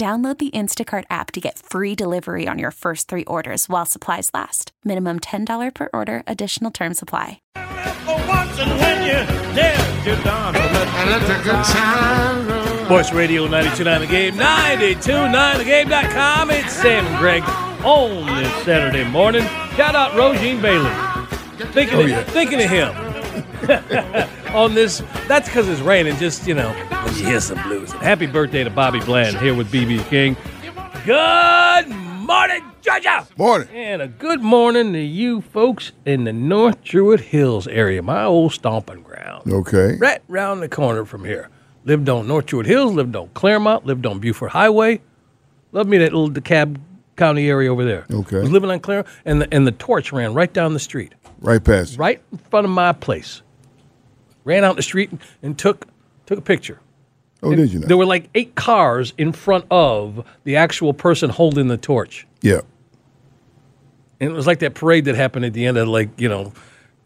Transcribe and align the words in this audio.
Download 0.00 0.38
the 0.38 0.50
Instacart 0.52 1.04
app 1.10 1.30
to 1.32 1.40
get 1.42 1.58
free 1.58 1.94
delivery 1.94 2.48
on 2.48 2.58
your 2.58 2.70
first 2.70 3.06
three 3.06 3.24
orders 3.26 3.68
while 3.68 3.84
supplies 3.84 4.30
last. 4.32 4.72
Minimum 4.82 5.20
$10 5.20 5.74
per 5.74 5.90
order, 5.92 6.22
additional 6.26 6.70
term 6.70 6.94
supply. 6.94 7.42
Voice 12.88 13.12
Radio 13.12 13.42
929 13.46 14.00
The 14.00 14.06
Game, 14.06 14.34
929thegame.com. 14.36 16.50
It's 16.50 16.72
Sam 16.72 17.04
and 17.06 17.18
Greg 17.18 17.42
on 17.84 18.24
this 18.42 18.64
Saturday 18.64 19.04
morning. 19.04 19.42
Shout 19.76 19.94
out 19.94 20.12
Rogine 20.12 20.62
Bailey. 20.62 20.90
Thinking, 21.74 21.98
Oh, 21.98 22.06
of, 22.20 22.26
thinking 22.28 22.62
of 22.62 22.70
him 22.70 22.94
on 24.54 24.74
this. 24.74 25.02
That's 25.28 25.48
because 25.48 25.68
it's 25.68 25.80
raining, 25.80 26.16
just, 26.16 26.46
you 26.46 26.54
know, 26.54 26.70
when 27.04 27.14
you 27.16 27.24
hear 27.26 27.40
some 27.40 27.62
blues. 27.62 27.92
Happy 27.92 28.26
birthday 28.26 28.64
to 28.64 28.70
Bobby 28.70 29.00
Bland 29.00 29.36
here 29.38 29.54
with 29.54 29.70
BB 29.72 30.04
King. 30.08 30.36
Good 31.04 31.88
morning, 31.88 32.62
Georgia. 32.82 33.26
Morning. 33.36 33.68
And 33.72 34.02
a 34.02 34.08
good 34.08 34.42
morning 34.42 34.92
to 34.92 35.00
you 35.00 35.40
folks 35.40 35.92
in 36.04 36.24
the 36.24 36.32
North 36.32 36.82
Druid 36.84 37.20
Hills 37.20 37.66
area, 37.66 38.02
my 38.02 38.24
old 38.24 38.52
stomping 38.52 39.02
ground. 39.02 39.50
Okay. 39.50 39.96
Right 39.96 40.20
round 40.28 40.62
the 40.62 40.68
corner 40.68 41.04
from 41.04 41.24
here. 41.24 41.48
Lived 41.84 42.08
on 42.08 42.28
North 42.28 42.46
Druid 42.46 42.66
Hills, 42.66 42.92
lived 42.92 43.16
on 43.16 43.28
Claremont, 43.34 43.86
lived 43.86 44.04
on 44.06 44.18
Buford 44.20 44.50
Highway. 44.50 45.00
Loved 45.72 45.88
me 45.88 45.98
that 45.98 46.12
little 46.12 46.30
DeKalb 46.30 46.78
County 47.16 47.48
area 47.48 47.72
over 47.72 47.84
there. 47.84 48.06
Okay. 48.10 48.40
Was 48.40 48.50
living 48.50 48.70
on 48.70 48.80
Claremont, 48.80 49.08
and 49.24 49.42
the, 49.42 49.54
and 49.54 49.66
the 49.66 49.72
torch 49.72 50.12
ran 50.12 50.34
right 50.34 50.52
down 50.52 50.74
the 50.74 50.80
street, 50.80 51.14
Right 51.40 51.62
past. 51.62 51.96
right 51.98 52.20
in 52.32 52.38
front 52.38 52.64
of 52.66 52.70
my 52.70 52.92
place. 52.92 53.42
Ran 54.44 54.64
out 54.64 54.70
in 54.70 54.76
the 54.76 54.82
street 54.82 55.10
and 55.42 55.58
took 55.58 55.86
took 56.26 56.38
a 56.38 56.42
picture. 56.42 56.80
Oh, 57.42 57.54
did 57.54 57.72
you 57.72 57.78
know? 57.80 57.86
There 57.86 57.96
were 57.96 58.06
like 58.06 58.28
eight 58.34 58.54
cars 58.54 59.12
in 59.16 59.32
front 59.32 59.64
of 59.70 60.26
the 60.44 60.56
actual 60.56 60.92
person 60.92 61.30
holding 61.30 61.68
the 61.68 61.76
torch. 61.78 62.26
yeah. 62.42 62.60
And 64.20 64.28
it 64.30 64.32
was 64.34 64.46
like 64.46 64.58
that 64.58 64.74
parade 64.74 65.06
that 65.06 65.14
happened 65.14 65.46
at 65.46 65.54
the 65.54 65.64
end 65.64 65.78
of 65.78 65.88
like, 65.88 66.10
you 66.20 66.28
know, 66.28 66.52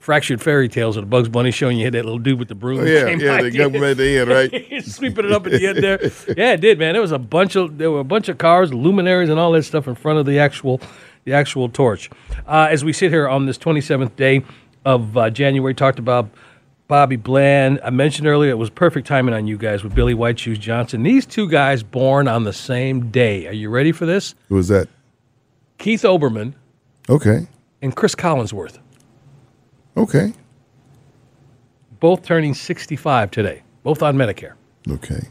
fractured 0.01 0.43
fairy 0.43 0.69
tales 0.69 0.97
of 0.97 1.05
the 1.05 1.07
Bugs 1.07 1.29
Bunny 1.29 1.53
show, 1.53 1.69
and 1.69 1.79
you 1.79 1.85
had 1.85 1.95
that 1.95 2.05
little 2.05 2.19
dude 2.19 2.41
with 2.41 2.49
the 2.49 2.57
broom. 2.57 2.81
Oh, 2.81 2.83
yeah. 2.85 3.07
Yeah. 3.09 3.41
the 3.41 3.53
government 3.53 3.93
at 3.93 3.97
the 3.99 4.19
end, 4.19 4.29
right? 4.31 4.85
sweeping 4.85 5.25
it 5.27 5.31
up 5.33 5.47
at 5.47 5.53
the 5.53 5.65
end 5.67 5.79
there. 5.83 6.01
Yeah, 6.37 6.55
it 6.55 6.61
did, 6.61 6.79
man. 6.79 6.95
There 6.95 7.01
was 7.03 7.13
a 7.13 7.19
bunch 7.19 7.55
of 7.55 7.79
there 7.79 7.91
were 7.93 8.01
a 8.01 8.05
bunch 8.05 8.29
of 8.29 8.39
cars, 8.39 8.75
luminaries, 8.75 9.29
and 9.29 9.39
all 9.39 9.53
that 9.53 9.63
stuff 9.63 9.87
in 9.87 9.95
front 9.95 10.19
of 10.19 10.27
the 10.27 10.41
actual 10.41 10.81
the 11.23 11.33
actual 11.35 11.69
torch. 11.69 12.11
Uh, 12.49 12.67
as 12.69 12.85
we 12.85 12.93
sit 12.93 13.13
here 13.13 13.29
on 13.29 13.47
this 13.47 13.57
27th 13.59 14.17
day 14.17 14.43
of 14.85 15.17
uh, 15.17 15.31
January, 15.31 15.73
talked 15.73 16.01
about 16.01 16.29
Bobby 16.87 17.17
Bland. 17.17 17.81
I 17.83 17.91
mentioned 17.91 18.27
earlier 18.29 18.51
it 18.51 18.59
was 18.59 18.71
perfect 18.71 19.07
timing 19.07 19.35
on 19.35 19.47
you 19.47 19.57
guys 19.57 19.83
with 19.83 19.95
Billy 19.95 20.15
White 20.15 20.39
Shoes 20.39 20.59
Johnson. 20.59 21.03
These 21.03 21.27
two 21.27 21.49
guys 21.49 21.83
born 21.83 22.29
on 22.29 22.45
the 22.45 22.53
same 22.53 23.11
day. 23.11 23.47
Are 23.47 23.53
you 23.53 23.71
ready 23.71 23.93
for 23.93 24.07
this? 24.07 24.35
Who 24.49 24.59
is 24.59 24.69
that? 24.69 24.89
Keith 25.79 26.03
Olbermann 26.03 26.55
Okay. 27.09 27.47
and 27.83 27.95
Chris 27.97 28.15
Collinsworth, 28.15 28.79
Okay. 29.97 30.33
both 32.01 32.23
turning 32.23 32.55
65 32.55 33.31
today, 33.31 33.63
both 33.83 34.03
on 34.03 34.17
Medicare. 34.17 34.53
Okay. 34.89 35.21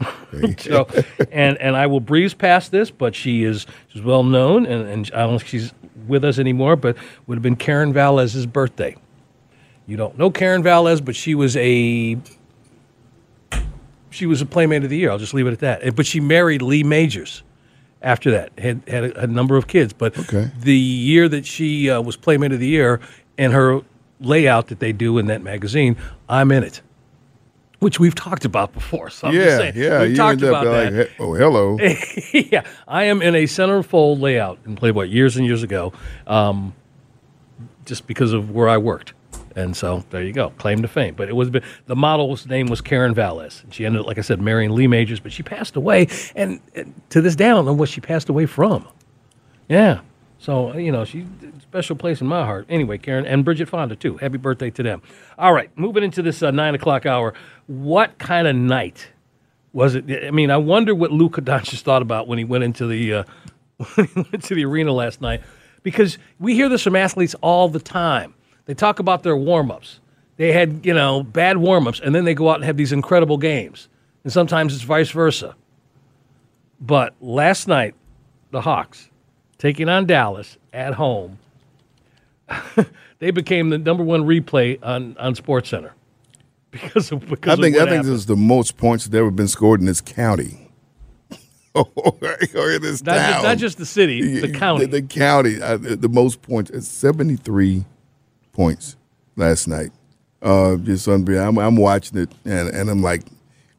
So, 0.58 0.88
and 1.30 1.56
and 1.58 1.76
I 1.76 1.86
will 1.86 2.00
breeze 2.00 2.34
past 2.34 2.72
this, 2.72 2.90
but 2.90 3.14
she 3.14 3.44
is 3.44 3.66
she's 3.86 4.02
well 4.02 4.24
known, 4.24 4.66
and, 4.66 4.88
and 4.88 5.08
I 5.14 5.18
don't 5.20 5.30
know 5.30 5.36
if 5.36 5.46
she's 5.46 5.72
with 6.08 6.24
us 6.24 6.40
anymore, 6.40 6.74
but 6.74 6.96
would 7.28 7.36
have 7.36 7.42
been 7.42 7.54
Karen 7.54 7.92
Velez's 7.92 8.46
birthday. 8.46 8.96
You 9.86 9.96
don't 9.96 10.16
know 10.18 10.30
Karen 10.30 10.62
Velez, 10.62 11.04
but 11.04 11.14
she 11.14 11.34
was 11.34 11.56
a 11.56 12.16
she 14.10 14.26
was 14.26 14.40
a 14.40 14.46
Playmate 14.46 14.84
of 14.84 14.90
the 14.90 14.96
Year. 14.96 15.10
I'll 15.10 15.18
just 15.18 15.34
leave 15.34 15.46
it 15.46 15.52
at 15.52 15.58
that. 15.60 15.96
But 15.96 16.06
she 16.06 16.20
married 16.20 16.62
Lee 16.62 16.82
Majors 16.84 17.42
after 18.02 18.30
that. 18.30 18.50
Had 18.58 18.82
had 18.88 19.04
a, 19.04 19.22
a 19.22 19.26
number 19.26 19.56
of 19.56 19.66
kids, 19.66 19.92
but 19.92 20.16
Okay. 20.18 20.50
the 20.60 20.76
year 20.76 21.28
that 21.28 21.44
she 21.44 21.90
uh, 21.90 22.00
was 22.00 22.16
Playmate 22.16 22.52
of 22.52 22.60
the 22.60 22.66
Year 22.66 23.00
and 23.36 23.52
her 23.52 23.80
layout 24.20 24.68
that 24.68 24.78
they 24.78 24.92
do 24.92 25.18
in 25.18 25.26
that 25.26 25.42
magazine, 25.42 25.96
I'm 26.28 26.50
in 26.52 26.62
it. 26.62 26.80
Which 27.80 28.00
we've 28.00 28.14
talked 28.14 28.46
about 28.46 28.72
before. 28.72 29.10
So 29.10 29.26
I'm 29.28 29.34
just 29.34 29.46
yeah. 29.46 29.58
saying, 29.58 29.72
Yeah. 29.76 30.00
we've 30.02 30.10
You 30.12 30.16
talked 30.16 30.42
end 30.42 30.54
up 30.54 30.62
about 30.62 30.84
like, 30.84 30.92
that. 30.94 31.10
oh, 31.18 31.34
hello. 31.34 31.76
yeah, 32.32 32.62
I 32.88 33.04
am 33.04 33.20
in 33.20 33.34
a 33.34 33.44
centerfold 33.44 34.20
layout 34.20 34.58
in 34.64 34.76
Playboy 34.76 35.02
years 35.04 35.36
and 35.36 35.44
years 35.44 35.62
ago, 35.62 35.92
um, 36.26 36.72
just 37.84 38.06
because 38.06 38.32
of 38.32 38.52
where 38.52 38.68
I 38.70 38.78
worked. 38.78 39.12
And 39.56 39.76
so 39.76 40.04
there 40.10 40.22
you 40.22 40.32
go, 40.32 40.50
claim 40.50 40.82
to 40.82 40.88
fame. 40.88 41.14
But 41.14 41.28
it 41.28 41.36
was 41.36 41.50
the 41.50 41.96
model's 41.96 42.46
name 42.46 42.66
was 42.66 42.80
Karen 42.80 43.14
Velez. 43.14 43.62
She 43.72 43.86
ended 43.86 44.00
up, 44.00 44.06
like 44.06 44.18
I 44.18 44.22
said, 44.22 44.40
marrying 44.40 44.72
Lee 44.72 44.86
Majors, 44.86 45.20
but 45.20 45.32
she 45.32 45.42
passed 45.42 45.76
away. 45.76 46.08
And, 46.34 46.60
and 46.74 46.94
to 47.10 47.20
this 47.20 47.36
day, 47.36 47.46
I 47.46 47.50
don't 47.50 47.64
know 47.64 47.72
what 47.72 47.88
she 47.88 48.00
passed 48.00 48.28
away 48.28 48.46
from. 48.46 48.86
Yeah. 49.68 50.00
So, 50.38 50.76
you 50.76 50.92
know, 50.92 51.04
she's 51.04 51.24
a 51.24 51.60
special 51.60 51.96
place 51.96 52.20
in 52.20 52.26
my 52.26 52.44
heart. 52.44 52.66
Anyway, 52.68 52.98
Karen 52.98 53.24
and 53.24 53.44
Bridget 53.44 53.68
Fonda, 53.68 53.96
too. 53.96 54.18
Happy 54.18 54.36
birthday 54.36 54.70
to 54.70 54.82
them. 54.82 55.00
All 55.38 55.54
right, 55.54 55.70
moving 55.78 56.04
into 56.04 56.20
this 56.20 56.42
uh, 56.42 56.50
nine 56.50 56.74
o'clock 56.74 57.06
hour. 57.06 57.32
What 57.66 58.18
kind 58.18 58.46
of 58.46 58.54
night 58.54 59.08
was 59.72 59.94
it? 59.94 60.04
I 60.24 60.30
mean, 60.32 60.50
I 60.50 60.58
wonder 60.58 60.94
what 60.94 61.12
Luka 61.12 61.40
Doncic 61.40 61.80
thought 61.80 62.02
about 62.02 62.28
when 62.28 62.36
he 62.36 62.44
went 62.44 62.62
into 62.62 62.86
the 62.86 63.14
uh, 63.14 63.24
when 63.94 64.06
he 64.06 64.20
went 64.20 64.44
to 64.44 64.54
the 64.54 64.66
arena 64.66 64.92
last 64.92 65.22
night, 65.22 65.40
because 65.82 66.18
we 66.38 66.54
hear 66.54 66.68
this 66.68 66.82
from 66.82 66.96
athletes 66.96 67.34
all 67.40 67.70
the 67.70 67.80
time. 67.80 68.33
They 68.66 68.74
talk 68.74 68.98
about 68.98 69.22
their 69.22 69.36
warm 69.36 69.70
ups. 69.70 70.00
They 70.36 70.52
had 70.52 70.84
you 70.84 70.94
know 70.94 71.22
bad 71.22 71.58
warm 71.58 71.86
ups, 71.86 72.00
and 72.00 72.14
then 72.14 72.24
they 72.24 72.34
go 72.34 72.50
out 72.50 72.56
and 72.56 72.64
have 72.64 72.76
these 72.76 72.92
incredible 72.92 73.38
games, 73.38 73.88
and 74.24 74.32
sometimes 74.32 74.74
it's 74.74 74.82
vice 74.82 75.10
versa. 75.10 75.54
But 76.80 77.14
last 77.20 77.68
night, 77.68 77.94
the 78.50 78.60
Hawks 78.60 79.10
taking 79.58 79.88
on 79.88 80.06
Dallas 80.06 80.58
at 80.72 80.94
home, 80.94 81.38
they 83.20 83.30
became 83.30 83.70
the 83.70 83.78
number 83.78 84.02
one 84.02 84.24
replay 84.24 84.78
on 84.82 85.16
on 85.18 85.34
Sports 85.34 85.68
Center 85.68 85.94
because 86.70 87.12
of 87.12 87.28
because 87.28 87.58
I 87.58 87.62
think 87.62 87.76
I 87.76 87.80
think 87.80 87.88
happened. 87.90 88.04
this 88.06 88.14
is 88.14 88.26
the 88.26 88.36
most 88.36 88.76
points 88.76 89.06
that 89.06 89.16
ever 89.16 89.30
been 89.30 89.48
scored 89.48 89.80
in 89.80 89.86
this 89.86 90.00
county. 90.00 90.60
or 91.74 92.70
in 92.70 92.82
this 92.82 93.02
Not 93.02 93.16
town. 93.16 93.32
just, 93.32 93.42
not 93.42 93.58
just 93.58 93.78
the 93.78 93.86
city, 93.86 94.38
the 94.38 94.52
county. 94.52 94.86
The, 94.86 95.00
the 95.00 95.08
county. 95.08 95.60
Uh, 95.60 95.76
the, 95.76 96.08
most 96.08 96.40
points. 96.40 96.70
It's 96.70 96.86
seventy 96.86 97.34
three 97.34 97.84
points 98.54 98.96
last 99.36 99.68
night. 99.68 99.90
Uh, 100.40 100.76
just 100.76 101.06
unbelievable. 101.08 101.48
I'm, 101.48 101.58
I'm 101.58 101.76
watching 101.76 102.18
it, 102.18 102.30
and, 102.44 102.68
and 102.68 102.90
I'm 102.90 103.02
like, 103.02 103.22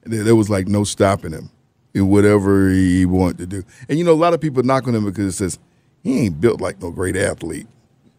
there, 0.04 0.36
was 0.36 0.50
like 0.50 0.68
no 0.68 0.84
stopping 0.84 1.32
him 1.32 1.50
in 1.94 2.08
whatever 2.10 2.70
he 2.70 3.06
wanted 3.06 3.38
to 3.40 3.46
do. 3.48 3.64
And 3.90 3.98
you 3.98 4.04
know, 4.06 4.12
a 4.12 4.16
lot 4.16 4.34
of 4.34 4.42
people 4.42 4.62
knock 4.64 4.88
on 4.88 4.94
him 4.96 5.06
because 5.06 5.34
it 5.34 5.38
says 5.38 5.60
he 6.04 6.26
ain't 6.26 6.40
built 6.42 6.62
like 6.62 6.82
no 6.82 6.92
great 6.92 7.16
athlete. 7.16 7.68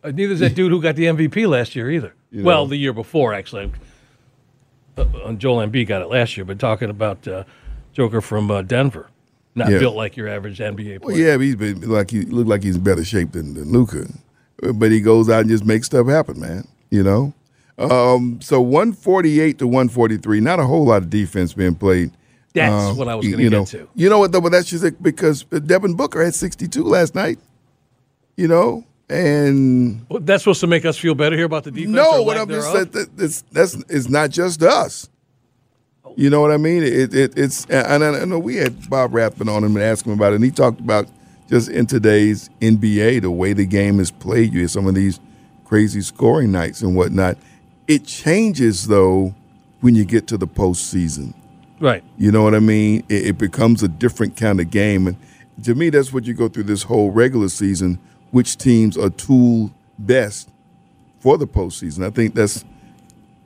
Uh, 0.03 0.11
Neither 0.11 0.35
is 0.35 0.41
that 0.41 0.55
dude 0.55 0.71
who 0.73 0.81
got 0.81 0.97
the 0.97 1.05
MVP 1.05 1.49
last 1.49 1.77
year 1.77 1.91
either. 1.91 2.15
You 2.33 2.43
Well, 2.43 2.67
the 2.67 2.77
year 2.77 2.93
before 2.93 3.33
actually. 3.35 3.73
Uh, 4.99 5.05
uh, 5.25 5.33
Joel 5.35 5.67
Embiid 5.67 5.87
got 5.87 6.03
it 6.03 6.09
last 6.09 6.37
year, 6.37 6.45
but 6.45 6.59
talking 6.59 6.91
about 6.91 7.27
uh, 7.29 7.45
Joker 7.93 8.21
from 8.21 8.51
uh, 8.51 8.63
Denver, 8.63 9.09
not 9.55 9.71
Yeah. 9.71 9.79
built 9.79 9.95
like 9.95 10.17
your 10.17 10.29
average 10.29 10.59
NBA 10.59 11.01
player. 11.03 11.15
Well, 11.15 11.17
yeah, 11.17 11.37
but 11.37 11.43
he's 11.45 11.57
been 11.57 11.89
like 11.89 12.11
he 12.11 12.23
looked 12.23 12.49
like 12.49 12.63
he's 12.65 12.77
in 12.77 12.83
better 12.83 13.05
shape 13.05 13.33
than, 13.33 13.55
than 13.55 13.71
Luka, 13.73 14.07
but 14.75 14.91
he 14.91 15.01
goes 15.01 15.29
out 15.29 15.41
and 15.41 15.51
just 15.51 15.65
makes 15.65 15.87
stuff 15.87 16.07
happen, 16.07 16.41
man. 16.41 16.67
You 16.91 17.03
know. 17.03 17.35
Um, 17.79 18.41
so 18.41 18.61
one 18.61 18.93
forty 18.93 19.41
eight 19.41 19.59
to 19.59 19.67
one 19.67 19.89
forty 19.89 20.17
three. 20.17 20.41
Not 20.41 20.61
a 20.61 20.65
whole 20.65 20.87
lot 20.87 21.03
of 21.03 21.11
defense 21.11 21.53
being 21.53 21.75
played 21.75 22.11
That's 22.55 22.73
Uh, 22.73 22.95
what 22.95 23.07
I 23.09 23.15
was 23.15 23.27
going 23.27 23.37
to 23.39 23.43
get 23.45 23.53
know, 23.53 23.65
to. 23.67 23.89
You 23.95 24.09
know 24.09 24.19
what 24.19 24.33
though? 24.33 24.41
But 24.41 24.53
that's 24.53 24.69
just 24.71 24.83
it, 24.83 25.03
because 25.03 25.43
Devin 25.45 25.95
Booker 25.95 26.25
had 26.25 26.35
62 26.35 26.83
last 26.85 27.15
night. 27.15 27.39
You 28.37 28.49
know, 28.49 28.85
and 29.11 30.05
Well, 30.09 30.21
that's 30.21 30.43
supposed 30.45 30.61
to 30.61 30.67
make 30.67 30.85
us 30.87 30.97
feel 30.97 31.15
better 31.15 31.37
here 31.37 31.45
about 31.47 31.65
the 31.65 31.71
defense. 31.71 31.95
no, 31.95 32.23
what 32.23 32.37
I'm 32.39 32.49
just 32.49 32.73
saying 32.73 32.91
that 32.93 33.17
that's 33.17 33.43
that's 33.53 33.75
it's 33.91 34.09
not 34.09 34.31
just 34.31 34.63
us. 34.63 35.09
You 36.17 36.31
know 36.31 36.41
what 36.41 36.51
I 36.51 36.57
mean? 36.57 36.83
It, 36.83 37.15
it 37.15 37.37
it's 37.37 37.67
and 37.67 38.03
I, 38.03 38.21
I 38.23 38.25
know 38.25 38.39
we 38.39 38.57
had 38.57 38.89
Bob 38.89 39.13
Rathbun 39.13 39.51
on 39.51 39.63
him 39.65 39.77
and 39.77 39.85
asked 39.85 40.07
him 40.07 40.13
about 40.13 40.33
it, 40.33 40.37
and 40.37 40.45
he 40.45 40.51
talked 40.51 40.81
about 40.81 41.09
just 41.49 41.69
in 41.69 41.87
today's 41.87 42.51
NBA 42.61 43.23
the 43.23 43.31
way 43.31 43.53
the 43.53 43.67
game 43.67 44.01
is 44.01 44.11
played. 44.11 44.53
You 44.53 44.63
have 44.63 44.71
some 44.71 44.87
of 44.87 44.95
these 44.95 45.21
crazy 45.65 46.01
scoring 46.01 46.53
nights 46.53 46.83
and 46.83 46.97
whatnot. 46.97 47.39
It 47.87 48.05
changes 48.05 48.87
though 48.89 49.35
when 49.81 49.95
you 49.95 50.05
get 50.05 50.27
to 50.29 50.37
the 50.37 50.47
postseason. 50.47 51.35
right. 51.81 52.03
You 52.17 52.33
know 52.33 52.43
what 52.43 52.55
I 52.55 52.61
mean? 52.61 53.05
It, 53.09 53.27
it 53.27 53.39
becomes 53.39 53.83
a 53.83 53.89
different 53.89 54.37
kind 54.37 54.61
of 54.61 54.71
game, 54.71 55.07
and 55.07 55.17
to 55.65 55.75
me, 55.75 55.91
that's 55.91 56.13
what 56.13 56.25
you 56.25 56.35
go 56.35 56.49
through 56.49 56.65
this 56.65 56.83
whole 56.83 57.11
regular 57.11 57.49
season. 57.49 57.99
Which 58.31 58.57
teams 58.57 58.99
are 58.99 59.09
tool 59.11 59.71
best 59.99 60.51
for 61.21 61.39
the 61.39 61.47
postseason? 61.47 62.05
I 62.05 62.11
think 62.11 62.35
that's 62.35 62.65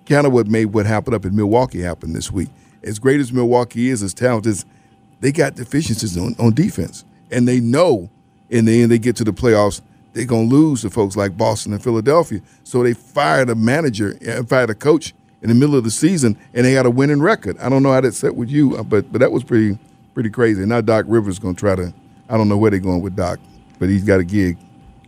kind 0.07 0.27
of 0.27 0.33
what 0.33 0.47
made 0.47 0.67
what 0.67 0.87
happened 0.87 1.15
up 1.15 1.25
in 1.25 1.37
Milwaukee 1.37 1.81
happen 1.81 2.13
this 2.13 2.33
week. 2.33 2.49
As 2.83 2.99
great 2.99 3.21
as 3.21 3.33
Milwaukee 3.33 3.91
is, 3.91 4.03
as 4.03 4.15
talented, 4.15 4.53
as 4.53 4.65
they 5.21 5.31
got 5.31 5.55
deficiencies 5.55 6.17
on, 6.17 6.35
on 6.39 6.55
defense, 6.55 7.05
and 7.31 7.47
they 7.49 7.61
know 7.61 8.11
in 8.49 8.65
the 8.65 8.83
end 8.83 8.91
they 8.91 8.99
get 8.99 9.17
to 9.17 9.25
the 9.25 9.33
playoffs 9.33 9.81
they're 10.13 10.25
gonna 10.25 10.43
lose 10.49 10.83
to 10.83 10.91
folks 10.91 11.17
like 11.17 11.37
Boston 11.37 11.73
and 11.73 11.81
Philadelphia. 11.83 12.41
So 12.65 12.83
they 12.83 12.95
fired 12.95 13.49
a 13.49 13.55
manager, 13.55 14.19
uh, 14.29 14.43
fired 14.43 14.69
a 14.71 14.75
coach 14.75 15.15
in 15.41 15.49
the 15.49 15.55
middle 15.55 15.77
of 15.77 15.85
the 15.85 15.91
season, 15.93 16.37
and 16.53 16.67
they 16.67 16.73
had 16.73 16.85
a 16.85 16.91
winning 16.91 17.23
record. 17.23 17.57
I 17.59 17.69
don't 17.69 17.85
know 17.85 17.93
how 17.93 18.01
that 18.01 18.13
set 18.15 18.35
with 18.35 18.49
you, 18.51 18.77
uh, 18.77 18.83
but 18.83 19.11
but 19.13 19.21
that 19.21 19.31
was 19.31 19.45
pretty 19.45 19.79
pretty 20.13 20.31
crazy. 20.31 20.67
Now 20.67 20.81
Doc 20.81 21.05
Rivers 21.09 21.39
gonna 21.39 21.55
try 21.55 21.77
to. 21.77 21.95
I 22.29 22.37
don't 22.37 22.49
know 22.49 22.57
where 22.57 22.73
they're 22.73 22.81
going 22.81 23.03
with 23.03 23.15
Doc, 23.15 23.39
but 23.79 23.89
he's 23.89 24.03
got 24.03 24.19
a 24.19 24.25
gig. 24.25 24.59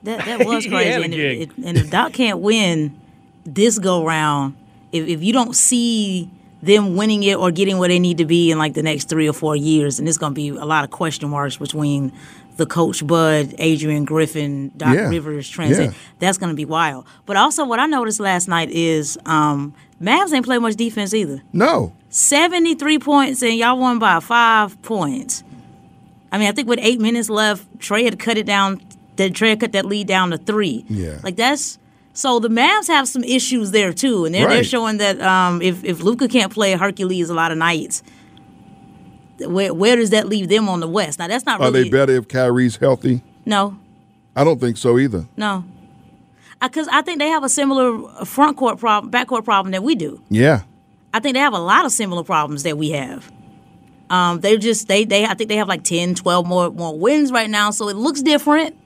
That 0.04 0.24
that 0.24 0.46
was 0.46 0.66
crazy. 0.68 1.02
and, 1.02 1.12
if, 1.14 1.48
if- 1.50 1.64
and 1.66 1.76
if 1.76 1.90
Doc 1.90 2.12
can't 2.12 2.38
win 2.38 2.96
this 3.44 3.80
go 3.80 4.04
round, 4.06 4.54
if 4.92 5.08
if 5.08 5.20
you 5.24 5.32
don't 5.32 5.56
see 5.56 6.30
them 6.62 6.96
winning 6.96 7.22
it 7.24 7.36
or 7.36 7.50
getting 7.50 7.78
where 7.78 7.88
they 7.88 7.98
need 7.98 8.18
to 8.18 8.24
be 8.24 8.50
in 8.50 8.58
like 8.58 8.74
the 8.74 8.82
next 8.82 9.08
three 9.08 9.28
or 9.28 9.32
four 9.32 9.56
years, 9.56 9.98
and 9.98 10.08
it's 10.08 10.18
going 10.18 10.32
to 10.32 10.34
be 10.34 10.48
a 10.48 10.64
lot 10.64 10.84
of 10.84 10.90
question 10.90 11.28
marks 11.28 11.56
between 11.56 12.12
the 12.56 12.66
coach 12.66 13.04
Bud, 13.06 13.54
Adrian 13.58 14.04
Griffin, 14.04 14.70
Doc 14.76 14.94
Yeah. 14.94 15.08
Rivers 15.08 15.48
transit. 15.48 15.90
Yeah. 15.90 15.96
That's 16.18 16.38
going 16.38 16.50
to 16.50 16.56
be 16.56 16.64
wild. 16.66 17.06
But 17.26 17.36
also, 17.36 17.64
what 17.64 17.80
I 17.80 17.86
noticed 17.86 18.20
last 18.20 18.46
night 18.46 18.70
is 18.70 19.18
um, 19.26 19.74
Mavs 20.00 20.32
ain't 20.32 20.44
play 20.44 20.58
much 20.58 20.76
defense 20.76 21.12
either. 21.14 21.42
No, 21.52 21.94
73 22.10 22.98
points 22.98 23.42
and 23.42 23.54
y'all 23.56 23.78
won 23.78 23.98
by 23.98 24.20
five 24.20 24.80
points. 24.82 25.42
I 26.30 26.38
mean, 26.38 26.48
I 26.48 26.52
think 26.52 26.68
with 26.68 26.78
eight 26.82 27.00
minutes 27.00 27.28
left, 27.28 27.66
Trae 27.78 28.04
had 28.04 28.18
cut 28.18 28.38
it 28.38 28.46
down. 28.46 28.80
That 29.16 29.32
Trae 29.32 29.50
had 29.50 29.60
cut 29.60 29.72
that 29.72 29.84
lead 29.84 30.06
down 30.06 30.30
to 30.30 30.38
three. 30.38 30.84
Yeah. 30.88 31.18
like 31.22 31.36
that's 31.36 31.78
so 32.14 32.38
the 32.38 32.48
Mavs 32.48 32.88
have 32.88 33.08
some 33.08 33.24
issues 33.24 33.70
there 33.70 33.92
too, 33.92 34.24
and 34.24 34.34
they're, 34.34 34.48
they're 34.48 34.64
showing 34.64 34.98
that 34.98 35.20
um, 35.20 35.62
if 35.62 35.82
if 35.84 36.00
Luka 36.00 36.28
can't 36.28 36.52
play 36.52 36.72
Hercules 36.72 37.30
a 37.30 37.34
lot 37.34 37.52
of 37.52 37.58
nights, 37.58 38.02
where 39.38 39.72
where 39.72 39.96
does 39.96 40.10
that 40.10 40.28
leave 40.28 40.48
them 40.48 40.68
on 40.68 40.80
the 40.80 40.88
West? 40.88 41.18
Now 41.18 41.28
that's 41.28 41.46
not 41.46 41.58
really 41.58 41.70
are 41.70 41.72
really 41.72 41.84
they 41.84 41.90
better 41.90 42.12
if 42.16 42.28
Kyrie's 42.28 42.76
healthy? 42.76 43.22
no 43.44 43.76
I 44.36 44.44
don't 44.44 44.60
think 44.60 44.76
so 44.76 44.98
either. 44.98 45.26
no. 45.36 45.64
Because 46.60 46.86
I 46.92 47.02
think 47.02 47.18
they 47.18 47.26
have 47.28 47.42
a 47.42 47.48
similar 47.48 48.24
front 48.24 48.56
court 48.56 48.78
problem, 48.78 49.10
back 49.10 49.26
court 49.26 49.44
problem 49.44 49.72
that 49.72 49.82
we 49.82 49.96
do. 49.96 50.22
Yeah, 50.30 50.62
I 51.12 51.18
think 51.18 51.34
they 51.34 51.40
have 51.40 51.54
a 51.54 51.58
lot 51.58 51.84
of 51.84 51.90
similar 51.90 52.22
problems 52.22 52.62
that 52.62 52.78
we 52.78 52.90
have. 52.90 53.32
Um, 54.10 54.40
they're 54.40 54.58
just 54.58 54.86
they 54.86 55.04
they 55.04 55.24
I 55.24 55.34
think 55.34 55.48
they 55.48 55.56
have 55.56 55.66
like 55.66 55.82
10, 55.82 56.14
12 56.14 56.46
more 56.46 56.70
more 56.70 56.96
wins 56.96 57.32
right 57.32 57.50
now, 57.50 57.72
so 57.72 57.88
it 57.88 57.96
looks 57.96 58.22
different. 58.22 58.76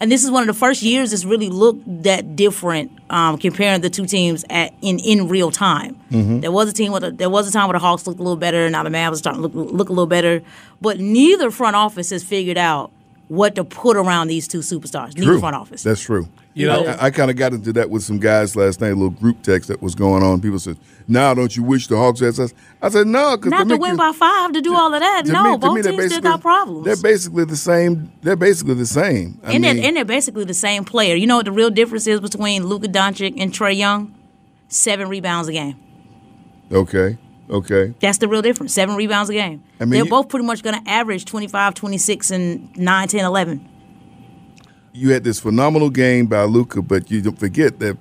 And 0.00 0.12
this 0.12 0.22
is 0.22 0.30
one 0.30 0.42
of 0.42 0.46
the 0.46 0.54
first 0.58 0.82
years 0.82 1.12
it's 1.12 1.24
really 1.24 1.48
looked 1.48 1.82
that 2.04 2.36
different 2.36 2.92
um, 3.10 3.36
comparing 3.36 3.80
the 3.80 3.90
two 3.90 4.06
teams 4.06 4.44
at 4.48 4.72
in, 4.80 4.98
in 5.00 5.28
real 5.28 5.50
time. 5.50 5.98
There 6.40 6.52
was 6.52 6.68
a 6.68 6.72
team 6.72 6.92
with 6.92 7.02
a, 7.04 7.10
there 7.10 7.28
was 7.30 7.48
a 7.48 7.52
time 7.52 7.66
where 7.66 7.72
the 7.72 7.80
Hawks 7.80 8.06
looked 8.06 8.20
a 8.20 8.22
little 8.22 8.36
better, 8.36 8.70
now 8.70 8.82
the 8.84 8.90
Mavs 8.90 9.12
are 9.12 9.16
starting 9.16 9.42
to 9.42 9.48
look 9.48 9.72
look 9.72 9.88
a 9.88 9.92
little 9.92 10.06
better, 10.06 10.40
but 10.80 11.00
neither 11.00 11.50
front 11.50 11.74
office 11.74 12.10
has 12.10 12.22
figured 12.22 12.56
out 12.58 12.92
what 13.28 13.54
to 13.54 13.64
put 13.64 13.96
around 13.96 14.28
these 14.28 14.48
two 14.48 14.58
superstars. 14.60 15.14
Neither 15.14 15.24
true. 15.26 15.40
front 15.40 15.54
office. 15.56 15.82
That's 15.82 16.00
true. 16.00 16.28
You 16.54 16.66
know- 16.66 16.84
I, 16.86 17.06
I 17.06 17.10
kind 17.10 17.30
of 17.30 17.36
got 17.36 17.52
into 17.52 17.72
that 17.74 17.88
with 17.88 18.02
some 18.02 18.18
guys 18.18 18.56
last 18.56 18.80
night. 18.80 18.88
A 18.88 18.94
little 18.94 19.10
group 19.10 19.42
text 19.42 19.68
that 19.68 19.80
was 19.80 19.94
going 19.94 20.22
on. 20.24 20.40
People 20.40 20.58
said, 20.58 20.76
"Now, 21.06 21.32
don't 21.34 21.54
you 21.56 21.62
wish 21.62 21.86
the 21.86 21.96
Hawks 21.96 22.18
had 22.20 22.38
us?" 22.38 22.52
I 22.82 22.88
said, 22.88 23.06
"No, 23.06 23.36
because 23.36 23.50
Not 23.50 23.68
to 23.68 23.76
win 23.76 23.96
by 23.96 24.10
five 24.12 24.52
to 24.52 24.60
do 24.60 24.74
all 24.74 24.92
of 24.92 25.00
that. 25.00 25.26
To 25.26 25.32
no, 25.32 25.52
me- 25.52 25.56
both 25.58 25.74
me, 25.76 25.82
they're 25.82 25.92
teams 25.92 26.04
still 26.06 26.08
basically- 26.20 26.30
got 26.30 26.40
problems. 26.40 26.84
They're 26.84 26.96
basically 26.96 27.44
the 27.44 27.56
same. 27.56 28.10
They're 28.22 28.34
basically 28.34 28.74
the 28.74 28.86
same. 28.86 29.38
I 29.44 29.52
and, 29.52 29.62
mean, 29.62 29.76
they're, 29.76 29.86
and 29.86 29.96
they're 29.96 30.04
basically 30.04 30.44
the 30.44 30.54
same 30.54 30.84
player. 30.84 31.14
You 31.14 31.26
know 31.28 31.36
what 31.36 31.44
the 31.44 31.52
real 31.52 31.70
difference 31.70 32.06
is 32.08 32.18
between 32.20 32.66
Luka 32.66 32.88
Doncic 32.88 33.34
and 33.40 33.52
Trae 33.52 33.76
Young? 33.76 34.14
Seven 34.68 35.08
rebounds 35.08 35.48
a 35.48 35.52
game. 35.52 35.76
okay, 36.72 37.18
okay. 37.50 37.94
That's 38.00 38.18
the 38.18 38.28
real 38.28 38.42
difference. 38.42 38.74
Seven 38.74 38.96
rebounds 38.96 39.30
a 39.30 39.34
game. 39.34 39.62
I 39.80 39.84
mean, 39.84 39.90
They're 39.90 40.04
you- 40.04 40.10
both 40.10 40.28
pretty 40.28 40.46
much 40.46 40.62
going 40.62 40.82
to 40.82 40.90
average 40.90 41.24
25, 41.24 41.74
26, 41.74 42.30
and 42.30 42.76
9, 42.76 43.08
10, 43.08 43.24
11. 43.24 43.68
You 44.92 45.12
had 45.12 45.22
this 45.22 45.38
phenomenal 45.38 45.90
game 45.90 46.26
by 46.26 46.42
Luka, 46.44 46.82
but 46.82 47.10
you 47.10 47.20
don't 47.22 47.38
forget 47.38 47.78
that 47.78 47.96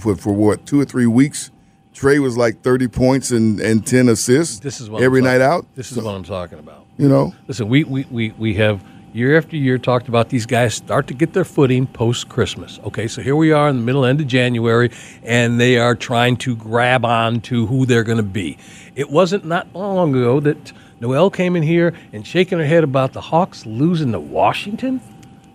for, 0.00 0.16
for 0.16 0.32
what 0.32 0.64
two 0.64 0.80
or 0.80 0.84
three 0.86 1.06
weeks, 1.06 1.50
Trae 1.94 2.20
was 2.20 2.38
like 2.38 2.62
thirty 2.62 2.88
points 2.88 3.30
and, 3.32 3.60
and 3.60 3.86
ten 3.86 4.08
assists. 4.08 4.60
This 4.60 4.80
is 4.80 4.88
what 4.88 5.02
every 5.02 5.18
I'm 5.20 5.26
night 5.26 5.40
out. 5.42 5.66
This 5.74 5.92
is 5.92 5.98
what 5.98 6.14
I'm 6.14 6.24
talking 6.24 6.58
about. 6.58 6.86
You 6.96 7.08
know, 7.08 7.34
Listen, 7.48 7.68
we, 7.68 7.84
we, 7.84 8.06
we, 8.10 8.30
we 8.38 8.54
have 8.54 8.82
year 9.12 9.36
after 9.36 9.56
year 9.56 9.78
talked 9.78 10.08
about 10.08 10.30
these 10.30 10.46
guys 10.46 10.74
start 10.74 11.06
to 11.06 11.14
get 11.14 11.32
their 11.32 11.44
footing 11.44 11.86
post 11.86 12.28
Christmas. 12.28 12.80
Okay, 12.84 13.06
so 13.06 13.20
here 13.20 13.36
we 13.36 13.52
are 13.52 13.68
in 13.68 13.76
the 13.76 13.82
middle 13.82 14.04
end 14.04 14.20
of 14.20 14.26
January, 14.26 14.90
and 15.22 15.60
they 15.60 15.78
are 15.78 15.94
trying 15.94 16.36
to 16.38 16.56
grab 16.56 17.04
on 17.04 17.40
to 17.42 17.66
who 17.66 17.84
they're 17.84 18.04
going 18.04 18.16
to 18.16 18.22
be. 18.22 18.56
It 18.94 19.10
wasn't 19.10 19.44
not 19.44 19.74
long 19.74 20.14
ago 20.14 20.40
that 20.40 20.72
Noel 21.00 21.30
came 21.30 21.56
in 21.56 21.62
here 21.62 21.94
and 22.12 22.26
shaking 22.26 22.58
her 22.58 22.64
head 22.64 22.84
about 22.84 23.12
the 23.12 23.20
Hawks 23.20 23.66
losing 23.66 24.12
to 24.12 24.20
Washington. 24.20 25.00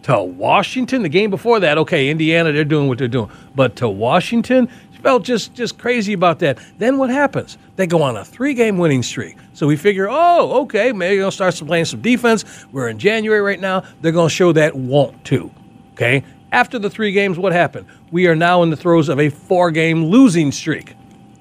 To 0.03 0.21
Washington, 0.21 1.01
the 1.01 1.09
game 1.09 1.29
before 1.29 1.59
that, 1.59 1.77
okay, 1.79 2.09
Indiana, 2.09 2.53
they're 2.53 2.63
doing 2.63 2.87
what 2.87 2.97
they're 2.97 3.09
doing, 3.09 3.29
but 3.55 3.75
to 3.77 3.89
Washington, 3.89 4.69
felt 5.01 5.23
just 5.23 5.53
just 5.53 5.77
crazy 5.77 6.13
about 6.13 6.39
that. 6.39 6.57
Then 6.77 6.97
what 6.97 7.09
happens? 7.09 7.57
They 7.75 7.87
go 7.87 8.01
on 8.01 8.17
a 8.17 8.25
three-game 8.25 8.77
winning 8.77 9.03
streak. 9.03 9.37
So 9.53 9.67
we 9.67 9.75
figure, 9.75 10.07
oh, 10.09 10.61
okay, 10.63 10.91
maybe 10.91 11.17
they'll 11.17 11.31
start 11.31 11.53
some- 11.53 11.67
playing 11.67 11.85
some 11.85 12.01
defense. 12.01 12.43
We're 12.71 12.89
in 12.89 12.97
January 12.99 13.41
right 13.41 13.59
now. 13.59 13.83
They're 14.01 14.11
gonna 14.11 14.29
show 14.29 14.51
that 14.53 14.75
want 14.75 15.23
to. 15.25 15.51
Okay. 15.93 16.23
After 16.51 16.79
the 16.79 16.89
three 16.89 17.11
games, 17.11 17.37
what 17.37 17.51
happened? 17.53 17.87
We 18.11 18.27
are 18.27 18.35
now 18.35 18.63
in 18.63 18.69
the 18.69 18.75
throes 18.77 19.09
of 19.09 19.19
a 19.19 19.29
four-game 19.29 20.05
losing 20.05 20.51
streak. 20.51 20.95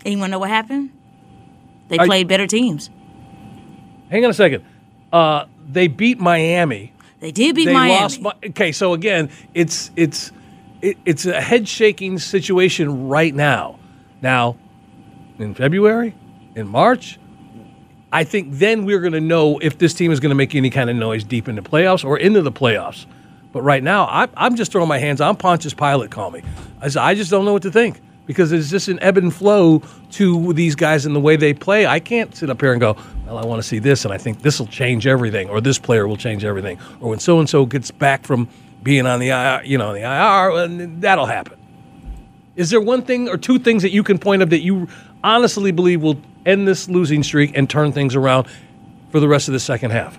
And 0.04 0.12
you 0.14 0.18
want 0.18 0.30
to 0.30 0.32
know 0.32 0.38
what 0.40 0.50
happened? 0.50 0.90
They 1.88 1.96
Are- 1.98 2.06
played 2.06 2.26
better 2.28 2.46
teams. 2.46 2.90
Hang 4.10 4.24
on 4.24 4.30
a 4.30 4.34
second. 4.34 4.64
Uh, 5.12 5.44
they 5.70 5.86
beat 5.88 6.18
Miami. 6.18 6.92
They 7.20 7.30
did 7.32 7.54
beat 7.56 7.66
they 7.66 7.72
Miami. 7.72 7.92
lost. 8.00 8.20
Okay, 8.48 8.72
so 8.72 8.92
again, 8.92 9.30
it's 9.54 9.90
it's 9.96 10.32
it, 10.82 10.98
it's 11.04 11.26
a 11.26 11.40
head 11.40 11.68
shaking 11.68 12.18
situation 12.18 13.08
right 13.08 13.34
now. 13.34 13.78
Now, 14.22 14.56
in 15.38 15.54
February, 15.54 16.14
in 16.54 16.66
March, 16.68 17.18
I 18.12 18.24
think 18.24 18.54
then 18.54 18.84
we're 18.84 19.00
going 19.00 19.12
to 19.12 19.20
know 19.20 19.58
if 19.58 19.78
this 19.78 19.92
team 19.92 20.10
is 20.10 20.20
going 20.20 20.30
to 20.30 20.36
make 20.36 20.54
any 20.54 20.70
kind 20.70 20.88
of 20.88 20.96
noise 20.96 21.24
deep 21.24 21.48
into 21.48 21.60
the 21.60 21.68
playoffs 21.68 22.04
or 22.04 22.18
into 22.18 22.42
the 22.42 22.52
playoffs. 22.52 23.06
But 23.52 23.62
right 23.62 23.82
now, 23.82 24.04
I, 24.04 24.28
I'm 24.36 24.56
just 24.56 24.72
throwing 24.72 24.88
my 24.88 24.98
hands. 24.98 25.20
I'm 25.20 25.36
Pontius 25.36 25.74
Pilate. 25.74 26.10
Call 26.10 26.30
me. 26.30 26.42
I, 26.80 26.90
I 26.98 27.14
just 27.14 27.30
don't 27.30 27.44
know 27.44 27.52
what 27.52 27.62
to 27.62 27.70
think 27.70 28.00
because 28.26 28.52
it's 28.52 28.70
just 28.70 28.88
an 28.88 28.98
ebb 29.00 29.16
and 29.16 29.32
flow 29.32 29.82
to 30.10 30.52
these 30.52 30.74
guys 30.74 31.06
and 31.06 31.14
the 31.14 31.20
way 31.20 31.36
they 31.36 31.54
play. 31.54 31.86
I 31.86 32.00
can't 32.00 32.34
sit 32.34 32.50
up 32.50 32.60
here 32.60 32.72
and 32.72 32.80
go, 32.80 32.96
well, 33.26 33.38
I 33.38 33.44
want 33.44 33.62
to 33.62 33.68
see 33.68 33.78
this, 33.78 34.04
and 34.04 34.12
I 34.12 34.18
think 34.18 34.42
this 34.42 34.58
will 34.58 34.66
change 34.66 35.06
everything, 35.06 35.48
or 35.48 35.60
this 35.60 35.78
player 35.78 36.08
will 36.08 36.16
change 36.16 36.44
everything, 36.44 36.78
or 37.00 37.10
when 37.10 37.18
so 37.18 37.38
and 37.38 37.48
so 37.48 37.64
gets 37.64 37.90
back 37.90 38.24
from 38.24 38.48
being 38.86 39.04
on 39.04 39.18
the 39.18 39.30
IR, 39.30 39.62
you 39.64 39.76
know, 39.76 39.92
the 39.92 40.02
IR, 40.02 40.62
and 40.64 41.02
that'll 41.02 41.26
happen. 41.26 41.58
Is 42.54 42.70
there 42.70 42.80
one 42.80 43.02
thing 43.02 43.28
or 43.28 43.36
two 43.36 43.58
things 43.58 43.82
that 43.82 43.90
you 43.90 44.04
can 44.04 44.16
point 44.16 44.42
of 44.42 44.50
that 44.50 44.60
you 44.60 44.86
honestly 45.24 45.72
believe 45.72 46.02
will 46.02 46.20
end 46.46 46.68
this 46.68 46.88
losing 46.88 47.24
streak 47.24 47.50
and 47.56 47.68
turn 47.68 47.90
things 47.90 48.14
around 48.14 48.46
for 49.10 49.18
the 49.18 49.26
rest 49.26 49.48
of 49.48 49.52
the 49.52 49.58
second 49.60 49.90
half? 49.90 50.16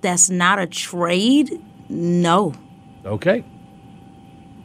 That's 0.00 0.28
not 0.28 0.58
a 0.58 0.66
trade? 0.66 1.62
No. 1.88 2.52
Okay. 3.06 3.44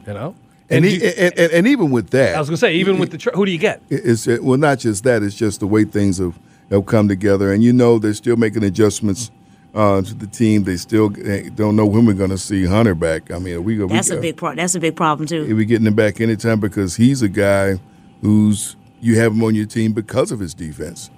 You 0.04 0.12
know? 0.12 0.34
and, 0.68 0.84
And 0.84 0.84
he, 0.84 0.96
you- 1.04 1.12
and, 1.16 1.38
and 1.38 1.52
and 1.52 1.66
even 1.68 1.92
with 1.92 2.10
that, 2.10 2.34
I 2.34 2.40
was 2.40 2.48
going 2.48 2.56
to 2.56 2.60
say, 2.60 2.74
even 2.74 2.98
with 2.98 3.12
the, 3.12 3.18
tra- 3.18 3.36
who 3.36 3.46
do 3.46 3.52
you 3.52 3.58
get? 3.58 3.80
It's 3.88 4.26
well, 4.26 4.58
not 4.58 4.80
just 4.80 5.04
that. 5.04 5.22
It's 5.22 5.36
just 5.36 5.60
the 5.60 5.66
way 5.68 5.84
things 5.84 6.18
have, 6.18 6.38
have 6.70 6.86
come 6.86 7.06
together, 7.06 7.52
and 7.52 7.62
you 7.62 7.72
know 7.72 8.00
they're 8.00 8.14
still 8.14 8.36
making 8.36 8.64
adjustments 8.64 9.30
uh, 9.74 10.02
to 10.02 10.14
the 10.14 10.26
team. 10.26 10.64
They 10.64 10.76
still 10.76 11.08
don't 11.08 11.76
know 11.76 11.86
when 11.86 12.06
we're 12.06 12.14
going 12.14 12.30
to 12.30 12.38
see 12.38 12.64
Hunter 12.64 12.94
back. 12.94 13.30
I 13.30 13.38
mean, 13.38 13.54
are 13.56 13.60
we 13.60 13.80
are 13.80 13.86
That's 13.86 14.10
we, 14.10 14.16
a 14.16 14.20
big 14.20 14.36
pro- 14.36 14.54
that's 14.54 14.74
a 14.74 14.80
big 14.80 14.96
problem 14.96 15.26
too. 15.26 15.54
we 15.54 15.64
getting 15.64 15.86
him 15.86 15.94
back 15.94 16.20
anytime 16.20 16.60
because 16.60 16.96
he's 16.96 17.22
a 17.22 17.28
guy 17.28 17.78
who's 18.22 18.76
you 19.00 19.18
have 19.18 19.32
him 19.32 19.42
on 19.42 19.54
your 19.54 19.66
team 19.66 19.92
because 19.92 20.30
of 20.32 20.40
his 20.40 20.54
defense, 20.54 21.10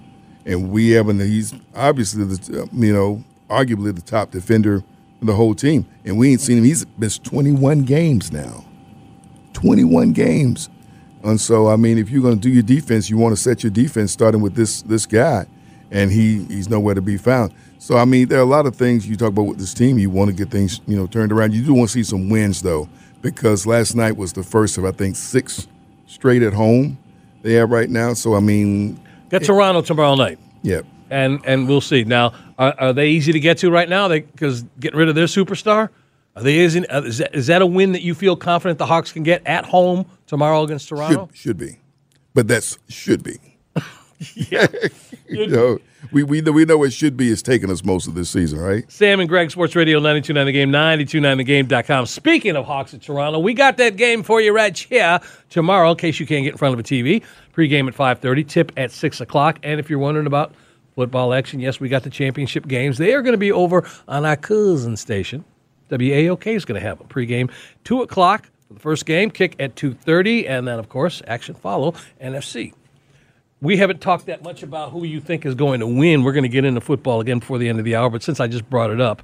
and 0.45 0.71
we 0.71 0.91
haven't. 0.91 1.19
He's 1.19 1.53
obviously 1.75 2.23
the 2.25 2.69
you 2.73 2.93
know 2.93 3.23
arguably 3.49 3.93
the 3.93 4.01
top 4.01 4.31
defender 4.31 4.83
in 5.21 5.27
the 5.27 5.33
whole 5.33 5.55
team, 5.55 5.85
and 6.05 6.17
we 6.17 6.31
ain't 6.31 6.41
seen 6.41 6.57
him. 6.57 6.63
He's 6.63 6.85
missed 6.97 7.23
21 7.23 7.83
games 7.83 8.31
now. 8.31 8.65
21 9.53 10.11
games. 10.13 10.69
And 11.23 11.39
so, 11.39 11.69
I 11.69 11.77
mean, 11.77 11.97
if 11.97 12.09
you're 12.09 12.21
going 12.21 12.35
to 12.35 12.41
do 12.41 12.49
your 12.49 12.63
defense, 12.63 13.09
you 13.09 13.17
want 13.17 13.33
to 13.35 13.41
set 13.41 13.63
your 13.63 13.71
defense 13.71 14.11
starting 14.11 14.41
with 14.41 14.55
this 14.55 14.81
this 14.81 15.05
guy, 15.05 15.45
and 15.93 16.11
he 16.11 16.43
he's 16.45 16.67
nowhere 16.69 16.95
to 16.95 17.01
be 17.01 17.15
found. 17.15 17.53
So, 17.79 17.97
I 17.97 18.05
mean, 18.05 18.27
there 18.27 18.39
are 18.39 18.43
a 18.43 18.45
lot 18.45 18.65
of 18.65 18.75
things 18.75 19.07
you 19.07 19.15
talk 19.15 19.29
about 19.29 19.43
with 19.43 19.59
this 19.59 19.73
team. 19.73 19.97
You 19.99 20.09
want 20.09 20.29
to 20.29 20.35
get 20.35 20.49
things 20.51 20.81
you 20.87 20.97
know 20.97 21.07
turned 21.07 21.31
around. 21.31 21.53
You 21.53 21.63
do 21.63 21.73
want 21.73 21.89
to 21.89 21.93
see 21.93 22.03
some 22.03 22.29
wins 22.29 22.61
though, 22.61 22.89
because 23.21 23.65
last 23.65 23.95
night 23.95 24.17
was 24.17 24.33
the 24.33 24.43
first 24.43 24.77
of 24.77 24.83
I 24.83 24.91
think 24.91 25.15
six 25.15 25.67
straight 26.07 26.41
at 26.41 26.53
home 26.53 26.97
they 27.43 27.53
have 27.53 27.69
right 27.69 27.89
now. 27.89 28.13
So, 28.13 28.35
I 28.35 28.39
mean, 28.39 28.99
Got 29.29 29.43
Toronto 29.43 29.81
tomorrow 29.81 30.15
night, 30.15 30.39
Yep. 30.63 30.85
and 31.09 31.39
and 31.45 31.67
we'll 31.67 31.81
see. 31.81 32.03
Now, 32.03 32.33
are, 32.57 32.73
are 32.79 32.93
they 32.93 33.09
easy 33.09 33.31
to 33.31 33.39
get 33.39 33.59
to 33.59 33.71
right 33.71 33.87
now? 33.87 34.07
They 34.07 34.21
because 34.21 34.63
getting 34.79 34.99
rid 34.99 35.09
of 35.09 35.15
their 35.15 35.25
superstar. 35.27 35.89
Are 36.35 36.41
they 36.41 36.57
is, 36.57 36.75
uh, 36.75 37.03
is, 37.05 37.19
that, 37.19 37.35
is 37.35 37.45
that 37.45 37.61
a 37.61 37.65
win 37.67 37.91
that 37.91 38.01
you 38.01 38.15
feel 38.15 38.35
confident 38.35 38.79
the 38.79 38.87
Hawks 38.87 39.11
can 39.11 39.21
get 39.21 39.45
at 39.45 39.65
home 39.65 40.07
tomorrow 40.25 40.63
against 40.63 40.89
Toronto? 40.89 41.27
should, 41.27 41.37
should 41.37 41.57
be, 41.59 41.77
but 42.33 42.47
that's 42.47 42.79
should 42.89 43.21
be. 43.21 43.37
you 45.27 45.47
know, 45.47 45.79
we, 46.11 46.23
we, 46.23 46.41
know, 46.41 46.51
we 46.51 46.65
know 46.65 46.77
what 46.77 46.93
should 46.93 47.15
be 47.15 47.29
It's 47.29 47.41
taking 47.41 47.71
us 47.71 47.83
most 47.83 48.07
of 48.07 48.13
this 48.13 48.29
season, 48.29 48.59
right? 48.59 48.89
Sam 48.91 49.19
and 49.19 49.29
Greg, 49.29 49.51
Sports 49.51 49.75
Radio 49.75 49.97
929 49.99 50.45
The 50.45 50.51
Game, 50.51 50.71
929thegame.com. 50.71 52.05
Speaking 52.05 52.55
of 52.55 52.65
Hawks 52.65 52.93
at 52.93 53.01
Toronto, 53.01 53.39
we 53.39 53.53
got 53.53 53.77
that 53.77 53.95
game 53.95 54.23
for 54.23 54.41
you 54.41 54.53
right 54.53 54.77
here 54.77 55.19
tomorrow 55.49 55.91
in 55.91 55.97
case 55.97 56.19
you 56.19 56.25
can't 56.25 56.43
get 56.43 56.51
in 56.51 56.57
front 56.57 56.73
of 56.73 56.79
a 56.79 56.83
TV. 56.83 57.23
Pre-game 57.53 57.87
at 57.87 57.95
5.30, 57.95 58.47
tip 58.47 58.71
at 58.77 58.91
6 58.91 59.21
o'clock. 59.21 59.59
And 59.63 59.79
if 59.79 59.89
you're 59.89 59.99
wondering 59.99 60.27
about 60.27 60.53
football 60.95 61.33
action, 61.33 61.59
yes, 61.59 61.79
we 61.79 61.89
got 61.89 62.03
the 62.03 62.09
championship 62.09 62.67
games. 62.67 62.97
They 62.97 63.13
are 63.13 63.21
going 63.21 63.33
to 63.33 63.37
be 63.37 63.51
over 63.51 63.87
on 64.07 64.25
our 64.25 64.35
cousin 64.35 64.97
station. 64.97 65.45
WAOK 65.89 66.47
is 66.47 66.65
going 66.65 66.79
to 66.81 66.87
have 66.87 66.99
a 66.99 67.03
pregame 67.03 67.51
2 67.83 68.01
o'clock 68.01 68.49
for 68.67 68.73
the 68.73 68.79
first 68.79 69.05
game, 69.05 69.29
kick 69.29 69.55
at 69.59 69.75
2.30, 69.75 70.49
and 70.49 70.67
then, 70.67 70.79
of 70.79 70.89
course, 70.89 71.21
action 71.27 71.53
follow, 71.53 71.93
NFC 72.21 72.73
we 73.63 73.77
haven't 73.77 74.01
talked 74.01 74.25
that 74.25 74.43
much 74.43 74.61
about 74.61 74.91
who 74.91 75.05
you 75.05 75.21
think 75.21 75.45
is 75.45 75.55
going 75.55 75.79
to 75.79 75.87
win. 75.87 76.23
We're 76.23 76.33
going 76.33 76.43
to 76.43 76.49
get 76.49 76.65
into 76.65 76.81
football 76.81 77.21
again 77.21 77.39
before 77.39 77.57
the 77.57 77.69
end 77.69 77.79
of 77.79 77.85
the 77.85 77.95
hour. 77.95 78.09
But 78.09 78.21
since 78.21 78.41
I 78.41 78.47
just 78.47 78.69
brought 78.69 78.91
it 78.91 78.99
up, 78.99 79.23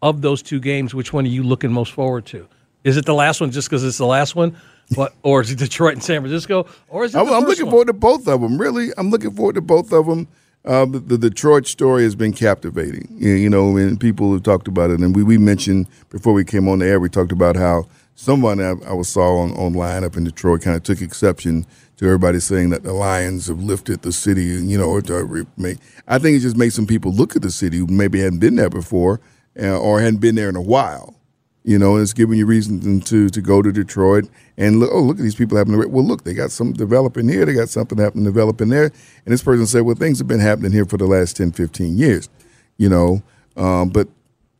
of 0.00 0.22
those 0.22 0.42
two 0.42 0.60
games, 0.60 0.94
which 0.94 1.12
one 1.12 1.24
are 1.24 1.28
you 1.28 1.42
looking 1.42 1.72
most 1.72 1.92
forward 1.92 2.24
to? 2.26 2.48
Is 2.84 2.96
it 2.96 3.04
the 3.04 3.14
last 3.14 3.40
one 3.40 3.50
just 3.50 3.68
because 3.68 3.84
it's 3.84 3.98
the 3.98 4.06
last 4.06 4.34
one? 4.34 4.56
What, 4.94 5.12
or 5.22 5.40
is 5.40 5.50
it 5.50 5.58
Detroit 5.58 5.94
and 5.94 6.02
San 6.02 6.20
Francisco? 6.20 6.66
Or 6.88 7.04
is 7.04 7.14
it? 7.14 7.18
I'm, 7.18 7.28
I'm 7.28 7.44
looking 7.44 7.66
one? 7.66 7.72
forward 7.72 7.86
to 7.88 7.92
both 7.92 8.26
of 8.26 8.40
them. 8.40 8.58
Really, 8.58 8.90
I'm 8.96 9.10
looking 9.10 9.32
forward 9.32 9.56
to 9.56 9.60
both 9.60 9.92
of 9.92 10.06
them. 10.06 10.28
Uh, 10.64 10.84
the, 10.84 10.98
the, 10.98 11.18
Detroit 11.18 11.66
story 11.66 12.02
has 12.02 12.14
been 12.14 12.32
captivating. 12.32 13.08
You, 13.10 13.32
you 13.32 13.50
know, 13.50 13.76
and 13.76 13.98
people 13.98 14.32
have 14.32 14.42
talked 14.42 14.68
about 14.68 14.90
it, 14.90 15.00
and 15.00 15.16
we, 15.16 15.22
we 15.22 15.38
mentioned 15.38 15.86
before 16.10 16.32
we 16.32 16.44
came 16.44 16.68
on 16.68 16.80
the 16.80 16.86
air, 16.86 17.00
we 17.00 17.08
talked 17.08 17.32
about 17.32 17.56
how 17.56 17.86
someone 18.20 18.60
I, 18.60 18.72
I 18.86 19.02
saw 19.02 19.38
on 19.38 19.52
online 19.52 20.04
up 20.04 20.16
in 20.16 20.24
Detroit 20.24 20.60
kind 20.60 20.76
of 20.76 20.82
took 20.82 21.00
exception 21.00 21.66
to 21.96 22.04
everybody 22.04 22.38
saying 22.38 22.68
that 22.70 22.82
the 22.82 22.92
Lions 22.92 23.46
have 23.46 23.62
lifted 23.62 24.02
the 24.02 24.12
city, 24.12 24.44
you 24.44 24.76
know, 24.76 24.90
or 24.90 25.00
to 25.02 25.46
make. 25.56 25.78
I 26.06 26.18
think 26.18 26.36
it 26.36 26.40
just 26.40 26.56
makes 26.56 26.74
some 26.74 26.86
people 26.86 27.12
look 27.12 27.34
at 27.34 27.42
the 27.42 27.50
city 27.50 27.78
who 27.78 27.86
maybe 27.86 28.20
hadn't 28.20 28.40
been 28.40 28.56
there 28.56 28.68
before 28.68 29.20
uh, 29.60 29.78
or 29.78 30.00
hadn't 30.00 30.20
been 30.20 30.34
there 30.34 30.50
in 30.50 30.56
a 30.56 30.62
while. 30.62 31.14
You 31.62 31.78
know, 31.78 31.94
and 31.94 32.02
it's 32.02 32.14
giving 32.14 32.38
you 32.38 32.46
reason 32.46 33.00
to 33.00 33.28
to 33.28 33.40
go 33.42 33.60
to 33.60 33.70
Detroit 33.70 34.28
and 34.56 34.80
look. 34.80 34.90
Oh, 34.92 35.00
look 35.00 35.18
at 35.18 35.22
these 35.22 35.34
people 35.34 35.58
having. 35.58 35.76
Well, 35.76 36.04
look, 36.04 36.24
they 36.24 36.32
got 36.32 36.50
something 36.50 36.76
developing 36.76 37.28
here. 37.28 37.44
They 37.44 37.52
got 37.52 37.68
something 37.68 37.98
happening 37.98 38.24
developing 38.24 38.70
there. 38.70 38.84
And 39.24 39.32
this 39.32 39.42
person 39.42 39.66
said, 39.66 39.82
well, 39.82 39.94
things 39.94 40.18
have 40.18 40.28
been 40.28 40.40
happening 40.40 40.72
here 40.72 40.86
for 40.86 40.96
the 40.96 41.06
last 41.06 41.36
10, 41.36 41.52
15 41.52 41.98
years. 41.98 42.30
You 42.78 42.88
know, 42.88 43.22
um, 43.56 43.90
but 43.90 44.08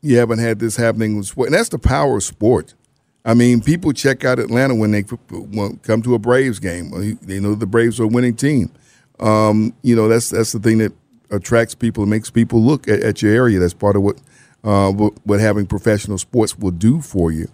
you 0.03 0.19
haven't 0.19 0.41
had 0.41 0.59
this 0.59 0.77
happening 0.77 1.17
and 1.17 1.55
that's 1.55 1.71
the 1.71 1.79
power 1.79 2.19
of 2.19 2.23
sport. 2.23 2.75
I 3.25 3.35
mean, 3.35 3.61
people 3.61 3.93
check 3.93 4.25
out 4.25 4.39
Atlanta 4.39 4.75
when 4.75 4.93
they 4.93 5.03
come 5.03 6.03
to 6.03 6.15
a 6.15 6.19
Braves 6.19 6.59
game. 6.59 7.19
They 7.23 7.39
know 7.39 7.55
the 7.55 7.67
Braves 7.67 8.01
are 8.01 8.05
a 8.05 8.09
winning 8.09 8.35
team. 8.35 8.71
Um, 9.19 9.75
you 9.83 9.95
know, 9.95 10.09
that's 10.09 10.31
that's 10.31 10.53
the 10.53 10.59
thing 10.59 10.79
that 10.79 10.93
attracts 11.31 11.75
people 11.75 12.03
and 12.03 12.11
makes 12.11 12.31
people 12.31 12.63
look 12.63 12.89
at, 12.89 13.01
at 13.01 13.23
your 13.23 13.33
area. 13.33 13.59
That's 13.59 13.75
part 13.75 13.97
of 13.97 14.03
what, 14.03 14.17
uh, 14.65 14.91
what, 14.91 15.15
what 15.25 15.41
having 15.41 15.67
professional 15.67 16.19
sports 16.19 16.59
will 16.59 16.71
do 16.71 17.01
for 17.01 17.31
you. 17.31 17.49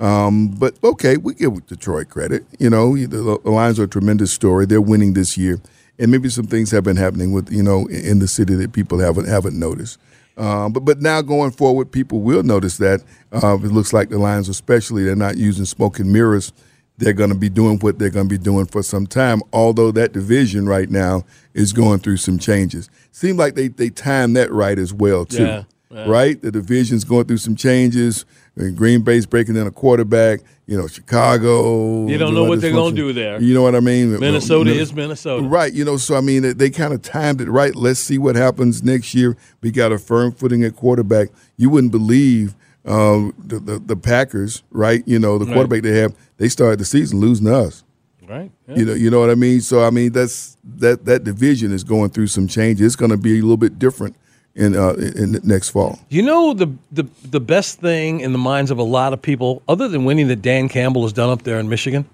Um, 0.00 0.48
but 0.48 0.76
okay, 0.82 1.16
we 1.16 1.34
give 1.34 1.64
Detroit 1.66 2.08
credit. 2.08 2.44
You 2.58 2.70
know, 2.70 2.96
the, 2.96 3.38
the 3.42 3.50
Lions 3.50 3.78
are 3.78 3.84
a 3.84 3.88
tremendous 3.88 4.32
story. 4.32 4.66
They're 4.66 4.80
winning 4.80 5.12
this 5.12 5.38
year, 5.38 5.60
and 5.98 6.10
maybe 6.10 6.28
some 6.28 6.46
things 6.46 6.72
have 6.72 6.82
been 6.82 6.96
happening 6.96 7.30
with 7.30 7.52
you 7.52 7.62
know 7.62 7.86
in 7.86 8.18
the 8.18 8.26
city 8.26 8.54
that 8.56 8.72
people 8.72 8.98
haven't 8.98 9.28
haven't 9.28 9.56
noticed. 9.56 9.98
Uh, 10.36 10.68
but 10.68 10.80
but 10.80 11.00
now 11.00 11.20
going 11.22 11.50
forward, 11.50 11.92
people 11.92 12.20
will 12.20 12.42
notice 12.42 12.78
that 12.78 13.02
uh, 13.32 13.54
it 13.56 13.72
looks 13.72 13.92
like 13.92 14.08
the 14.08 14.18
Lions, 14.18 14.48
especially, 14.48 15.04
they're 15.04 15.16
not 15.16 15.36
using 15.36 15.64
smoke 15.64 15.98
and 15.98 16.12
mirrors. 16.12 16.52
They're 16.98 17.12
going 17.12 17.30
to 17.30 17.36
be 17.36 17.48
doing 17.48 17.78
what 17.78 17.98
they're 17.98 18.10
going 18.10 18.28
to 18.28 18.38
be 18.38 18.42
doing 18.42 18.66
for 18.66 18.82
some 18.82 19.06
time. 19.06 19.40
Although 19.52 19.90
that 19.92 20.12
division 20.12 20.66
right 20.66 20.88
now 20.88 21.24
is 21.54 21.72
going 21.72 22.00
through 22.00 22.18
some 22.18 22.38
changes. 22.38 22.88
Seems 23.10 23.38
like 23.38 23.54
they 23.54 23.68
they 23.68 23.90
timed 23.90 24.36
that 24.36 24.52
right 24.52 24.78
as 24.78 24.92
well 24.92 25.24
too. 25.24 25.44
Yeah, 25.44 25.64
yeah. 25.90 26.08
Right, 26.08 26.40
the 26.40 26.50
division's 26.50 27.04
going 27.04 27.26
through 27.26 27.38
some 27.38 27.56
changes. 27.56 28.24
Green 28.56 29.02
Bay's 29.02 29.24
breaking 29.26 29.56
in 29.56 29.66
a 29.66 29.70
quarterback. 29.70 30.40
You 30.66 30.78
know, 30.78 30.86
Chicago. 30.86 32.06
You 32.06 32.18
don't 32.18 32.34
know 32.34 32.44
what 32.44 32.60
they're 32.60 32.72
going 32.72 32.94
to 32.94 33.00
do 33.00 33.12
there. 33.12 33.40
You 33.40 33.52
know 33.54 33.62
what 33.62 33.74
I 33.74 33.80
mean? 33.80 34.18
Minnesota 34.18 34.70
is 34.70 34.92
Minnesota. 34.94 35.46
Right. 35.46 35.72
You 35.72 35.84
know, 35.84 35.96
so 35.96 36.14
I 36.16 36.20
mean, 36.20 36.42
they, 36.42 36.52
they 36.52 36.70
kind 36.70 36.92
of 36.94 37.02
timed 37.02 37.40
it 37.40 37.48
right. 37.50 37.74
Let's 37.74 38.00
see 38.00 38.18
what 38.18 38.36
happens 38.36 38.82
next 38.82 39.14
year. 39.14 39.36
We 39.60 39.70
got 39.70 39.92
a 39.92 39.98
firm 39.98 40.32
footing 40.32 40.64
at 40.64 40.76
quarterback. 40.76 41.28
You 41.56 41.68
wouldn't 41.70 41.92
believe 41.92 42.54
um, 42.84 43.34
the, 43.38 43.58
the, 43.58 43.78
the 43.78 43.96
Packers, 43.96 44.62
right? 44.70 45.02
You 45.06 45.18
know, 45.18 45.38
the 45.38 45.44
Right. 45.46 45.54
quarterback 45.54 45.82
they 45.82 45.98
have. 45.98 46.14
They 46.38 46.48
started 46.48 46.78
the 46.78 46.84
season 46.84 47.20
losing 47.20 47.48
us. 47.48 47.84
Right. 48.28 48.50
Yeah. 48.68 48.76
You 48.76 48.84
know, 48.84 48.94
you 48.94 49.10
know 49.10 49.20
what 49.20 49.30
I 49.30 49.34
mean. 49.34 49.60
So 49.60 49.84
I 49.84 49.90
mean, 49.90 50.12
that's 50.12 50.56
that 50.76 51.04
that 51.04 51.24
division 51.24 51.72
is 51.72 51.84
going 51.84 52.10
through 52.10 52.28
some 52.28 52.48
changes. 52.48 52.86
It's 52.86 52.96
going 52.96 53.10
to 53.10 53.16
be 53.18 53.38
a 53.38 53.42
little 53.42 53.56
bit 53.56 53.78
different 53.78 54.16
in 54.54 54.76
uh, 54.76 54.92
in 54.92 55.40
next 55.44 55.70
fall. 55.70 55.98
You 56.08 56.22
know 56.22 56.52
the, 56.52 56.72
the 56.90 57.04
the 57.24 57.40
best 57.40 57.80
thing 57.80 58.20
in 58.20 58.32
the 58.32 58.38
minds 58.38 58.70
of 58.70 58.78
a 58.78 58.82
lot 58.82 59.12
of 59.12 59.22
people, 59.22 59.62
other 59.68 59.88
than 59.88 60.04
winning, 60.04 60.28
that 60.28 60.42
Dan 60.42 60.68
Campbell 60.68 61.02
has 61.02 61.12
done 61.12 61.30
up 61.30 61.42
there 61.42 61.58
in 61.58 61.68
Michigan. 61.68 62.04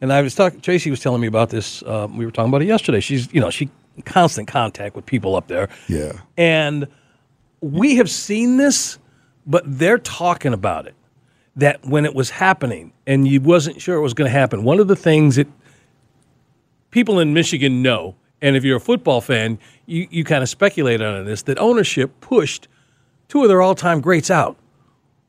And 0.00 0.12
I 0.12 0.20
was 0.20 0.34
talking. 0.34 0.60
Tracy 0.60 0.90
was 0.90 1.00
telling 1.00 1.20
me 1.20 1.26
about 1.26 1.50
this. 1.50 1.82
Uh, 1.82 2.06
we 2.10 2.26
were 2.26 2.30
talking 2.30 2.50
about 2.50 2.62
it 2.62 2.66
yesterday. 2.66 3.00
She's 3.00 3.32
you 3.32 3.40
know 3.40 3.50
she 3.50 3.70
constant 4.04 4.48
contact 4.48 4.94
with 4.94 5.06
people 5.06 5.36
up 5.36 5.48
there. 5.48 5.68
Yeah. 5.88 6.12
And 6.36 6.86
we 7.60 7.96
have 7.96 8.10
seen 8.10 8.58
this, 8.58 8.98
but 9.46 9.62
they're 9.66 9.98
talking 9.98 10.52
about 10.52 10.86
it. 10.86 10.94
That 11.56 11.82
when 11.86 12.04
it 12.04 12.14
was 12.14 12.28
happening 12.28 12.92
and 13.06 13.26
you 13.26 13.40
wasn't 13.40 13.80
sure 13.80 13.96
it 13.96 14.02
was 14.02 14.12
going 14.12 14.30
to 14.30 14.38
happen, 14.38 14.62
one 14.62 14.78
of 14.78 14.88
the 14.88 14.96
things 14.96 15.36
that 15.36 15.48
people 16.90 17.18
in 17.18 17.32
Michigan 17.32 17.80
know, 17.80 18.14
and 18.42 18.56
if 18.56 18.64
you're 18.64 18.76
a 18.76 18.80
football 18.80 19.20
fan, 19.20 19.58
you, 19.86 20.06
you 20.10 20.24
kind 20.24 20.42
of 20.42 20.48
speculate 20.48 21.00
on 21.00 21.24
this, 21.24 21.42
that 21.42 21.58
ownership 21.58 22.20
pushed 22.20 22.68
two 23.28 23.42
of 23.42 23.48
their 23.48 23.62
all 23.62 23.74
time 23.74 24.00
greats 24.00 24.30
out 24.30 24.56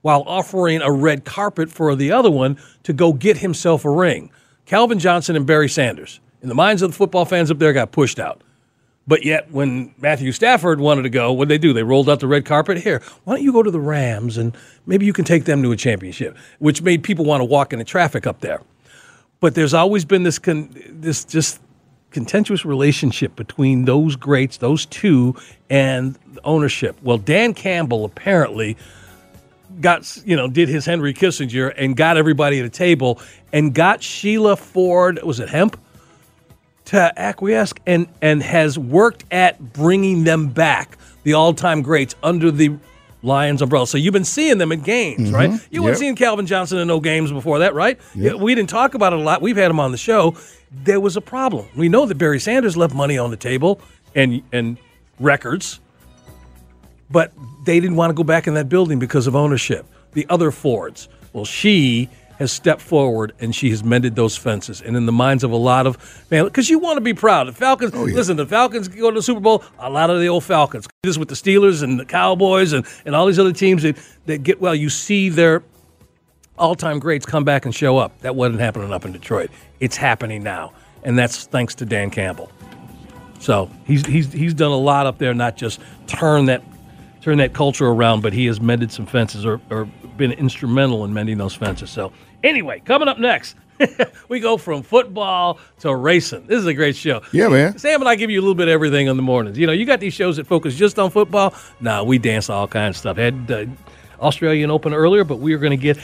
while 0.02 0.24
offering 0.28 0.82
a 0.82 0.92
red 0.92 1.26
carpet 1.26 1.70
for 1.70 1.96
the 1.96 2.12
other 2.12 2.32
one 2.32 2.58
to 2.84 2.94
go 2.94 3.14
get 3.14 3.38
himself 3.38 3.86
a 3.86 3.90
ring. 3.90 4.30
Calvin 4.66 5.00
Johnson 5.00 5.36
and 5.36 5.46
Barry 5.46 5.70
Sanders, 5.70 6.20
in 6.42 6.50
the 6.50 6.56
minds 6.56 6.82
of 6.82 6.92
the 6.92 6.98
football 6.98 7.26
fans 7.26 7.50
up 7.50 7.60
there, 7.60 7.74
got 7.74 7.92
pushed 7.92 8.20
out. 8.20 8.42
But 9.08 9.24
yet, 9.24 9.50
when 9.52 9.94
Matthew 9.98 10.34
Stafford 10.34 10.82
wanted 10.82 11.04
to 11.04 11.10
go, 11.10 11.32
what 11.32 11.48
did 11.48 11.54
they 11.54 11.66
do? 11.66 11.72
They 11.72 11.84
rolled 11.84 12.10
out 12.10 12.20
the 12.20 12.28
red 12.28 12.44
carpet. 12.44 12.80
Here, 12.80 13.02
why 13.24 13.36
don't 13.36 13.44
you 13.44 13.54
go 13.54 13.64
to 13.64 13.72
the 13.72 13.80
Rams 13.80 14.38
and 14.38 14.56
maybe 14.86 15.06
you 15.06 15.14
can 15.14 15.24
take 15.24 15.46
them 15.46 15.64
to 15.64 15.72
a 15.72 15.78
championship, 15.78 16.38
which 16.60 16.82
made 16.82 17.04
people 17.04 17.24
want 17.24 17.40
to 17.40 17.46
walk 17.46 17.72
into 17.72 17.86
traffic 17.86 18.28
up 18.28 18.42
there. 18.42 18.62
But 19.40 19.56
there's 19.56 19.74
always 19.74 20.04
been 20.04 20.24
this 20.24 20.40
con- 20.40 20.76
this 20.90 21.24
just 21.24 21.62
contentious 22.12 22.66
relationship 22.66 23.36
between 23.36 23.86
those 23.86 24.16
greats, 24.16 24.58
those 24.58 24.86
two, 24.86 25.36
and 25.70 26.18
ownership. 26.44 26.96
Well, 27.02 27.18
Dan 27.18 27.54
Campbell 27.54 28.06
apparently 28.06 28.78
got 29.82 30.18
you 30.26 30.36
know 30.36 30.48
did 30.48 30.70
his 30.70 30.86
Henry 30.86 31.14
Kissinger 31.14 31.74
and 31.78 31.96
got 31.96 32.18
everybody 32.18 32.60
at 32.60 32.66
a 32.66 32.70
table 32.70 33.22
and 33.54 33.74
got 33.74 34.02
Sheila 34.02 34.56
Ford 34.56 35.20
was 35.24 35.40
it 35.40 35.50
Hamp 35.50 35.80
to 36.86 37.14
acquiesce 37.20 37.74
and 37.86 38.08
and 38.22 38.42
has 38.42 38.80
worked 38.80 39.26
at 39.32 39.74
bringing 39.74 40.24
them 40.24 40.48
back 40.48 40.98
the 41.24 41.34
all-time 41.34 41.82
greats 41.82 42.16
under 42.24 42.50
the 42.50 42.78
Lions 43.24 43.62
umbrella. 43.62 43.88
So 43.88 43.98
you've 43.98 44.14
been 44.14 44.24
seeing 44.24 44.58
them 44.58 44.72
in 44.72 44.82
games, 44.82 45.28
mm-hmm. 45.28 45.36
right? 45.36 45.68
You 45.70 45.84
weren't 45.84 45.98
seeing 45.98 46.16
Calvin 46.16 46.46
Johnson 46.46 46.78
in 46.78 46.88
no 46.88 47.00
games 47.00 47.32
before 47.32 47.60
that, 47.60 47.74
right? 47.74 48.00
Yeah, 48.16 48.36
We 48.36 48.56
didn't 48.56 48.70
talk 48.70 48.94
about 48.94 49.12
it 49.12 49.20
a 49.20 49.22
lot. 49.22 49.42
We've 49.42 49.58
had 49.58 49.70
him 49.70 49.80
on 49.80 49.92
the 49.92 49.98
show. 49.98 50.38
There 50.72 51.00
was 51.00 51.16
a 51.16 51.22
problem. 51.22 51.68
We 51.76 51.90
know 51.90 52.06
that 52.06 52.16
Barry 52.16 52.40
Sanders 52.40 52.76
left 52.76 52.94
money 52.94 53.18
on 53.18 53.32
the 53.32 53.38
table 53.38 53.80
and 54.16 54.42
and 54.52 54.78
records 55.20 55.80
but 57.10 57.32
they 57.64 57.80
didn't 57.80 57.96
want 57.96 58.10
to 58.10 58.14
go 58.14 58.24
back 58.24 58.48
in 58.48 58.54
that 58.56 58.70
building 58.70 59.00
because 59.00 59.28
of 59.28 59.36
ownership. 59.36 59.86
The 60.14 60.26
other 60.30 60.52
Fords, 60.52 61.08
well, 61.34 61.46
she 61.46 62.10
has 62.38 62.52
stepped 62.52 62.82
forward 62.82 63.34
and 63.40 63.56
she 63.56 63.70
has 63.72 63.84
mended 63.84 64.16
those 64.16 64.38
fences. 64.38 64.82
And 64.82 64.96
in 64.96 65.06
the 65.06 65.12
minds 65.12 65.44
of 65.44 65.52
a 65.52 65.56
lot 65.56 65.88
of 65.88 65.98
man, 66.30 66.44
because 66.44 66.70
you 66.70 66.78
want 66.80 66.98
to 66.98 67.02
be 67.02 67.14
proud. 67.14 67.48
The 67.48 67.54
Falcons, 67.54 67.94
Oh, 67.96 68.06
yeah. 68.06 68.14
listen, 68.16 68.38
the 68.38 68.46
Falcons 68.46 68.88
go 68.88 69.10
to 69.10 69.16
the 69.16 69.22
Super 69.24 69.40
Bowl. 69.40 69.64
A 69.80 69.90
lot 69.90 70.10
of 70.10 70.20
the 70.20 70.28
old 70.30 70.44
Falcons. 70.44 70.88
This 71.04 71.18
with 71.18 71.30
the 71.30 71.36
Steelers 71.36 71.82
and 71.82 72.00
the 72.00 72.06
Cowboys 72.06 72.74
and, 72.74 72.86
and 73.06 73.16
all 73.16 73.26
these 73.26 73.40
other 73.40 73.54
teams 73.54 73.84
that, 73.84 73.98
that 74.26 74.44
get 74.44 74.62
well. 74.62 74.76
You 74.76 74.90
see 74.90 75.30
their 75.30 75.64
all-time 76.58 77.00
greats 77.00 77.26
come 77.26 77.44
back 77.44 77.66
and 77.66 77.74
show 77.74 77.98
up. 77.98 78.18
That 78.20 78.36
wasn't 78.36 78.60
happening 78.60 78.92
up 78.92 79.06
in 79.06 79.12
Detroit. 79.12 79.52
It's 79.80 79.98
happening 79.98 80.44
now, 80.44 80.74
and 81.04 81.18
that's 81.18 81.46
thanks 81.46 81.76
to 81.76 81.86
Dan 81.86 82.10
Campbell. 82.10 82.52
So 83.40 83.70
he's 83.86 84.06
he's 84.06 84.32
he's 84.32 84.54
done 84.54 84.72
a 84.72 84.78
lot 84.78 85.06
up 85.06 85.18
there, 85.18 85.34
not 85.34 85.58
just 85.58 85.80
turn 86.08 86.46
that 86.46 86.64
turn 87.22 87.38
that 87.38 87.54
culture 87.54 87.88
around, 87.88 88.22
but 88.22 88.34
he 88.34 88.46
has 88.46 88.60
mended 88.62 88.92
some 88.92 89.06
fences 89.06 89.46
or, 89.46 89.60
or 89.70 89.86
been 90.18 90.32
instrumental 90.32 91.06
in 91.06 91.14
mending 91.14 91.38
those 91.38 91.54
fences. 91.54 91.90
So 91.90 92.12
anyway, 92.44 92.82
coming 92.86 93.08
up 93.08 93.20
next, 93.20 93.56
we 94.30 94.40
go 94.40 94.58
from 94.58 94.82
football 94.82 95.60
to 95.80 95.94
racing. 95.96 96.48
This 96.48 96.58
is 96.60 96.66
a 96.66 96.74
great 96.74 96.96
show. 96.96 97.22
Yeah, 97.32 97.50
man. 97.50 97.78
Sam 97.78 98.02
and 98.02 98.10
I 98.10 98.16
give 98.16 98.32
you 98.32 98.40
a 98.40 98.42
little 98.42 98.56
bit 98.56 98.68
of 98.68 98.72
everything 98.72 99.08
in 99.08 99.18
the 99.18 99.24
mornings. 99.24 99.58
You 99.58 99.68
know, 99.68 99.74
you 99.74 99.86
got 99.86 100.00
these 100.00 100.14
shows 100.14 100.38
that 100.38 100.48
focus 100.48 100.76
just 100.76 100.98
on 100.98 101.12
football. 101.12 101.54
Nah, 101.80 102.04
we 102.04 102.18
dance 102.18 102.50
all 102.50 102.68
kinds 102.68 102.96
of 102.96 103.00
stuff. 103.00 103.18
Had 103.18 103.52
uh, 103.52 103.66
Australian 104.20 104.72
Open 104.72 104.94
earlier, 104.94 105.24
but 105.24 105.40
we 105.40 105.54
are 105.54 105.60
going 105.60 105.78
to 105.78 105.78
get 105.78 106.00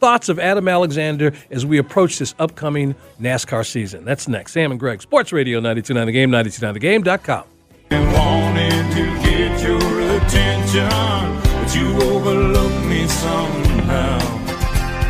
thoughts 0.00 0.28
of 0.28 0.38
Adam 0.38 0.66
Alexander 0.66 1.32
as 1.50 1.64
we 1.66 1.78
approach 1.78 2.18
this 2.18 2.34
upcoming 2.38 2.94
NASCAR 3.20 3.64
season. 3.66 4.04
That's 4.04 4.26
next. 4.26 4.52
Sam 4.52 4.70
and 4.72 4.80
Greg, 4.80 5.02
Sports 5.02 5.32
Radio 5.32 5.58
929 5.60 6.06
The 6.06 6.12
Game, 6.12 6.30
929thegame.com. 6.30 7.44
and 7.90 8.12
wanted 8.12 8.94
to 8.96 9.04
get 9.22 9.60
your 9.62 10.16
attention, 10.16 10.88
but 10.88 11.74
you 11.74 11.94
overlooked 12.10 12.84
me 12.86 13.06
somehow. 13.06 14.18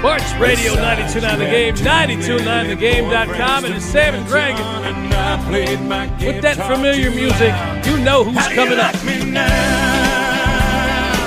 Sports 0.00 0.32
Radio 0.40 0.74
929 0.74 1.38
The 1.38 1.44
Game, 1.46 1.74
929thegame.com, 1.76 3.64
and 3.66 3.74
it's 3.74 3.84
Sam 3.84 4.14
and 4.14 4.26
Greg. 4.26 4.54
And 4.58 5.14
I 5.14 5.44
played 5.48 5.80
my 5.82 6.06
With 6.24 6.42
that 6.42 6.56
familiar 6.56 7.10
music, 7.10 7.54
you 7.86 7.96
know 8.02 8.24
who's 8.24 8.36
How 8.36 8.48
do 8.48 8.54
you 8.54 8.60
coming 8.60 8.78
up. 8.78 8.94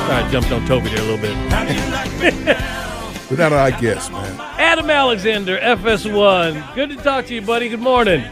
Sorry, 0.07 0.23
I 0.23 0.29
jumped 0.31 0.51
on 0.51 0.65
Toby 0.67 0.89
there 0.89 0.99
a 0.99 1.01
little 1.03 1.17
bit. 1.17 1.37
How 3.37 3.49
do 3.49 3.55
you 3.55 3.61
like 3.61 3.81
me 3.81 3.81
now? 3.81 3.81
Without 3.81 3.81
our 3.81 3.81
guess, 3.81 4.09
man. 4.09 4.39
Adam 4.59 4.89
Alexander, 4.89 5.57
FS1. 5.57 6.75
Good 6.75 6.89
to 6.89 6.95
talk 6.97 7.25
to 7.27 7.35
you, 7.35 7.41
buddy. 7.41 7.69
Good 7.69 7.79
morning. 7.79 8.23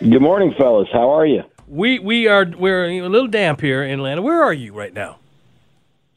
Good 0.00 0.20
morning, 0.22 0.54
fellas. 0.58 0.88
How 0.92 1.10
are 1.10 1.26
you? 1.26 1.42
We 1.66 1.98
we 1.98 2.26
are 2.26 2.44
we're 2.44 2.84
a 2.86 3.08
little 3.08 3.28
damp 3.28 3.60
here 3.60 3.82
in 3.82 4.00
Atlanta. 4.00 4.22
Where 4.22 4.42
are 4.42 4.52
you 4.52 4.74
right 4.74 4.92
now? 4.92 5.18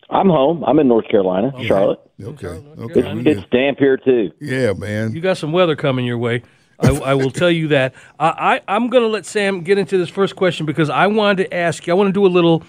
I'm 0.10 0.30
home. 0.30 0.64
I'm 0.66 0.80
in 0.80 0.88
North 0.88 1.08
Carolina, 1.10 1.54
Charlotte. 1.66 2.00
Okay. 2.22 2.48
Okay. 2.48 3.00
It's, 3.00 3.14
we 3.14 3.32
it's 3.32 3.50
damp 3.52 3.80
here 3.80 3.98
too. 3.98 4.32
Yeah, 4.40 4.74
man. 4.74 5.14
You 5.14 5.22
got 5.22 5.38
some 5.38 5.52
weather 5.52 5.76
coming 5.76 6.06
your 6.06 6.18
way. 6.18 6.44
I, 6.80 6.90
I 6.90 7.14
will 7.14 7.32
tell 7.32 7.52
you 7.52 7.70
that. 7.70 7.94
I, 8.20 8.62
I 8.68 8.76
I'm 8.76 8.90
going 8.90 9.04
to 9.04 9.10
let 9.10 9.26
Sam 9.26 9.62
get 9.62 9.78
into 9.78 9.98
this 9.98 10.10
first 10.10 10.36
question 10.36 10.66
because 10.66 10.90
I 10.90 11.08
wanted 11.08 11.46
to 11.46 11.54
ask 11.54 11.88
you. 11.88 11.94
I 11.94 11.96
want 11.96 12.10
to 12.10 12.14
do 12.14 12.26
a 12.26 12.28
little 12.28 12.64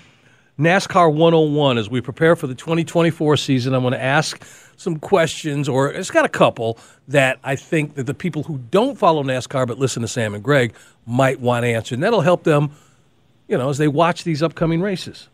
NASCAR 0.58 1.12
101 1.12 1.78
as 1.78 1.90
we 1.90 2.00
prepare 2.00 2.36
for 2.36 2.46
the 2.46 2.54
2024 2.54 3.36
season. 3.36 3.74
I'm 3.74 3.82
going 3.82 3.92
to 3.92 4.02
ask 4.02 4.44
some 4.76 4.98
questions, 4.98 5.68
or 5.68 5.90
it's 5.92 6.10
got 6.10 6.24
a 6.24 6.28
couple 6.28 6.78
that 7.08 7.38
I 7.44 7.56
think 7.56 7.94
that 7.94 8.04
the 8.04 8.14
people 8.14 8.42
who 8.44 8.58
don't 8.70 8.96
follow 8.98 9.22
NASCAR 9.22 9.66
but 9.66 9.78
listen 9.78 10.02
to 10.02 10.08
Sam 10.08 10.34
and 10.34 10.42
Greg 10.42 10.74
might 11.06 11.40
want 11.40 11.64
to 11.64 11.68
answer, 11.68 11.94
and 11.94 12.02
that'll 12.02 12.20
help 12.22 12.44
them, 12.44 12.70
you 13.48 13.56
know, 13.58 13.68
as 13.68 13.78
they 13.78 13.88
watch 13.88 14.24
these 14.24 14.42
upcoming 14.42 14.80
races. 14.80 15.28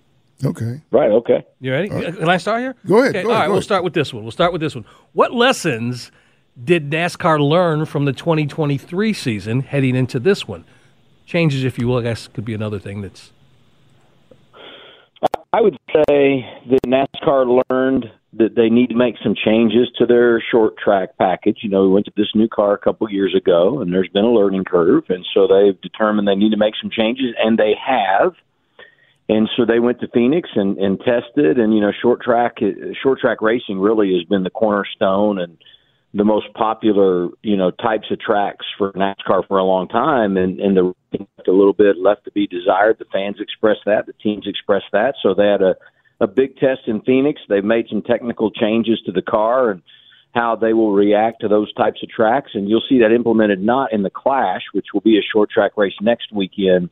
Okay. 0.44 0.80
Right. 0.90 1.10
Okay. 1.10 1.44
You 1.60 1.72
ready? 1.72 1.88
Can 1.90 2.28
I 2.28 2.38
start 2.38 2.60
here? 2.60 2.74
Go 2.86 3.00
ahead, 3.00 3.10
Okay, 3.10 3.22
go 3.22 3.28
all 3.28 3.34
ahead, 3.34 3.40
right, 3.42 3.48
we'll 3.48 3.56
ahead. 3.58 3.64
start 3.64 3.84
with 3.84 3.92
this 3.92 4.12
one. 4.14 4.22
We'll 4.22 4.32
start 4.32 4.52
with 4.52 4.62
this 4.62 4.74
one. 4.74 4.86
What 5.12 5.32
lessons 5.34 6.10
did 6.62 6.90
NASCAR 6.90 7.38
learn 7.40 7.84
from 7.84 8.06
the 8.06 8.12
2023 8.12 9.12
season 9.12 9.60
heading 9.60 9.94
into 9.94 10.18
this 10.18 10.48
one? 10.48 10.64
Changes, 11.26 11.62
if 11.62 11.78
you 11.78 11.86
will, 11.86 11.98
I 11.98 12.02
guess 12.02 12.26
could 12.26 12.44
be 12.44 12.54
another 12.54 12.78
thing 12.78 13.02
that's. 13.02 13.32
I 15.52 15.60
would 15.60 15.76
say 15.94 16.46
that 16.70 16.80
NASCAR 16.86 17.62
learned 17.68 18.10
that 18.32 18.54
they 18.54 18.68
need 18.68 18.88
to 18.88 18.96
make 18.96 19.16
some 19.22 19.34
changes 19.34 19.88
to 19.98 20.06
their 20.06 20.40
short 20.50 20.76
track 20.78 21.10
package. 21.18 21.58
You 21.62 21.70
know, 21.70 21.82
we 21.82 21.88
went 21.88 22.06
to 22.06 22.12
this 22.16 22.30
new 22.34 22.48
car 22.48 22.74
a 22.74 22.78
couple 22.78 23.10
years 23.10 23.34
ago, 23.34 23.80
and 23.80 23.92
there's 23.92 24.08
been 24.08 24.24
a 24.24 24.32
learning 24.32 24.64
curve, 24.64 25.04
and 25.08 25.26
so 25.34 25.48
they've 25.48 25.80
determined 25.80 26.28
they 26.28 26.36
need 26.36 26.50
to 26.50 26.56
make 26.56 26.74
some 26.80 26.90
changes, 26.90 27.34
and 27.42 27.58
they 27.58 27.74
have. 27.74 28.34
And 29.28 29.48
so 29.56 29.64
they 29.64 29.78
went 29.78 30.00
to 30.00 30.08
Phoenix 30.08 30.48
and, 30.54 30.78
and 30.78 30.98
tested, 30.98 31.58
and 31.58 31.74
you 31.74 31.80
know, 31.80 31.92
short 32.00 32.20
track 32.20 32.58
short 33.02 33.20
track 33.20 33.40
racing 33.40 33.78
really 33.78 34.12
has 34.14 34.24
been 34.24 34.44
the 34.44 34.50
cornerstone 34.50 35.40
and 35.40 35.56
the 36.12 36.24
most 36.24 36.52
popular, 36.54 37.28
you 37.42 37.56
know, 37.56 37.70
types 37.70 38.10
of 38.10 38.18
tracks 38.18 38.66
for 38.76 38.92
NASCAR 38.92 39.46
for 39.46 39.58
a 39.58 39.64
long 39.64 39.86
time, 39.88 40.36
and 40.36 40.60
and 40.60 40.76
the 40.76 40.92
a 41.12 41.50
little 41.50 41.72
bit 41.72 41.96
left 41.98 42.24
to 42.24 42.32
be 42.32 42.46
desired. 42.46 42.96
The 42.98 43.04
fans 43.12 43.36
expressed 43.40 43.80
that, 43.86 44.06
the 44.06 44.12
teams 44.14 44.46
expressed 44.46 44.90
that, 44.92 45.14
so 45.22 45.34
they 45.34 45.46
had 45.46 45.62
a 45.62 45.74
a 46.20 46.26
big 46.26 46.56
test 46.56 46.82
in 46.86 47.00
Phoenix. 47.02 47.40
They've 47.48 47.64
made 47.64 47.86
some 47.88 48.02
technical 48.02 48.50
changes 48.50 49.00
to 49.06 49.12
the 49.12 49.22
car 49.22 49.70
and 49.70 49.82
how 50.34 50.54
they 50.54 50.72
will 50.72 50.92
react 50.92 51.40
to 51.40 51.48
those 51.48 51.72
types 51.74 52.02
of 52.02 52.08
tracks, 52.08 52.52
and 52.54 52.68
you'll 52.68 52.84
see 52.88 53.00
that 53.00 53.12
implemented 53.12 53.60
not 53.60 53.92
in 53.92 54.02
the 54.02 54.10
Clash, 54.10 54.62
which 54.72 54.86
will 54.94 55.00
be 55.00 55.18
a 55.18 55.22
short 55.32 55.50
track 55.50 55.72
race 55.76 55.94
next 56.00 56.32
weekend, 56.32 56.88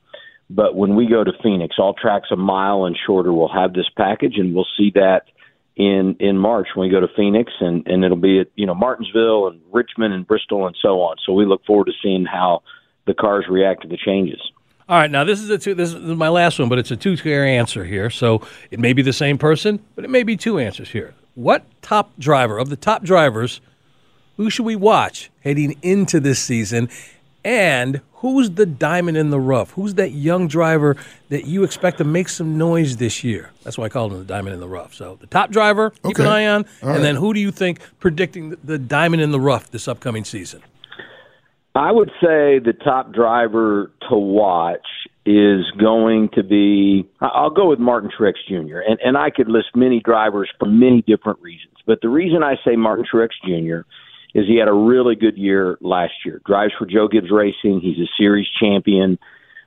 but 0.50 0.74
when 0.74 0.96
we 0.96 1.06
go 1.06 1.24
to 1.24 1.32
Phoenix, 1.42 1.76
all 1.78 1.94
tracks 1.94 2.28
a 2.32 2.36
mile 2.36 2.84
and 2.84 2.96
shorter 3.06 3.32
will 3.32 3.52
have 3.52 3.74
this 3.74 3.88
package, 3.96 4.34
and 4.36 4.54
we'll 4.54 4.66
see 4.76 4.90
that 4.94 5.22
in 5.76 6.16
in 6.18 6.36
March 6.36 6.68
when 6.74 6.88
we 6.88 6.92
go 6.92 7.00
to 7.00 7.14
Phoenix, 7.14 7.52
and 7.60 7.86
and 7.86 8.04
it'll 8.04 8.16
be 8.16 8.40
at 8.40 8.48
you 8.56 8.66
know 8.66 8.74
Martinsville 8.74 9.48
and 9.48 9.60
Richmond 9.70 10.14
and 10.14 10.26
Bristol 10.26 10.66
and 10.66 10.76
so 10.80 11.00
on. 11.02 11.16
So 11.24 11.32
we 11.32 11.44
look 11.44 11.64
forward 11.66 11.86
to 11.86 11.92
seeing 12.02 12.24
how 12.24 12.62
the 13.06 13.14
cars 13.14 13.44
react 13.48 13.82
to 13.82 13.88
the 13.88 13.98
changes. 13.98 14.40
All 14.88 14.96
right, 14.98 15.11
now 15.11 15.22
this 15.22 15.40
is 15.40 15.51
a 15.51 15.59
two, 15.59 15.74
this 15.74 15.92
is 15.92 16.16
my 16.16 16.31
last 16.31 16.59
one, 16.59 16.70
but 16.70 16.79
it's 16.79 16.90
a 16.90 16.96
two-tier 16.96 17.44
answer 17.44 17.85
here. 17.85 18.09
So 18.09 18.40
it 18.70 18.81
may 18.81 18.94
be 18.94 19.03
the 19.03 19.12
same 19.12 19.37
person, 19.37 19.81
but 19.94 20.05
it 20.05 20.09
may 20.09 20.22
be 20.22 20.35
two 20.35 20.59
answers 20.59 20.88
here. 20.88 21.14
What 21.35 21.64
top 21.83 22.11
driver 22.18 22.57
of 22.57 22.70
the 22.70 22.77
top 22.77 23.03
drivers, 23.03 23.61
who 24.38 24.48
should 24.48 24.64
we 24.64 24.77
watch 24.77 25.31
heading 25.44 25.77
into 25.83 26.20
this 26.20 26.38
season, 26.38 26.88
and 27.44 28.01
who's 28.14 28.53
the 28.53 28.64
diamond 28.64 29.18
in 29.18 29.29
the 29.29 29.38
rough? 29.38 29.72
Who's 29.72 29.92
that 29.94 30.12
young 30.12 30.48
driver 30.48 30.96
that 31.29 31.44
you 31.44 31.64
expect 31.64 31.98
to 31.98 32.05
make 32.05 32.31
some 32.31 32.57
noise 32.57 32.96
this 32.96 33.22
year? 33.22 33.51
That's 33.64 33.77
why 33.77 33.85
I 33.85 33.88
call 33.90 34.11
him 34.11 34.18
the 34.18 34.24
diamond 34.24 34.55
in 34.55 34.61
the 34.61 34.68
rough. 34.68 34.94
So 34.94 35.18
the 35.20 35.27
top 35.27 35.51
driver, 35.51 35.90
keep 36.03 36.18
an 36.18 36.27
eye 36.27 36.46
on, 36.46 36.64
All 36.83 36.88
and 36.88 36.88
right. 36.88 36.98
then 37.03 37.16
who 37.16 37.35
do 37.35 37.40
you 37.40 37.51
think 37.51 37.81
predicting 38.01 38.57
the 38.64 38.79
diamond 38.79 39.20
in 39.20 39.33
the 39.33 39.40
rough 39.40 39.70
this 39.70 39.87
upcoming 39.87 40.24
season? 40.24 40.62
I 41.78 41.92
would 41.92 42.08
say 42.20 42.58
the 42.58 42.72
top 42.72 43.12
driver 43.12 43.92
to 44.10 44.16
watch 44.16 44.86
is 45.24 45.64
going 45.78 46.30
to 46.34 46.42
be. 46.42 47.08
I'll 47.20 47.50
go 47.50 47.68
with 47.68 47.78
Martin 47.78 48.10
Truex 48.10 48.34
Jr. 48.48 48.78
and 48.80 48.98
and 49.04 49.16
I 49.16 49.30
could 49.30 49.48
list 49.48 49.68
many 49.76 50.00
drivers 50.00 50.50
for 50.58 50.66
many 50.66 51.02
different 51.02 51.40
reasons, 51.40 51.76
but 51.86 52.00
the 52.02 52.08
reason 52.08 52.42
I 52.42 52.56
say 52.64 52.74
Martin 52.74 53.04
Truex 53.04 53.28
Jr. 53.44 53.86
is 54.34 54.46
he 54.48 54.58
had 54.58 54.66
a 54.66 54.72
really 54.72 55.14
good 55.14 55.38
year 55.38 55.78
last 55.80 56.14
year. 56.24 56.40
Drives 56.44 56.72
for 56.76 56.84
Joe 56.84 57.06
Gibbs 57.06 57.30
Racing. 57.30 57.80
He's 57.80 57.98
a 57.98 58.10
series 58.18 58.48
champion, 58.60 59.16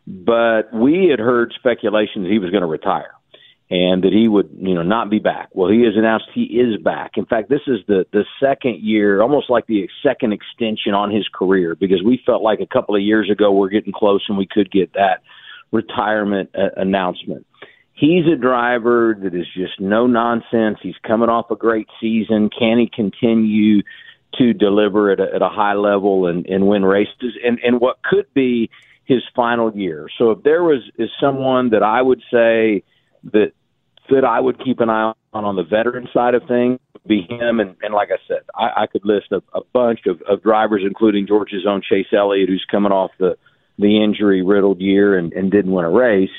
but 0.06 0.74
we 0.74 1.08
had 1.10 1.20
heard 1.20 1.54
speculation 1.58 2.24
that 2.24 2.32
he 2.32 2.40
was 2.40 2.52
going 2.52 2.62
to 2.62 2.68
retire 2.68 3.14
and 3.72 4.04
that 4.04 4.12
he 4.12 4.28
would, 4.28 4.50
you 4.60 4.76
know, 4.76 4.84
not 4.84 5.10
be 5.10 5.20
back. 5.20 5.48
Well, 5.54 5.72
he 5.72 5.84
has 5.84 5.96
announced 5.96 6.26
he 6.34 6.44
is 6.44 6.78
back. 6.84 7.12
In 7.16 7.26
fact, 7.26 7.50
this 7.50 7.62
is 7.68 7.80
the 7.88 8.06
the 8.12 8.26
second 8.38 8.82
year, 8.82 9.22
almost 9.22 9.50
like 9.50 9.66
the 9.66 9.88
second 10.04 10.34
extension 10.34 10.94
on 10.94 11.10
his 11.10 11.26
career, 11.34 11.74
because 11.76 12.04
we 12.04 12.22
felt 12.26 12.44
like 12.44 12.60
a 12.60 12.68
couple 12.68 12.96
of 12.96 13.02
years 13.02 13.30
ago 13.32 13.50
we're 13.54 13.70
getting 13.70 13.94
close 13.94 14.26
and 14.28 14.38
we 14.38 14.46
could 14.46 14.70
get 14.70 14.92
that 14.94 15.24
retirement 15.72 16.50
uh, 16.54 16.68
announcement. 16.76 17.48
He's 17.94 18.26
a 18.28 18.36
driver 18.36 19.18
that 19.24 19.34
is 19.34 19.48
just 19.56 19.80
no 19.80 20.06
nonsense. 20.06 20.80
He's 20.84 20.96
coming 21.08 21.30
off 21.30 21.50
a 21.50 21.56
great 21.56 21.88
season. 22.02 22.50
Can 22.50 22.78
he 22.78 22.90
continue 22.94 23.84
to 24.38 24.54
deliver 24.54 25.12
at 25.12 25.22
a, 25.22 25.36
at 25.36 25.42
a 25.42 25.50
high 25.50 25.76
level 25.76 26.26
and, 26.26 26.46
and 26.46 26.68
win 26.68 26.84
races? 26.84 27.38
And, 27.46 27.58
and 27.64 27.80
what 27.80 28.04
could 28.04 28.26
be 28.34 28.70
his 29.06 29.22
final 29.34 29.74
year. 29.76 30.08
So 30.18 30.32
if 30.32 30.44
there 30.44 30.64
was 30.64 30.82
is 30.98 31.10
someone 31.22 31.70
that 31.70 31.84
I 31.84 32.02
would 32.02 32.22
say 32.32 32.84
that 33.32 33.52
that 34.12 34.24
I 34.24 34.40
would 34.40 34.64
keep 34.64 34.80
an 34.80 34.90
eye 34.90 35.14
on 35.34 35.46
on 35.46 35.56
the 35.56 35.64
veteran 35.64 36.08
side 36.14 36.36
of 36.36 36.44
things 36.48 36.80
would 36.94 37.04
be 37.08 37.22
him. 37.30 37.60
And, 37.60 37.76
and 37.82 37.94
like 37.94 38.10
I 38.12 38.20
said, 38.28 38.42
I, 38.56 38.84
I 38.84 38.88
could 38.88 39.06
list 39.06 39.32
a, 39.32 39.42
a 39.58 39.62
bunch 39.74 40.02
of, 40.06 40.22
of 40.30 40.44
drivers, 40.44 40.84
including 40.86 41.28
Georgia's 41.28 41.66
own 41.68 41.82
Chase 41.82 42.08
Elliott, 42.16 42.50
who's 42.50 42.66
coming 42.70 42.92
off 42.92 43.12
the 43.20 43.38
the 43.78 44.04
injury 44.04 44.44
riddled 44.44 44.80
year 44.80 45.18
and, 45.18 45.34
and 45.34 45.50
didn't 45.50 45.72
win 45.72 45.86
a 45.86 45.90
race. 45.90 46.30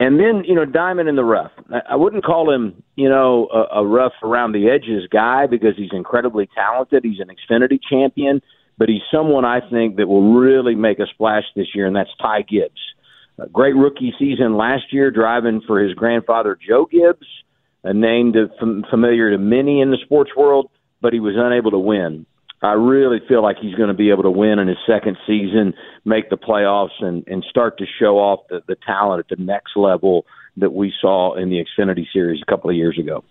And 0.00 0.18
then, 0.18 0.42
you 0.44 0.56
know, 0.56 0.64
diamond 0.64 1.08
in 1.08 1.14
the 1.14 1.24
rough. 1.24 1.52
I, 1.70 1.92
I 1.92 1.96
wouldn't 1.96 2.24
call 2.24 2.52
him, 2.52 2.82
you 2.96 3.08
know, 3.08 3.48
a, 3.52 3.80
a 3.80 3.86
rough 3.86 4.14
around 4.24 4.52
the 4.52 4.68
edges 4.68 5.06
guy 5.10 5.46
because 5.46 5.76
he's 5.76 5.92
incredibly 5.92 6.48
talented. 6.52 7.04
He's 7.04 7.20
an 7.20 7.28
Xfinity 7.28 7.78
champion, 7.88 8.42
but 8.76 8.88
he's 8.88 9.02
someone 9.12 9.44
I 9.44 9.60
think 9.60 9.96
that 9.96 10.08
will 10.08 10.34
really 10.34 10.74
make 10.74 10.98
a 10.98 11.06
splash 11.06 11.44
this 11.54 11.68
year, 11.74 11.86
and 11.86 11.94
that's 11.94 12.10
Ty 12.20 12.42
Gibbs. 12.42 12.80
A 13.38 13.48
great 13.48 13.74
rookie 13.74 14.14
season 14.18 14.56
last 14.56 14.92
year, 14.92 15.10
driving 15.10 15.60
for 15.66 15.80
his 15.80 15.94
grandfather 15.94 16.56
Joe 16.66 16.86
Gibbs, 16.86 17.26
a 17.82 17.92
name 17.92 18.32
to, 18.34 18.48
fam- 18.60 18.84
familiar 18.88 19.30
to 19.30 19.38
many 19.38 19.80
in 19.80 19.90
the 19.90 19.98
sports 20.04 20.30
world. 20.36 20.70
but 21.00 21.12
he 21.12 21.20
was 21.20 21.34
unable 21.36 21.70
to 21.70 21.78
win. 21.78 22.24
I 22.62 22.72
really 22.72 23.18
feel 23.28 23.42
like 23.42 23.58
he's 23.60 23.74
going 23.74 23.88
to 23.88 23.94
be 23.94 24.08
able 24.10 24.22
to 24.22 24.30
win 24.30 24.58
in 24.58 24.68
his 24.68 24.78
second 24.86 25.18
season, 25.26 25.74
make 26.06 26.30
the 26.30 26.38
playoffs, 26.38 26.98
and, 27.00 27.22
and 27.26 27.44
start 27.50 27.76
to 27.78 27.84
show 27.98 28.18
off 28.18 28.40
the, 28.48 28.62
the 28.66 28.76
talent 28.86 29.20
at 29.20 29.36
the 29.36 29.44
next 29.44 29.76
level 29.76 30.24
that 30.56 30.72
we 30.72 30.90
saw 30.98 31.34
in 31.34 31.50
the 31.50 31.62
Xfinity 31.62 32.06
Series 32.10 32.40
a 32.40 32.50
couple 32.50 32.70
of 32.70 32.76
years 32.76 32.98
ago. 32.98 33.22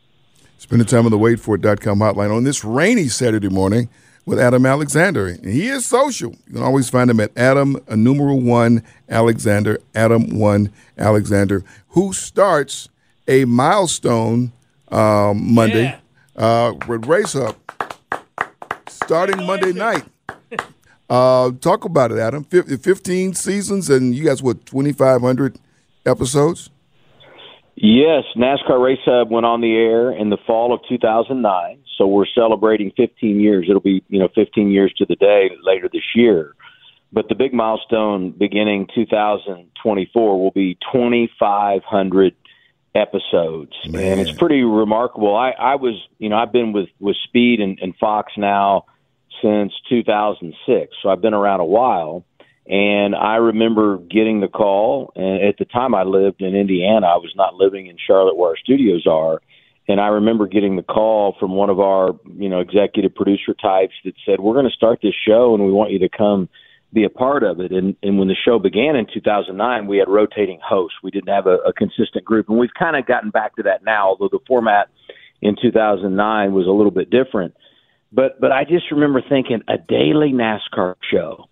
Spending 0.59 0.85
time 0.85 1.05
on 1.05 1.11
the 1.11 1.17
waitfor.com 1.17 1.99
hotline 1.99 2.35
on 2.35 2.43
this 2.43 2.63
rainy 2.63 3.07
Saturday 3.07 3.49
morning 3.49 3.89
with 4.25 4.39
Adam 4.39 4.65
Alexander. 4.65 5.27
And 5.27 5.45
He 5.45 5.67
is 5.67 5.85
social. 5.85 6.31
You 6.47 6.53
can 6.53 6.63
always 6.63 6.89
find 6.89 7.09
him 7.09 7.19
at 7.19 7.31
Adam, 7.37 7.77
a 7.87 7.95
numeral 7.95 8.39
one, 8.41 8.83
Alexander, 9.09 9.79
Adam 9.95 10.37
one, 10.39 10.71
Alexander, 10.97 11.63
who 11.89 12.13
starts 12.13 12.89
a 13.27 13.45
milestone 13.45 14.51
um, 14.89 15.53
Monday 15.53 15.83
Yeah. 16.35 16.43
uh, 16.43 16.73
with 16.87 17.05
Race 17.05 17.33
Hub 17.33 17.55
starting 18.87 19.45
Monday 19.45 19.73
night. 19.73 20.03
Uh, 21.09 21.51
talk 21.59 21.83
about 21.85 22.11
it, 22.11 22.17
Adam. 22.17 22.43
Fif- 22.45 22.81
15 22.81 23.35
seasons 23.35 23.87
and 23.89 24.15
you 24.15 24.23
guys, 24.23 24.41
what, 24.41 24.65
2,500 24.65 25.59
episodes? 26.07 26.71
Yes, 27.75 28.23
NASCAR 28.35 28.81
Race 28.83 28.97
Hub 29.05 29.29
went 29.29 29.45
on 29.45 29.61
the 29.61 29.75
air 29.75 30.11
in 30.11 30.29
the 30.31 30.37
fall 30.47 30.73
of 30.73 30.79
2009, 30.89 31.82
so 31.97 32.07
we're 32.07 32.25
celebrating 32.25 32.91
15 32.95 33.39
years. 33.39 33.65
It'll 33.69 33.81
be, 33.81 34.03
you 34.09 34.19
know, 34.19 34.29
15 34.33 34.71
years 34.71 34.93
to 34.97 35.05
the 35.05 35.15
day 35.15 35.51
later 35.63 35.89
this 35.91 36.15
year. 36.15 36.55
But 37.11 37.29
the 37.29 37.35
big 37.35 37.53
milestone 37.53 38.31
beginning 38.31 38.87
2024 38.95 40.41
will 40.41 40.51
be 40.51 40.77
2,500 40.91 42.35
episodes, 42.95 43.73
and 43.85 44.19
it's 44.19 44.31
pretty 44.31 44.63
remarkable. 44.63 45.35
I, 45.35 45.51
I 45.51 45.75
was, 45.75 45.95
you 46.17 46.29
know, 46.29 46.37
I've 46.37 46.51
been 46.51 46.73
with 46.73 46.89
with 46.99 47.15
Speed 47.27 47.59
and, 47.59 47.77
and 47.79 47.95
Fox 47.97 48.33
now 48.35 48.85
since 49.43 49.73
2006, 49.89 50.95
so 51.01 51.09
I've 51.09 51.21
been 51.21 51.33
around 51.33 51.59
a 51.59 51.65
while. 51.65 52.25
And 52.65 53.13
I 53.13 53.35
remember 53.35 53.97
getting 53.97 54.39
the 54.39 54.47
call. 54.47 55.11
And 55.15 55.43
at 55.43 55.57
the 55.57 55.65
time, 55.65 55.93
I 55.93 56.03
lived 56.03 56.41
in 56.41 56.55
Indiana. 56.55 57.07
I 57.07 57.17
was 57.17 57.33
not 57.35 57.55
living 57.55 57.87
in 57.87 57.97
Charlotte, 57.97 58.37
where 58.37 58.51
our 58.51 58.57
studios 58.57 59.05
are. 59.05 59.41
And 59.87 59.99
I 59.99 60.07
remember 60.07 60.47
getting 60.47 60.75
the 60.75 60.83
call 60.83 61.35
from 61.39 61.51
one 61.51 61.69
of 61.69 61.79
our, 61.79 62.11
you 62.37 62.47
know, 62.47 62.59
executive 62.59 63.13
producer 63.13 63.53
types 63.53 63.93
that 64.05 64.13
said, 64.25 64.39
"We're 64.39 64.53
going 64.53 64.69
to 64.69 64.71
start 64.71 64.99
this 65.01 65.13
show, 65.27 65.53
and 65.53 65.65
we 65.65 65.71
want 65.71 65.91
you 65.91 65.99
to 65.99 66.09
come 66.09 66.47
be 66.93 67.03
a 67.03 67.09
part 67.09 67.43
of 67.43 67.59
it." 67.59 67.71
And, 67.71 67.95
and 68.01 68.17
when 68.17 68.29
the 68.29 68.35
show 68.35 68.59
began 68.59 68.95
in 68.95 69.07
2009, 69.13 69.87
we 69.87 69.97
had 69.97 70.07
rotating 70.07 70.59
hosts. 70.63 70.97
We 71.03 71.11
didn't 71.11 71.33
have 71.33 71.47
a, 71.47 71.57
a 71.67 71.73
consistent 71.73 72.23
group, 72.23 72.47
and 72.49 72.57
we've 72.57 72.73
kind 72.77 72.95
of 72.95 73.05
gotten 73.05 73.29
back 73.29 73.55
to 73.57 73.63
that 73.63 73.83
now. 73.83 74.09
Although 74.09 74.29
the 74.29 74.39
format 74.47 74.89
in 75.41 75.57
2009 75.61 76.53
was 76.53 76.65
a 76.65 76.71
little 76.71 76.91
bit 76.91 77.09
different, 77.09 77.53
but 78.11 78.39
but 78.39 78.51
I 78.53 78.63
just 78.63 78.89
remember 78.89 79.21
thinking 79.21 79.61
a 79.67 79.77
daily 79.77 80.31
NASCAR 80.31 80.95
show 81.11 81.49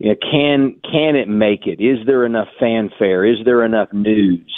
you 0.00 0.08
know, 0.08 0.16
can 0.18 0.80
can 0.82 1.14
it 1.14 1.28
make 1.28 1.66
it? 1.66 1.78
Is 1.78 2.04
there 2.06 2.24
enough 2.24 2.48
fanfare? 2.58 3.24
Is 3.24 3.44
there 3.44 3.64
enough 3.64 3.92
news? 3.92 4.50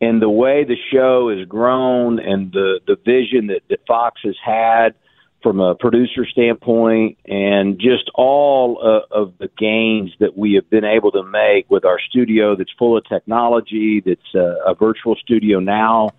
And 0.00 0.22
the 0.22 0.30
way 0.30 0.64
the 0.64 0.76
show 0.92 1.28
has 1.36 1.46
grown, 1.48 2.20
and 2.20 2.52
the 2.52 2.80
the 2.86 2.96
vision 3.04 3.48
that, 3.48 3.62
that 3.68 3.80
Fox 3.86 4.20
has 4.24 4.36
had 4.44 4.94
from 5.42 5.60
a 5.60 5.74
producer 5.74 6.26
standpoint, 6.26 7.18
and 7.26 7.78
just 7.78 8.10
all 8.14 8.78
uh, 8.82 9.14
of 9.14 9.34
the 9.38 9.48
gains 9.58 10.12
that 10.20 10.36
we 10.36 10.54
have 10.54 10.68
been 10.70 10.84
able 10.84 11.10
to 11.12 11.22
make 11.22 11.68
with 11.70 11.84
our 11.84 11.98
studio 12.10 12.56
that's 12.56 12.72
full 12.78 12.96
of 12.96 13.04
technology, 13.08 14.02
that's 14.04 14.34
uh, 14.34 14.70
a 14.70 14.74
virtual 14.74 15.16
studio 15.16 15.58
now, 15.58 16.10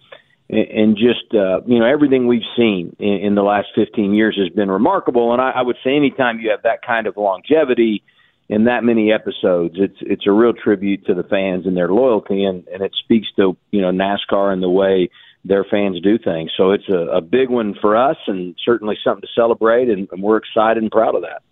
and, 0.50 0.68
and 0.68 0.98
just 0.98 1.34
uh, 1.34 1.62
you 1.66 1.80
know 1.80 1.86
everything 1.86 2.28
we've 2.28 2.42
seen 2.58 2.96
in, 3.00 3.14
in 3.14 3.36
the 3.36 3.44
last 3.44 3.68
15 3.76 4.14
years 4.14 4.38
has 4.38 4.50
been 4.50 4.70
remarkable. 4.70 5.32
And 5.32 5.42
I, 5.42 5.52
I 5.52 5.62
would 5.62 5.78
say 5.86 5.96
anytime 5.96 6.40
you 6.40 6.52
have 6.52 6.64
that 6.64 6.82
kind 6.86 7.08
of 7.08 7.16
longevity 7.16 8.04
in 8.50 8.64
that 8.64 8.84
many 8.84 9.12
episodes, 9.14 9.76
it's 9.78 9.98
it's 10.02 10.26
a 10.26 10.32
real 10.32 10.54
tribute 10.54 11.06
to 11.06 11.14
the 11.14 11.24
fans 11.24 11.68
and 11.68 11.78
their 11.78 11.90
loyalty, 11.90 12.44
and 12.44 12.68
and 12.68 12.82
it 12.82 12.94
speaks 13.04 13.28
to 13.36 13.56
you 13.72 13.82
know 13.82 13.92
NASCAR 13.92 14.52
and 14.52 14.62
the 14.62 14.70
way 14.70 15.10
their 15.46 15.64
fans 15.64 16.02
do 16.02 16.18
things. 16.18 16.52
So 16.58 16.72
it's 16.72 16.90
a, 16.90 17.18
a 17.18 17.22
big 17.22 17.50
one 17.50 17.76
for 17.80 17.96
us, 17.96 18.18
and 18.28 18.56
certainly 18.66 18.98
something 19.04 19.22
to 19.22 19.28
celebrate, 19.34 19.90
and, 19.90 20.08
and 20.12 20.22
we're 20.22 20.38
excited 20.38 20.82
and 20.82 20.92
proud 20.92 21.16
of 21.16 21.22
that. 21.22 21.44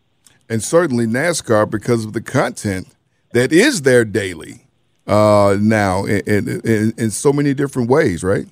and 0.49 0.61
certainly 0.61 1.05
NASCAR 1.05 1.69
because 1.69 2.03
of 2.03 2.13
the 2.13 2.21
content 2.21 2.87
that 3.31 3.53
is 3.53 3.83
there 3.83 4.03
daily 4.03 4.67
uh, 5.05 5.55
now 5.59 6.03
in, 6.05 6.49
in, 6.65 6.93
in, 6.97 7.11
so 7.11 7.31
many 7.31 7.53
different 7.53 7.89
ways, 7.89 8.23
right? 8.23 8.45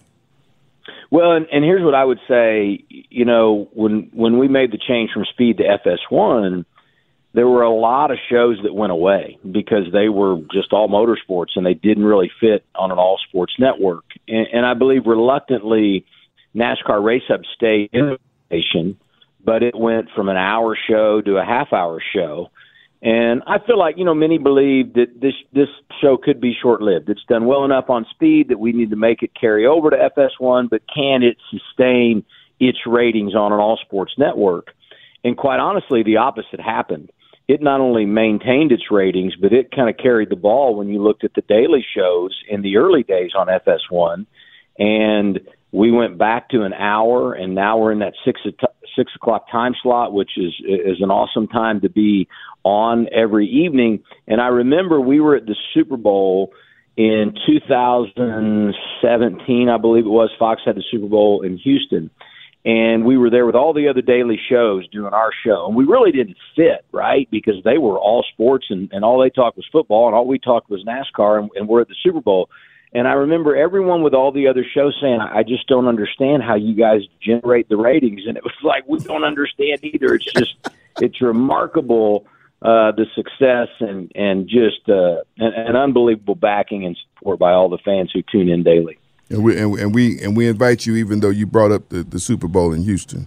Well, 1.12 1.34
and, 1.34 1.46
and 1.52 1.66
here's 1.66 1.84
what 1.84 1.96
I 1.96 2.06
would 2.06 2.20
say. 2.28 2.86
You 2.90 3.26
know, 3.26 3.70
when 3.74 4.10
when 4.14 4.38
we 4.38 4.48
made 4.48 4.72
the 4.72 4.78
change 4.78 5.12
from 5.14 5.26
Speed 5.26 5.58
to 5.58 5.64
FS1, 5.64 6.66
there 7.36 7.48
were 7.48 7.64
a 7.64 7.76
lot 7.76 8.12
of 8.12 8.18
shows 8.30 8.58
that 8.64 8.74
went 8.74 8.94
away 8.94 9.38
because 9.52 9.92
they 9.92 10.08
were 10.08 10.38
just 10.54 10.72
all 10.72 10.88
motorsports 10.88 11.58
and 11.58 11.66
they 11.66 11.74
didn't 11.74 12.06
really 12.06 12.32
fit 12.40 12.66
on 12.76 12.92
an 12.92 12.98
all 12.98 13.20
sports 13.28 13.54
network. 13.60 14.06
And, 14.26 14.48
and 14.54 14.66
I 14.66 14.74
believe 14.74 15.06
reluctantly, 15.06 16.06
NASCAR 16.56 17.04
Race 17.04 17.24
Hub 17.28 17.42
stayed 17.54 17.90
in 17.92 18.12
the 18.12 18.20
station, 18.48 18.98
but 19.44 19.64
it 19.64 19.76
went 19.78 20.08
from 20.16 20.30
an 20.30 20.38
hour 20.38 20.78
show 20.90 21.22
to 21.22 21.36
a 21.36 21.44
half 21.44 21.74
hour 21.74 22.02
show. 22.16 22.52
And 23.02 23.44
I 23.46 23.58
feel 23.60 23.78
like 23.78 23.98
you 23.98 24.06
know 24.06 24.16
many 24.16 24.38
believe 24.38 24.94
that 24.94 25.20
this 25.22 25.34
this 25.52 25.68
show 26.02 26.18
could 26.18 26.40
be 26.40 26.56
short 26.60 26.82
lived. 26.82 27.10
It's 27.10 27.26
done 27.28 27.46
well 27.46 27.66
enough 27.66 27.90
on 27.90 28.06
speed 28.12 28.48
that 28.48 28.60
we 28.60 28.72
need 28.72 28.92
to 28.92 28.96
make 28.96 29.22
it 29.22 29.32
carry 29.40 29.68
over 29.68 29.90
to 29.90 30.10
FS1, 30.18 30.70
but 30.70 30.82
can 30.92 31.22
it 31.22 31.36
sustain 31.52 32.24
its 32.62 32.80
ratings 32.88 33.36
on 33.36 33.52
an 33.52 33.60
all 33.60 33.78
sports 33.86 34.14
network? 34.18 34.70
And 35.26 35.36
quite 35.36 35.60
honestly, 35.60 36.02
the 36.02 36.18
opposite 36.18 36.62
happened. 36.62 37.12
It 37.48 37.62
not 37.62 37.80
only 37.80 38.06
maintained 38.06 38.72
its 38.72 38.90
ratings, 38.90 39.34
but 39.40 39.54
it 39.54 39.72
kind 39.72 39.90
of 39.90 39.98
carried 39.98 40.30
the 40.30 40.36
ball 40.36 40.76
when 40.76 40.88
you 40.88 41.02
looked 41.02 41.24
at 41.24 41.34
the 41.36 41.42
daily 41.42 41.86
shows 41.96 42.32
in 42.50 42.62
the 42.62 42.78
early 42.78 43.04
days 43.04 43.32
on 43.38 43.48
FS1. 43.48 44.26
And 44.80 45.40
we 45.72 45.92
went 45.92 46.18
back 46.18 46.50
to 46.50 46.64
an 46.64 46.74
hour, 46.74 47.34
and 47.34 47.54
now 47.54 47.78
we're 47.78 47.92
in 47.92 48.00
that 48.00 48.14
six 48.24 48.42
six 48.96 49.12
o'clock 49.16 49.52
time 49.52 49.74
slot, 49.84 50.14
which 50.14 50.32
is 50.38 50.54
is 50.66 51.02
an 51.02 51.12
awesome 51.12 51.48
time 51.48 51.82
to 51.82 51.90
be 51.90 52.28
on 52.64 53.08
every 53.14 53.48
evening. 53.48 54.04
And 54.28 54.42
I 54.42 54.48
remember 54.48 55.00
we 55.00 55.20
were 55.20 55.36
at 55.36 55.46
the 55.46 55.56
Super 55.74 55.98
Bowl 55.98 56.52
in 56.98 57.34
2017, 57.46 59.70
I 59.70 59.78
believe 59.78 60.06
it 60.06 60.10
was. 60.10 60.32
Fox 60.40 60.62
had 60.66 60.76
the 60.76 60.84
Super 60.90 61.08
Bowl 61.08 61.42
in 61.42 61.58
Houston, 61.58 62.10
and 62.66 63.06
we 63.06 63.16
were 63.16 63.30
there 63.30 63.46
with 63.46 63.56
all 63.56 63.74
the 63.74 63.88
other 63.88 64.02
daily 64.02 64.40
shows 64.50 64.88
doing 64.90 65.14
our 65.14 65.30
show, 65.46 65.68
and 65.68 65.76
we 65.76 65.86
really 65.86 66.12
didn't 66.12 66.38
fit 66.56 66.84
right 66.92 67.30
because 67.30 67.64
they 67.64 67.78
were 67.78 68.00
all 68.00 68.26
sports, 68.34 68.66
and, 68.70 68.90
and 68.92 69.06
all 69.06 69.22
they 69.22 69.30
talked 69.30 69.56
was 69.56 69.68
football, 69.72 70.08
and 70.08 70.16
all 70.16 70.26
we 70.26 70.40
talked 70.40 70.70
was 70.70 70.84
NASCAR, 70.84 71.40
and, 71.40 71.50
and 71.56 71.68
we're 71.68 71.82
at 71.82 71.88
the 71.88 71.96
Super 72.04 72.22
Bowl. 72.22 72.50
And 72.92 73.08
I 73.08 73.14
remember 73.14 73.56
everyone 73.56 74.04
with 74.04 74.14
all 74.14 74.32
the 74.32 74.48
other 74.48 74.66
shows 74.74 74.98
saying, 75.02 75.20
I 75.20 75.44
just 75.44 75.68
don't 75.68 75.88
understand 75.88 76.44
how 76.44 76.56
you 76.56 76.74
guys 76.76 77.02
generate 77.22 77.68
the 77.70 77.78
ratings. 77.78 78.22
And 78.26 78.38
it 78.38 78.44
was 78.44 78.54
like, 78.64 78.88
we 78.88 79.00
don't 79.00 79.26
understand 79.26 79.84
either. 79.84 80.16
It's 80.16 80.26
just, 80.26 80.56
it's 81.02 81.22
remarkable 81.22 82.26
uh, 82.62 82.94
the 82.94 83.06
success 83.14 83.68
and, 83.80 84.12
and 84.16 84.48
just 84.48 84.90
uh, 84.90 85.22
an, 85.38 85.54
an 85.54 85.76
unbelievable 85.76 86.36
backing 86.36 86.86
and 86.86 86.98
support 86.98 87.38
by 87.38 87.52
all 87.52 87.70
the 87.70 87.78
fans 87.80 88.12
who 88.14 88.24
tune 88.24 88.50
in 88.50 88.64
daily. 88.64 88.98
And 89.30 89.44
we 89.44 89.58
and, 89.58 89.72
we- 89.72 89.82
and 89.82 89.96
we 89.96 90.22
and 90.22 90.38
we 90.38 90.48
invite 90.48 90.86
you, 90.86 90.96
even 90.96 91.20
though 91.20 91.30
you 91.30 91.46
brought 91.46 91.72
up 91.72 91.90
the, 91.90 92.04
the 92.04 92.20
Super 92.20 92.48
Bowl 92.48 92.72
in 92.74 92.84
Houston, 92.84 93.26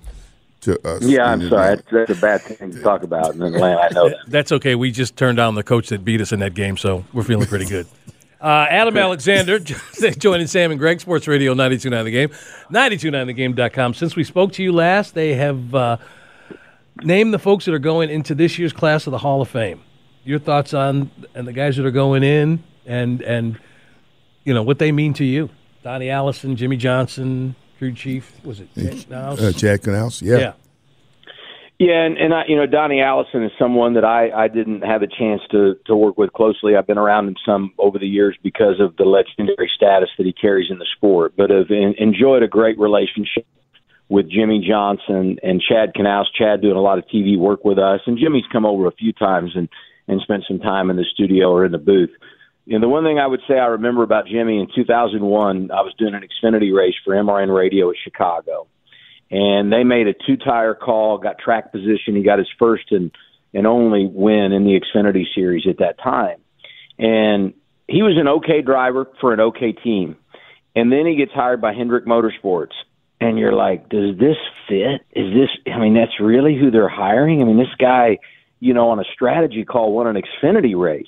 to 0.61 0.79
us. 0.89 1.03
Yeah, 1.03 1.25
I'm 1.25 1.49
sorry. 1.49 1.77
That's, 1.77 1.83
that's 1.91 2.11
a 2.19 2.21
bad 2.21 2.41
thing 2.43 2.71
to 2.73 2.81
talk 2.83 3.03
about 3.03 3.35
in 3.35 3.43
Atlanta. 3.43 3.81
I 3.81 3.89
know 3.91 4.09
that. 4.09 4.19
That's 4.29 4.53
okay. 4.53 4.75
We 4.77 4.91
just 4.93 5.17
turned 5.17 5.37
down 5.37 5.55
the 5.57 5.63
coach 5.65 5.89
that 5.89 6.05
beat 6.05 6.21
us 6.21 6.31
in 6.33 6.39
that 6.41 6.55
game, 6.55 6.77
so 6.77 7.05
we're 7.13 7.25
feeling 7.25 7.47
pretty 7.47 7.67
good. 7.67 7.87
Uh, 8.41 8.67
Adam 8.71 8.97
Alexander 8.97 9.59
joining 10.19 10.47
Sam 10.47 10.71
and 10.71 10.79
Greg, 10.79 11.01
Sports 11.01 11.27
Radio 11.27 11.55
929 11.55 12.05
The 12.05 12.11
Game, 12.13 12.29
929thegame.com. 12.71 13.95
Since 13.95 14.15
we 14.15 14.23
spoke 14.23 14.53
to 14.53 14.63
you 14.63 14.71
last, 14.73 15.15
they 15.15 15.35
have 15.35 15.75
uh, 15.75 15.97
named 17.03 17.35
the 17.35 17.41
folks 17.41 17.65
that 17.65 17.75
are 17.75 17.81
going 17.81 18.11
into 18.11 18.37
this 18.37 18.57
year's 18.57 18.73
class 18.73 19.09
of 19.09 19.11
the 19.11 19.19
Hall 19.19 19.43
of 19.43 19.49
Fame. 19.49 19.81
Your 20.25 20.39
thoughts 20.39 20.73
on 20.75 21.11
and 21.35 21.49
the 21.49 21.53
guys 21.53 21.77
that 21.79 21.87
are 21.87 21.91
going 21.91 22.23
in 22.23 22.63
and 22.87 23.23
and 23.23 23.59
you 24.45 24.53
know 24.55 24.63
what 24.63 24.79
they 24.79 24.93
mean 24.93 25.15
to 25.15 25.25
you. 25.25 25.49
Donnie 25.83 26.11
Allison, 26.11 26.57
Jimmie 26.57 26.77
Johnson, 26.77 27.55
crew 27.79 27.93
chief, 27.93 28.33
was 28.45 28.61
it? 28.61 28.69
Jack 28.75 28.95
Knaus? 29.09 29.41
Uh, 29.41 29.53
Chad 29.53 29.83
Knaus, 29.83 30.23
yeah. 30.23 30.39
yeah. 30.39 30.53
Yeah, 31.79 32.05
and, 32.05 32.19
and 32.19 32.35
I, 32.35 32.43
you 32.49 32.57
know, 32.57 32.67
Donnie 32.67 33.01
Allison 33.01 33.45
is 33.45 33.53
someone 33.57 33.95
that 33.95 34.05
I, 34.05 34.31
I 34.31 34.49
didn't 34.49 34.83
have 34.83 35.03
a 35.03 35.07
chance 35.07 35.41
to 35.53 35.77
to 35.87 35.95
work 35.95 36.19
with 36.19 36.33
closely. 36.33 36.75
I've 36.75 36.89
been 36.89 36.99
around 36.99 37.29
him 37.29 37.37
some 37.47 37.73
over 37.79 38.01
the 38.01 38.09
years 38.09 38.37
because 38.43 38.81
of 38.81 38.97
the 38.97 39.05
legendary 39.05 39.71
status 39.77 40.09
that 40.19 40.27
he 40.27 40.33
carries 40.33 40.73
in 40.73 40.79
the 40.79 40.87
sport, 40.97 41.35
but 41.37 41.51
have 41.51 41.71
en- 41.71 41.95
enjoyed 41.99 42.43
a 42.43 42.49
great 42.49 42.81
relationship 42.81 43.47
with 44.09 44.29
Jimmie 44.29 44.65
Johnson 44.67 45.39
and 45.45 45.63
Chad 45.63 45.95
Knaus. 45.95 46.25
Chad 46.37 46.63
doing 46.63 46.77
a 46.77 46.81
lot 46.81 46.99
of 46.99 47.05
TV 47.05 47.39
work 47.39 47.65
with 47.65 47.79
us, 47.79 48.01
and 48.07 48.19
Jimmie's 48.19 48.47
come 48.51 48.67
over 48.67 48.89
a 48.89 48.93
few 48.93 49.13
times 49.13 49.53
and 49.55 49.69
and 50.09 50.21
spent 50.23 50.43
some 50.49 50.59
time 50.59 50.91
in 50.91 50.97
the 50.97 51.05
studio 51.15 51.53
or 51.53 51.65
in 51.65 51.71
the 51.71 51.79
booth. 51.79 52.11
And 52.71 52.83
the 52.83 52.89
one 52.89 53.05
thing 53.05 53.19
I 53.19 53.27
would 53.27 53.41
say 53.49 53.55
I 53.59 53.67
remember 53.67 54.03
about 54.03 54.27
Jimmie 54.27 54.61
in 54.61 54.69
2001, 54.75 55.71
I 55.71 55.81
was 55.81 55.95
doing 55.99 56.15
an 56.15 56.23
Xfinity 56.23 56.75
race 56.75 56.95
for 57.05 57.15
MRN 57.15 57.55
Radio 57.55 57.91
at 57.91 57.97
Chicago 58.03 58.67
and 59.31 59.73
they 59.73 59.85
made 59.85 60.07
a 60.07 60.15
two 60.15 60.37
tire 60.37 60.75
call, 60.75 61.19
got 61.19 61.39
track 61.39 61.73
position. 61.73 62.17
He 62.17 62.23
got 62.23 62.39
his 62.39 62.49
first 62.59 62.91
and 62.91 63.11
and 63.55 63.67
only 63.67 64.07
win 64.07 64.53
in 64.53 64.65
the 64.65 64.79
Xfinity 64.79 65.25
Series 65.35 65.67
at 65.69 65.79
that 65.79 65.99
time, 66.03 66.39
and 66.99 67.55
he 67.87 68.03
was 68.03 68.17
an 68.19 68.29
okay 68.29 68.63
driver 68.63 69.07
for 69.21 69.33
an 69.33 69.41
okay 69.41 69.73
team. 69.73 70.17
And 70.77 70.93
then 70.93 71.07
he 71.07 71.17
gets 71.17 71.33
hired 71.33 71.61
by 71.61 71.73
Hendrick 71.73 72.07
Motorsports, 72.07 72.75
and 73.21 73.39
you're 73.39 73.55
like, 73.55 73.89
does 73.89 74.17
this 74.19 74.37
fit? 74.69 75.01
Is 75.13 75.35
this? 75.35 75.49
I 75.73 75.79
mean, 75.79 75.95
that's 75.95 76.21
really 76.21 76.57
who 76.59 76.71
they're 76.71 76.89
hiring. 76.89 77.43
I 77.43 77.45
mean, 77.45 77.59
this 77.59 77.75
guy, 77.79 78.19
you 78.61 78.75
know, 78.75 78.91
on 78.91 78.99
a 78.99 79.05
strategy 79.13 79.65
call 79.65 79.93
won 79.93 80.07
an 80.07 80.23
Xfinity 80.23 80.79
race. 80.79 81.07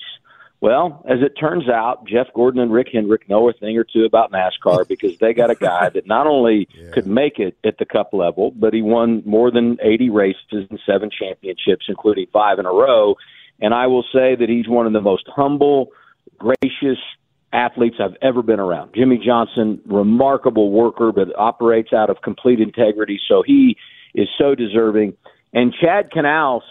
Well, 0.61 1.03
as 1.09 1.19
it 1.23 1.41
turns 1.41 1.71
out, 1.71 2.07
Jeff 2.07 2.27
Gordon 2.35 2.61
and 2.61 2.71
Rick 2.71 2.89
Hendrick 2.93 3.29
know 3.31 3.49
a 3.49 3.53
thing 3.55 3.79
or 3.79 3.85
two 3.85 4.05
about 4.05 4.31
NASCAR 4.31 4.87
because 4.87 5.17
they 5.19 5.33
got 5.33 5.51
a 5.51 5.55
guy 5.55 5.89
that 5.89 6.07
not 6.07 6.27
only 6.27 6.69
yeah. 6.75 6.91
could 6.91 7.07
make 7.07 7.39
it 7.39 7.57
at 7.65 7.79
the 7.79 7.87
cup 7.87 8.11
level, 8.13 8.51
but 8.51 8.75
he 8.75 8.83
won 8.83 9.23
more 9.25 9.51
than 9.51 9.79
80 9.83 10.11
races 10.11 10.67
and 10.69 10.79
seven 10.85 11.09
championships, 11.11 11.87
including 11.89 12.27
five 12.31 12.59
in 12.59 12.67
a 12.67 12.73
row. 12.73 13.15
And 13.59 13.73
I 13.73 13.87
will 13.87 14.05
say 14.13 14.37
that 14.37 14.47
he's 14.49 14.69
one 14.69 14.87
of 14.87 14.93
the 14.93 15.01
most 15.01 15.27
humble, 15.35 15.89
gracious 16.39 16.99
athletes 17.55 17.97
I've 17.99 18.17
ever 18.21 18.43
been 18.43 18.61
around. 18.61 18.95
Jimmie 18.95 19.23
Johnson, 19.25 19.81
remarkable 19.87 20.71
worker, 20.71 21.11
but 21.11 21.29
operates 21.39 21.95
out 21.95 22.11
of 22.11 22.21
complete 22.23 22.61
integrity. 22.61 23.19
So 23.29 23.43
he 23.45 23.79
is 24.15 24.29
so 24.39 24.55
deserving. 24.55 25.15
And 25.55 25.73
Chad 25.81 26.11
Knaus– 26.11 26.61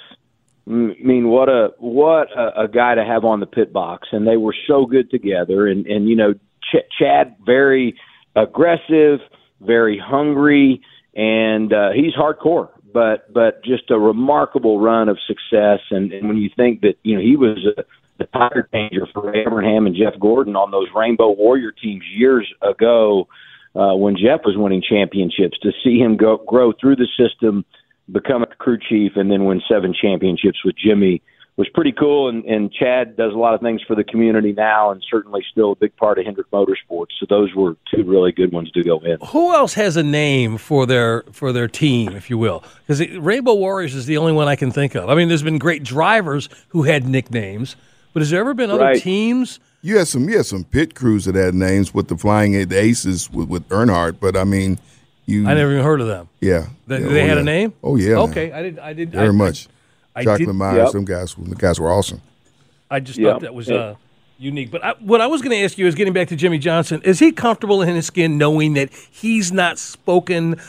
I 0.69 0.71
mean, 0.71 1.29
what 1.29 1.49
a 1.49 1.69
what 1.79 2.27
a, 2.37 2.63
a 2.63 2.67
guy 2.67 2.93
to 2.93 3.03
have 3.03 3.25
on 3.25 3.39
the 3.39 3.47
pit 3.47 3.73
box, 3.73 4.09
and 4.11 4.27
they 4.27 4.37
were 4.37 4.55
so 4.67 4.85
good 4.85 5.09
together. 5.09 5.67
And 5.67 5.87
and 5.87 6.07
you 6.07 6.15
know, 6.15 6.33
Ch- 6.61 6.85
Chad 6.99 7.35
very 7.43 7.97
aggressive, 8.35 9.19
very 9.61 9.97
hungry, 9.97 10.81
and 11.15 11.73
uh, 11.73 11.89
he's 11.95 12.13
hardcore. 12.13 12.69
But 12.93 13.33
but 13.33 13.63
just 13.63 13.89
a 13.89 13.97
remarkable 13.97 14.79
run 14.79 15.09
of 15.09 15.17
success. 15.25 15.79
And, 15.89 16.13
and 16.13 16.27
when 16.27 16.37
you 16.37 16.49
think 16.55 16.81
that 16.81 16.95
you 17.01 17.15
know 17.15 17.21
he 17.21 17.35
was 17.35 17.57
a, 17.77 17.83
the 18.19 18.25
tire 18.25 18.69
changer 18.71 19.07
for 19.11 19.33
Evernham 19.33 19.87
and 19.87 19.95
Jeff 19.95 20.19
Gordon 20.19 20.55
on 20.55 20.69
those 20.69 20.87
Rainbow 20.95 21.31
Warrior 21.31 21.71
teams 21.71 22.03
years 22.15 22.47
ago, 22.61 23.27
uh, 23.75 23.95
when 23.95 24.15
Jeff 24.17 24.41
was 24.45 24.55
winning 24.55 24.83
championships, 24.87 25.57
to 25.63 25.71
see 25.83 25.97
him 25.97 26.15
go 26.15 26.37
grow 26.37 26.73
through 26.79 26.97
the 26.97 27.07
system 27.17 27.65
become 28.11 28.43
a 28.43 28.47
crew 28.47 28.77
chief 28.77 29.13
and 29.15 29.31
then 29.31 29.45
win 29.45 29.61
seven 29.69 29.93
championships 29.99 30.63
with 30.63 30.75
Jimmie 30.77 31.21
was 31.59 31.67
pretty 31.73 31.91
cool. 31.91 32.29
And, 32.29 32.45
and 32.45 32.71
Chad 32.71 33.17
does 33.17 33.33
a 33.33 33.37
lot 33.37 33.53
of 33.53 33.59
things 33.59 33.81
for 33.85 33.93
the 33.93 34.03
community 34.03 34.53
now, 34.53 34.91
and 34.91 35.03
certainly 35.11 35.43
still 35.51 35.73
a 35.73 35.75
big 35.75 35.93
part 35.97 36.17
of 36.17 36.25
Hendrick 36.25 36.49
Motorsports. 36.51 37.07
So 37.19 37.25
those 37.29 37.53
were 37.53 37.75
two 37.93 38.03
really 38.03 38.31
good 38.31 38.53
ones 38.53 38.71
to 38.71 38.83
go 38.83 38.99
in. 38.99 39.17
Who 39.27 39.53
else 39.53 39.73
has 39.73 39.97
a 39.97 40.03
name 40.03 40.57
for 40.57 40.85
their 40.85 41.23
for 41.33 41.51
their 41.51 41.67
team, 41.67 42.15
if 42.15 42.29
you 42.29 42.37
will? 42.37 42.63
Because 42.87 43.05
Rainbow 43.17 43.55
Warriors 43.55 43.93
is 43.93 44.05
the 44.05 44.17
only 44.17 44.31
one 44.31 44.47
I 44.47 44.55
can 44.55 44.71
think 44.71 44.95
of. 44.95 45.09
I 45.09 45.15
mean, 45.15 45.27
there's 45.27 45.43
been 45.43 45.57
great 45.57 45.83
drivers 45.83 46.47
who 46.69 46.83
had 46.83 47.05
nicknames, 47.05 47.75
but 48.13 48.21
has 48.21 48.29
there 48.29 48.39
ever 48.39 48.53
been 48.53 48.71
other 48.71 48.85
right. 48.85 49.01
teams? 49.01 49.59
You 49.81 49.97
had 49.97 50.07
some, 50.07 50.29
you 50.29 50.37
had 50.37 50.45
some 50.45 50.63
pit 50.63 50.95
crews 50.95 51.25
that 51.25 51.35
had 51.35 51.55
names 51.55 51.93
with 51.93 52.07
the 52.07 52.17
Flying 52.17 52.53
Aces 52.53 53.29
with, 53.29 53.49
with 53.49 53.67
Earnhardt, 53.69 54.19
but 54.19 54.35
I 54.35 54.43
mean, 54.43 54.79
you, 55.29 55.47
I 55.47 55.53
never 55.53 55.71
even 55.71 55.83
heard 55.83 56.01
of 56.01 56.07
them. 56.07 56.29
Yeah, 56.39 56.67
they, 56.87 56.99
yeah. 56.99 57.07
they 57.07 57.23
oh, 57.23 57.27
had 57.27 57.37
yeah. 57.37 57.41
a 57.41 57.43
name. 57.43 57.73
Oh 57.83 57.95
yeah. 57.95 58.15
Okay, 58.15 58.51
I 58.51 58.61
did. 58.61 58.79
I 58.79 58.93
did 58.93 59.11
very 59.11 59.29
I, 59.29 59.31
much. 59.31 59.67
I, 60.15 60.21
I 60.21 60.23
Chocolate 60.23 60.47
did, 60.47 60.53
Myers, 60.53 60.77
yep. 60.77 60.89
some 60.89 61.05
guys, 61.05 61.35
the 61.35 61.55
guys 61.55 61.79
were 61.79 61.91
awesome. 61.91 62.21
I 62.91 62.99
just 62.99 63.19
Yep. 63.19 63.31
thought 63.31 63.41
that 63.41 63.53
was 63.53 63.69
uh, 63.69 63.95
unique. 64.37 64.71
But 64.71 64.83
I, 64.83 64.93
what 64.99 65.21
I 65.21 65.27
was 65.27 65.41
going 65.41 65.55
to 65.57 65.63
ask 65.63 65.77
you 65.77 65.85
is 65.85 65.95
getting 65.95 66.13
back 66.13 66.29
to 66.29 66.35
Jimmie 66.35 66.57
Johnson. 66.57 67.01
Is 67.03 67.19
he 67.19 67.31
comfortable 67.31 67.81
in 67.81 67.89
his 67.89 68.07
skin 68.07 68.37
knowing 68.37 68.73
that 68.73 68.91
he's 68.91 69.51
not 69.51 69.77
spoken 69.77 70.59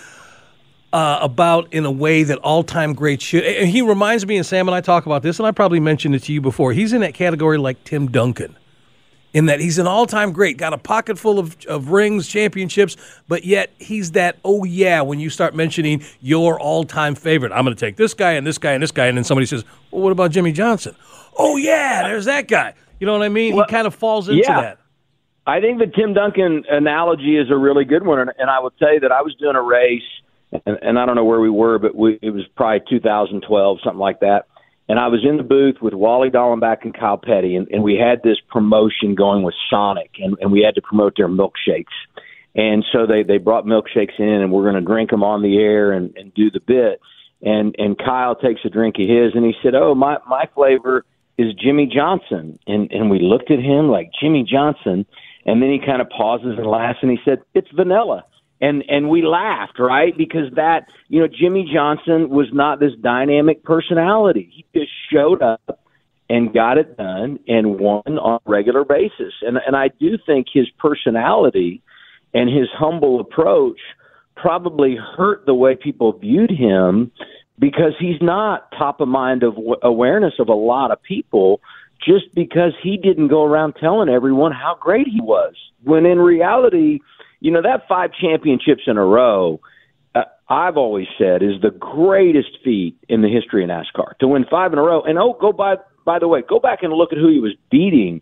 uh, 0.93 1.19
about 1.23 1.73
in 1.73 1.87
a 1.87 1.91
way 1.91 2.23
that 2.23 2.39
all-time 2.39 2.93
greats 2.93 3.25
should? 3.25 3.45
And 3.45 3.69
he 3.71 3.81
reminds 3.81 4.27
me, 4.27 4.37
and 4.37 4.45
Sam 4.45 4.69
and 4.69 4.75
I 4.75 4.83
talk 4.83 5.07
about 5.07 5.23
this, 5.23 5.39
and 5.39 5.47
I 5.47 5.53
probably 5.53 5.81
mentioned 5.81 6.15
it 6.15 6.23
to 6.25 6.33
you 6.33 6.41
before. 6.43 6.73
He's 6.75 6.93
in 6.93 7.01
that 7.01 7.15
category 7.15 7.57
like 7.57 7.83
Tim 7.85 8.09
Duncan 8.09 8.57
in 9.33 9.47
that 9.47 9.61
he's 9.61 9.79
an 9.79 9.87
all-time 9.87 10.33
great, 10.33 10.57
got 10.57 10.73
a 10.73 10.79
pocket 10.79 11.19
full 11.19 11.39
of, 11.39 11.57
of 11.67 11.91
rings, 11.91 12.29
championships, 12.29 12.97
but 13.29 13.45
yet 13.45 13.71
he's 13.79 14.13
that 14.13 14.37
oh 14.45 14.65
yeah 14.65 15.01
when 15.03 15.21
you 15.21 15.31
start 15.31 15.55
mentioning 15.55 16.03
your 16.21 16.59
all-time 16.59 17.15
favorite. 17.15 17.53
I'm 17.53 17.65
going 17.65 17.77
to 17.77 17.81
take 17.81 17.97
this 17.97 18.15
guy 18.15 18.33
and 18.33 18.47
this 18.47 18.59
guy 18.59 18.73
and 18.73 18.83
this 18.83 18.93
guy, 18.93 19.07
and 19.07 19.17
then 19.17 19.25
somebody 19.25 19.47
says, 19.47 19.65
"Well, 19.91 20.03
what 20.03 20.13
about 20.13 20.31
Jimmie 20.31 20.53
Johnson?" 20.53 20.95
Oh 21.39 21.57
yeah, 21.57 22.03
there's 22.09 22.25
that 22.27 22.49
guy. 22.49 22.75
You 22.99 23.07
know 23.07 23.13
what 23.13 23.23
I 23.23 23.29
mean? 23.29 23.57
Well, 23.57 23.67
he 23.67 23.71
kind 23.73 23.87
of 23.87 23.95
falls 23.95 24.29
into 24.29 24.43
yeah. 24.43 24.61
that. 24.61 24.79
I 25.47 25.61
think 25.61 25.79
the 25.79 25.87
Tim 25.87 26.13
Duncan 26.13 26.65
analogy 26.71 27.37
is 27.37 27.51
a 27.51 27.57
really 27.57 27.85
good 27.85 28.05
one, 28.05 28.21
and, 28.21 28.31
and 28.39 28.51
I 28.51 28.61
would 28.61 28.75
say 28.79 28.99
that 28.99 29.11
I 29.11 29.23
was 29.23 29.35
doing 29.37 29.57
a 29.57 29.63
race, 29.63 30.03
and, 30.53 30.79
and 30.83 30.99
I 30.99 31.07
don't 31.07 31.17
know 31.17 31.25
where 31.25 31.41
we 31.41 31.51
were, 31.51 31.79
but 31.79 31.95
we, 31.95 32.19
it 32.21 32.31
was 32.31 32.45
probably 32.57 32.83
2012, 32.89 33.79
something 33.83 33.99
like 33.99 34.21
that. 34.21 34.47
And 34.91 34.99
I 34.99 35.07
was 35.07 35.25
in 35.25 35.37
the 35.37 35.45
booth 35.45 35.77
with 35.81 35.95
Wally 35.95 36.31
Dallenbach 36.31 36.79
and 36.83 36.93
Kyle 36.93 37.17
Petty, 37.17 37.55
and, 37.55 37.69
and 37.69 37.85
we 37.85 37.95
had 37.95 38.25
this 38.25 38.39
promotion 38.49 39.15
going 39.15 39.45
with 39.45 39.55
Sonic, 39.71 40.11
and, 40.19 40.37
and 40.41 40.51
we 40.51 40.63
had 40.63 40.75
to 40.75 40.83
promote 40.83 41.15
their 41.17 41.29
milkshakes. 41.29 41.95
And 42.57 42.85
so 42.91 43.07
they 43.07 43.23
they 43.23 43.39
brought 43.39 43.67
milkshakes 43.67 44.19
in, 44.19 44.27
and 44.27 44.51
we're 44.51 44.65
going 44.65 44.75
to 44.75 44.81
drink 44.81 45.11
them 45.11 45.23
on 45.23 45.43
the 45.43 45.59
air 45.59 45.93
and, 45.93 46.13
and 46.17 46.35
do 46.35 46.51
the 46.51 46.59
bit. 46.59 47.01
And 47.41 47.77
and 47.79 47.97
Kyle 47.97 48.35
takes 48.35 48.63
a 48.65 48.69
drink 48.69 48.97
of 48.99 49.09
his, 49.09 49.37
and 49.37 49.45
he 49.45 49.53
said, 49.63 49.77
"Oh, 49.77 49.95
my 49.95 50.17
my 50.29 50.49
flavor 50.57 51.05
is 51.39 51.55
Jimmie 51.55 51.87
Johnson." 51.87 52.59
And 52.67 52.91
and 52.91 53.11
we 53.11 53.21
looked 53.21 53.53
at 53.53 53.61
him 53.61 53.91
like 53.91 54.11
Jimmie 54.21 54.43
Johnson, 54.43 55.07
and 55.47 55.63
then 55.63 55.71
he 55.71 55.79
kind 55.79 56.03
of 56.03 56.09
pauses 56.09 56.59
and 56.59 56.67
laughs, 56.67 56.99
and 57.01 57.13
he 57.13 57.19
said, 57.25 57.43
"It's 57.55 57.71
vanilla." 57.77 58.25
And 58.61 58.85
and 58.89 59.09
we 59.09 59.23
laughed 59.23 59.79
right 59.79 60.17
because 60.17 60.53
that 60.57 60.89
you 61.09 61.21
know 61.21 61.29
Jimmie 61.29 61.71
Johnson 61.73 62.29
was 62.29 62.49
not 62.53 62.79
this 62.79 62.93
dynamic 63.01 63.65
personality. 63.65 64.51
He 64.53 64.67
just 64.79 64.93
showed 65.11 65.43
up 65.43 65.81
and 66.29 66.53
got 66.53 66.79
it 66.79 66.97
done 66.97 67.39
and 67.49 67.81
won 67.81 68.03
on 68.07 68.41
a 68.45 68.51
regular 68.51 68.85
basis. 68.85 69.33
And 69.43 69.59
and 69.67 69.77
I 69.77 69.89
do 69.89 70.19
think 70.27 70.47
his 70.53 70.69
personality 70.79 71.83
and 72.35 72.49
his 72.49 72.69
humble 72.73 73.21
approach 73.21 73.81
probably 74.37 74.97
hurt 74.97 75.45
the 75.47 75.55
way 75.55 75.75
people 75.75 76.13
viewed 76.13 76.51
him 76.51 77.11
because 77.59 77.93
he's 77.99 78.21
not 78.21 78.71
top 78.73 79.01
of 79.01 79.09
mind 79.09 79.43
of 79.43 79.57
awareness 79.83 80.35
of 80.39 80.49
a 80.49 80.55
lot 80.55 80.91
of 80.91 81.03
people 81.03 81.61
just 82.03 82.35
because 82.35 82.73
he 82.83 82.97
didn't 82.97 83.29
go 83.29 83.45
around 83.45 83.75
telling 83.79 84.09
everyone 84.09 84.53
how 84.53 84.77
great 84.81 85.07
he 85.07 85.21
was 85.21 85.55
when 85.83 86.07
in 86.07 86.19
reality 86.19 87.01
you 87.41 87.51
know 87.51 87.63
that 87.63 87.89
five 87.89 88.11
championships 88.13 88.83
in 88.87 88.97
a 88.97 89.05
row 89.05 89.61
uh, 90.15 90.23
I've 90.49 90.77
always 90.77 91.07
said 91.19 91.43
is 91.43 91.61
the 91.63 91.71
greatest 91.71 92.59
feat 92.65 92.97
in 93.09 93.23
the 93.23 93.29
history 93.29 93.63
of 93.63 93.71
NASCAR 93.71 94.19
to 94.19 94.29
win 94.29 94.45
five 94.51 94.73
in 94.73 94.79
a 94.79 94.83
row. 94.83 95.03
And 95.03 95.19
oh, 95.19 95.37
go 95.41 95.53
by 95.53 95.77
by 96.05 96.19
the 96.19 96.29
way, 96.29 96.43
go 96.47 96.59
back 96.59 96.83
and 96.83 96.93
look 96.93 97.13
at 97.13 97.19
who 97.19 97.29
he 97.29 97.41
was 97.41 97.55
beating 97.71 98.21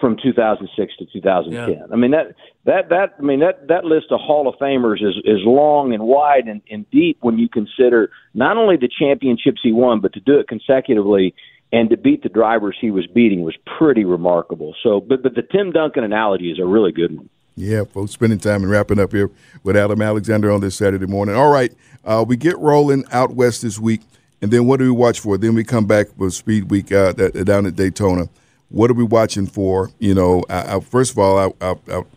from 0.00 0.16
2006 0.22 0.96
to 0.98 1.06
2010. 1.12 1.76
Yeah. 1.76 1.84
I 1.92 1.96
mean 1.96 2.10
that 2.12 2.34
that 2.64 2.88
that 2.90 3.14
I 3.18 3.22
mean 3.22 3.40
that 3.40 3.68
that 3.68 3.84
list 3.84 4.06
of 4.10 4.20
Hall 4.20 4.48
of 4.48 4.54
Famers 4.56 5.02
is 5.02 5.16
is 5.24 5.40
long 5.44 5.92
and 5.92 6.04
wide 6.04 6.46
and, 6.46 6.62
and 6.70 6.88
deep 6.90 7.18
when 7.22 7.38
you 7.38 7.48
consider 7.48 8.10
not 8.34 8.56
only 8.56 8.76
the 8.76 8.88
championships 8.88 9.60
he 9.62 9.72
won, 9.72 10.00
but 10.00 10.12
to 10.14 10.20
do 10.20 10.38
it 10.38 10.48
consecutively 10.48 11.34
and 11.72 11.90
to 11.90 11.96
beat 11.96 12.22
the 12.22 12.28
drivers 12.28 12.76
he 12.80 12.90
was 12.90 13.06
beating 13.06 13.42
was 13.42 13.56
pretty 13.78 14.04
remarkable. 14.04 14.74
So, 14.82 15.00
but 15.00 15.22
but 15.22 15.34
the 15.34 15.42
Tim 15.42 15.72
Duncan 15.72 16.04
analogy 16.04 16.50
is 16.50 16.58
a 16.58 16.66
really 16.66 16.92
good 16.92 17.16
one. 17.16 17.28
Yeah, 17.56 17.84
folks, 17.84 18.10
spending 18.10 18.40
time 18.40 18.62
and 18.62 18.70
wrapping 18.70 18.98
up 18.98 19.12
here 19.12 19.30
with 19.62 19.76
Adam 19.76 20.02
Alexander 20.02 20.50
on 20.50 20.60
this 20.60 20.74
Saturday 20.74 21.06
morning. 21.06 21.36
All 21.36 21.50
right, 21.50 21.72
uh, 22.04 22.24
we 22.26 22.36
get 22.36 22.58
rolling 22.58 23.04
out 23.12 23.34
west 23.34 23.62
this 23.62 23.78
week, 23.78 24.00
and 24.42 24.50
then 24.50 24.66
what 24.66 24.80
do 24.80 24.84
we 24.86 24.90
watch 24.90 25.20
for? 25.20 25.38
Then 25.38 25.54
we 25.54 25.62
come 25.62 25.86
back 25.86 26.08
for 26.18 26.30
Speed 26.30 26.68
Week 26.68 26.90
uh, 26.90 27.12
down 27.12 27.66
at 27.66 27.76
Daytona. 27.76 28.28
What 28.70 28.90
are 28.90 28.94
we 28.94 29.04
watching 29.04 29.46
for? 29.46 29.90
You 30.00 30.14
know, 30.14 30.42
uh, 30.48 30.80
first 30.80 31.12
of 31.12 31.18
all, 31.18 31.38
out, 31.38 31.56
out, 31.60 32.08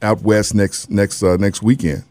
out, 0.00 0.22
west 0.22 0.54
next 0.54 0.90
next 0.90 1.24
uh, 1.24 1.36
next 1.36 1.60
weekend. 1.60 2.04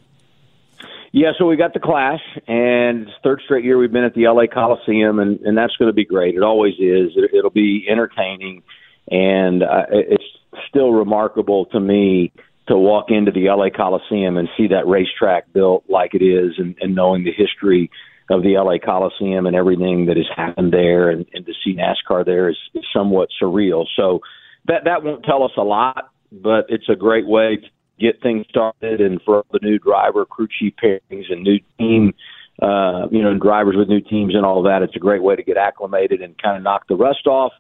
Yeah, 1.14 1.32
so 1.38 1.46
we 1.46 1.56
got 1.56 1.74
the 1.74 1.80
Clash, 1.80 2.20
and 2.50 3.08
third 3.24 3.42
straight 3.46 3.64
year 3.64 3.78
we've 3.78 3.94
been 3.94 4.04
at 4.04 4.14
the 4.14 4.28
LA 4.28 4.46
Coliseum, 4.46 5.20
and, 5.20 5.40
and 5.40 5.58
that's 5.58 5.76
going 5.78 5.88
to 5.88 5.94
be 5.94 6.04
great. 6.04 6.36
It 6.36 6.44
always 6.44 6.74
is. 6.74 7.12
It, 7.16 7.34
it'll 7.34 7.50
be 7.50 7.86
entertaining, 7.90 8.62
and 9.10 9.64
uh, 9.64 9.86
it's 9.90 10.24
still 10.68 10.92
remarkable 10.92 11.68
to 11.68 11.80
me 11.80 12.34
to 12.68 12.78
walk 12.78 13.06
into 13.10 13.32
the 13.32 13.46
LA 13.50 13.70
Coliseum 13.76 14.38
and 14.38 14.50
see 14.58 14.68
that 14.68 14.88
racetrack 14.88 15.52
built 15.54 15.86
like 15.90 16.14
it 16.14 16.24
is 16.24 16.54
and, 16.58 16.76
and 16.82 16.96
knowing 16.96 17.24
the 17.24 17.32
history 17.32 17.90
of 18.30 18.44
the 18.44 18.58
LA 18.58 18.78
Coliseum 18.84 19.46
and 19.46 19.56
everything 19.56 20.08
that 20.08 20.18
has 20.18 20.26
happened 20.36 20.74
there 20.74 21.10
and, 21.10 21.26
and 21.34 21.46
to 21.46 21.54
see 21.64 21.76
NASCAR 21.76 22.26
there 22.26 22.50
is, 22.50 22.58
is 22.74 22.84
somewhat 22.94 23.30
surreal. 23.42 23.86
So 23.96 24.20
that 24.68 24.84
that 24.84 25.04
won't 25.04 25.24
tell 25.24 25.44
us 25.44 25.52
a 25.58 25.64
lot, 25.64 26.12
but 26.32 26.66
it's 26.68 26.90
a 26.90 26.96
great 26.96 27.26
way 27.26 27.58
to 27.58 27.68
get 28.00 28.22
things 28.22 28.46
started 28.50 29.00
and 29.00 29.22
for 29.24 29.46
the 29.52 29.60
new 29.62 29.80
driver, 29.80 30.26
crew 30.26 30.48
chief 30.60 30.74
pairings 30.84 31.32
and 31.32 31.44
new 31.44 31.60
team 31.78 32.14
uh, 32.62 33.08
you 33.12 33.22
know, 33.22 33.38
drivers 33.38 33.76
with 33.78 33.88
new 33.88 34.02
teams 34.02 34.34
and 34.34 34.46
all 34.46 34.58
of 34.58 34.66
that. 34.66 34.82
It's 34.82 34.96
a 34.96 35.00
great 35.00 35.22
way 35.22 35.36
to 35.36 35.44
get 35.44 35.58
acclimated 35.58 36.22
and 36.22 36.36
kind 36.42 36.58
of 36.58 36.64
knock 36.64 36.88
the 36.88 36.96
rust 36.96 37.28
off. 37.28 37.54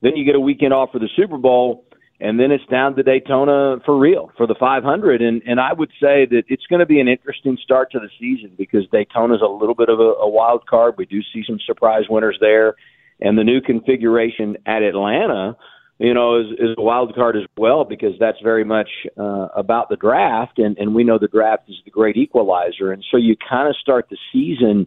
Then 0.00 0.16
you 0.16 0.24
get 0.24 0.36
a 0.36 0.40
weekend 0.40 0.72
off 0.72 0.92
for 0.92 0.98
the 0.98 1.08
Super 1.16 1.38
Bowl 1.38 1.84
and 2.20 2.38
then 2.38 2.52
it's 2.52 2.64
down 2.66 2.94
to 2.96 3.02
Daytona 3.02 3.78
for 3.84 3.98
real 3.98 4.30
for 4.36 4.46
the 4.46 4.54
500. 4.58 5.20
And 5.20 5.42
and 5.46 5.60
I 5.60 5.72
would 5.72 5.90
say 6.00 6.26
that 6.26 6.44
it's 6.48 6.66
going 6.66 6.80
to 6.80 6.86
be 6.86 7.00
an 7.00 7.08
interesting 7.08 7.58
start 7.62 7.90
to 7.92 7.98
the 7.98 8.08
season 8.18 8.52
because 8.56 8.86
Daytona's 8.92 9.42
a 9.42 9.50
little 9.50 9.74
bit 9.74 9.88
of 9.88 9.98
a, 9.98 10.12
a 10.20 10.28
wild 10.28 10.66
card. 10.66 10.94
We 10.96 11.06
do 11.06 11.20
see 11.32 11.42
some 11.46 11.58
surprise 11.66 12.04
winners 12.08 12.38
there, 12.40 12.74
and 13.20 13.36
the 13.36 13.44
new 13.44 13.60
configuration 13.60 14.56
at 14.64 14.82
Atlanta, 14.82 15.56
you 15.98 16.14
know, 16.14 16.40
is, 16.40 16.46
is 16.52 16.74
a 16.78 16.82
wild 16.82 17.14
card 17.14 17.36
as 17.36 17.44
well 17.56 17.84
because 17.84 18.14
that's 18.20 18.38
very 18.42 18.64
much 18.64 18.88
uh, 19.18 19.48
about 19.56 19.88
the 19.88 19.96
draft, 19.96 20.58
and 20.58 20.78
and 20.78 20.94
we 20.94 21.02
know 21.02 21.18
the 21.18 21.28
draft 21.28 21.68
is 21.68 21.76
the 21.84 21.90
great 21.90 22.16
equalizer, 22.16 22.92
and 22.92 23.04
so 23.10 23.16
you 23.16 23.36
kind 23.48 23.68
of 23.68 23.76
start 23.76 24.06
the 24.08 24.18
season 24.32 24.86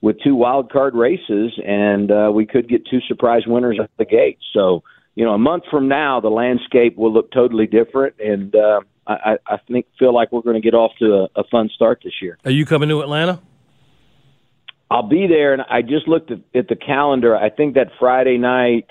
with 0.00 0.16
two 0.22 0.36
wild 0.36 0.70
card 0.70 0.94
races, 0.94 1.52
and 1.66 2.12
uh, 2.12 2.30
we 2.32 2.46
could 2.46 2.68
get 2.68 2.86
two 2.88 3.00
surprise 3.08 3.42
winners 3.48 3.78
at 3.82 3.90
the 3.98 4.04
gate. 4.04 4.38
So 4.52 4.84
you 5.18 5.24
know, 5.24 5.34
a 5.34 5.38
month 5.38 5.64
from 5.68 5.88
now, 5.88 6.20
the 6.20 6.28
landscape 6.30 6.96
will 6.96 7.12
look 7.12 7.32
totally 7.32 7.66
different, 7.66 8.14
and 8.20 8.54
uh, 8.54 8.80
I, 9.04 9.38
I 9.46 9.56
think 9.66 9.86
feel 9.98 10.14
like 10.14 10.30
we're 10.30 10.42
going 10.42 10.54
to 10.54 10.60
get 10.60 10.74
off 10.74 10.92
to 11.00 11.06
a, 11.34 11.40
a 11.40 11.44
fun 11.50 11.70
start 11.74 12.02
this 12.04 12.12
year. 12.22 12.38
Are 12.44 12.52
you 12.52 12.64
coming 12.64 12.88
to 12.90 13.00
Atlanta? 13.02 13.40
I'll 14.88 15.08
be 15.08 15.26
there, 15.26 15.54
and 15.54 15.62
I 15.68 15.82
just 15.82 16.06
looked 16.06 16.30
at, 16.30 16.38
at 16.54 16.68
the 16.68 16.76
calendar. 16.76 17.36
I 17.36 17.50
think 17.50 17.74
that 17.74 17.88
Friday 17.98 18.38
night, 18.38 18.86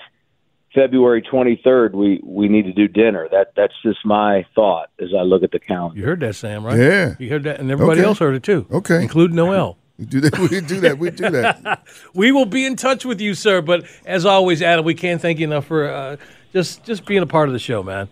February 0.75 1.21
twenty 1.21 1.59
third, 1.63 1.95
we 1.95 2.19
we 2.23 2.49
need 2.49 2.63
to 2.65 2.73
do 2.73 2.89
dinner. 2.89 3.29
That 3.31 3.53
that's 3.55 3.73
just 3.81 3.99
my 4.05 4.45
thought 4.53 4.89
as 4.99 5.09
I 5.17 5.21
look 5.21 5.43
at 5.43 5.51
the 5.51 5.59
calendar. 5.59 5.97
You 5.97 6.05
heard 6.05 6.19
that, 6.19 6.35
Sam, 6.35 6.65
right? 6.65 6.77
Yeah. 6.77 7.15
You 7.19 7.29
heard 7.29 7.43
that, 7.43 7.61
and 7.61 7.71
everybody 7.71 8.01
Okay. 8.01 8.07
else 8.07 8.19
heard 8.19 8.35
it 8.35 8.43
too. 8.43 8.67
Okay. 8.69 9.01
Including 9.01 9.37
Noel. 9.37 9.77
We 9.97 10.05
do 10.05 10.21
that. 10.21 10.37
We 10.37 10.61
do 10.61 10.79
that. 10.81 10.99
We 10.99 11.09
do 11.09 11.29
that. 11.29 11.83
we 12.13 12.31
will 12.31 12.45
be 12.45 12.65
in 12.65 12.75
touch 12.75 13.03
with 13.03 13.19
you, 13.19 13.33
sir. 13.33 13.61
But 13.61 13.85
as 14.05 14.25
always, 14.25 14.61
Adam, 14.61 14.85
we 14.85 14.93
can't 14.93 15.21
thank 15.21 15.39
you 15.39 15.45
enough 15.47 15.65
for 15.65 15.89
uh, 15.89 16.17
just 16.53 16.83
just 16.83 17.05
being 17.05 17.23
a 17.23 17.27
part 17.27 17.49
of 17.49 17.53
the 17.53 17.59
show, 17.59 17.81
man. 17.81 18.09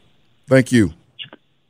Thank 0.48 0.72
you. 0.72 0.94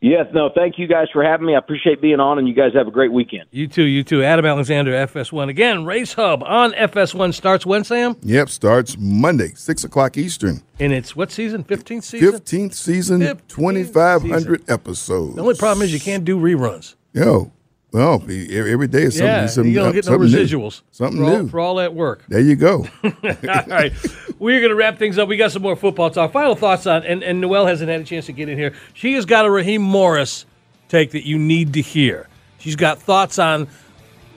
Yes, 0.02 0.28
no, 0.34 0.52
thank 0.54 0.78
you 0.78 0.86
guys 0.86 1.08
for 1.12 1.24
having 1.24 1.48
me. 1.48 1.56
I 1.56 1.58
appreciate 1.58 2.00
being 2.00 2.20
on, 2.20 2.38
and 2.38 2.48
you 2.48 2.54
guys 2.54 2.74
have 2.76 2.88
a 2.88 2.92
great 2.92 3.12
weekend. 3.12 3.46
You 3.50 3.68
too, 3.68 3.86
you 3.86 4.04
too. 4.04 4.24
Adam 4.24 4.46
Alexander, 4.46 4.92
FS1. 4.92 5.50
Again, 5.50 5.84
Race 5.84 6.14
Hub 6.14 6.44
on 6.44 6.74
FS1 6.74 7.34
starts 7.34 7.66
when, 7.66 7.84
Sam? 7.84 8.16
Yep. 8.22 8.50
Starts 8.50 8.98
Monday, 9.00 9.54
six 9.56 9.84
o'clock 9.84 10.16
Eastern. 10.16 10.62
And 10.80 10.94
it's 10.94 11.16
what 11.16 11.32
season? 11.32 11.64
15th 11.64 12.04
season? 12.04 12.32
Fifteenth 12.32 12.76
season, 12.76 13.38
twenty 13.48 13.84
five 13.84 14.22
hundred 14.22 14.70
episodes. 14.70 15.36
The 15.36 15.42
only 15.42 15.56
problem 15.56 15.84
is 15.84 15.92
you 15.92 16.00
can't 16.00 16.24
do 16.24 16.38
reruns. 16.38 16.94
Yo, 17.14 17.52
well, 17.96 18.16
every 18.16 18.88
day 18.90 19.04
is 19.04 19.14
something. 19.14 19.26
yeah, 19.26 19.46
something 19.46 19.72
you 19.72 19.80
don't 19.80 19.94
get 19.94 20.04
no 20.04 20.12
something 20.12 20.30
new. 20.30 20.38
residuals. 20.38 20.82
Something 20.92 21.18
for 21.18 21.24
all, 21.24 21.38
new. 21.38 21.48
For 21.48 21.60
all 21.62 21.76
that 21.76 21.94
work. 21.94 22.26
There 22.28 22.42
you 22.42 22.58
go. 22.58 22.86
all 23.04 23.12
right. 23.24 23.94
We're 24.38 24.60
going 24.60 24.72
to 24.72 24.76
wrap 24.76 25.00
things 25.00 25.18
up. 25.18 25.30
We 25.30 25.38
got 25.38 25.54
some 25.54 25.62
more 25.62 25.78
football 25.78 26.10
talk. 26.10 26.34
Final 26.34 26.56
thoughts 26.56 26.86
on, 26.88 27.06
and, 27.06 27.24
and 27.24 27.40
Noel 27.40 27.66
hasn't 27.66 27.90
had 27.90 28.02
a 28.02 28.04
chance 28.04 28.26
to 28.26 28.34
get 28.34 28.50
in 28.50 28.58
here. 28.58 28.74
She 28.94 29.14
has 29.14 29.26
got 29.26 29.46
a 29.46 29.50
Raheem 29.50 29.82
Morris 29.82 30.46
take 30.90 31.12
that 31.12 31.26
you 31.26 31.40
need 31.40 31.72
to 31.76 31.82
hear. 31.82 32.28
She's 32.58 32.76
got 32.76 33.00
thoughts 33.00 33.40
on, 33.40 33.70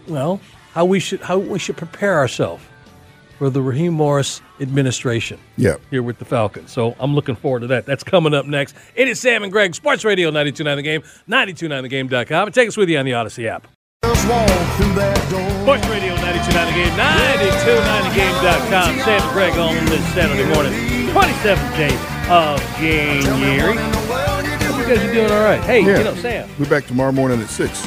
well, 0.07 0.40
how 0.73 0.85
we 0.85 1.01
should 1.01 1.21
how 1.23 1.38
we 1.38 1.59
should 1.59 1.77
prepare 1.77 2.16
ourselves 2.18 2.62
for 3.38 3.48
the 3.51 3.62
Raheem 3.62 3.92
Morris 3.94 4.40
administration 4.61 5.38
Yep. 5.57 5.81
here 5.90 6.03
with 6.03 6.18
the 6.18 6.24
Falcons. 6.24 6.70
So 6.72 6.94
I'm 6.98 7.14
looking 7.14 7.37
forward 7.37 7.61
to 7.61 7.66
that. 7.68 7.87
That's 7.87 8.03
coming 8.05 8.35
up 8.35 8.46
next. 8.46 8.74
It 8.96 9.09
is 9.09 9.20
Sam 9.20 9.42
and 9.42 9.53
Greg, 9.53 9.74
Sports 9.74 10.05
Radio 10.05 10.29
929 10.31 10.77
The 10.77 10.83
Game, 10.83 11.03
929thegame.com. 11.29 12.46
And 12.48 12.55
take 12.55 12.68
us 12.68 12.77
with 12.77 12.88
you 12.88 12.98
on 12.98 13.05
the 13.07 13.14
Odyssey 13.14 13.48
app. 13.48 13.66
Sports 14.05 15.87
Radio 15.88 16.14
929 16.16 16.66
The 16.66 16.72
Game, 16.72 16.92
929thegame.com. 16.98 18.98
Sam 19.05 19.22
and 19.22 19.33
Greg 19.33 19.57
on 19.59 19.74
this 19.87 20.05
Saturday 20.14 20.44
morning, 20.55 20.72
27th 21.12 21.77
day 21.77 21.94
of 22.31 22.61
January. 22.79 23.74
You 23.74 24.87
guys 24.94 25.05
are 25.05 25.12
doing 25.12 25.31
all 25.31 25.42
right. 25.44 25.61
Hey, 25.62 25.81
Yeah. 25.85 25.98
you 25.98 26.05
know, 26.05 26.14
Sam, 26.16 26.48
We're 26.59 26.68
back 26.68 26.87
tomorrow 26.87 27.12
morning 27.12 27.40
at 27.40 27.48
six. 27.51 27.87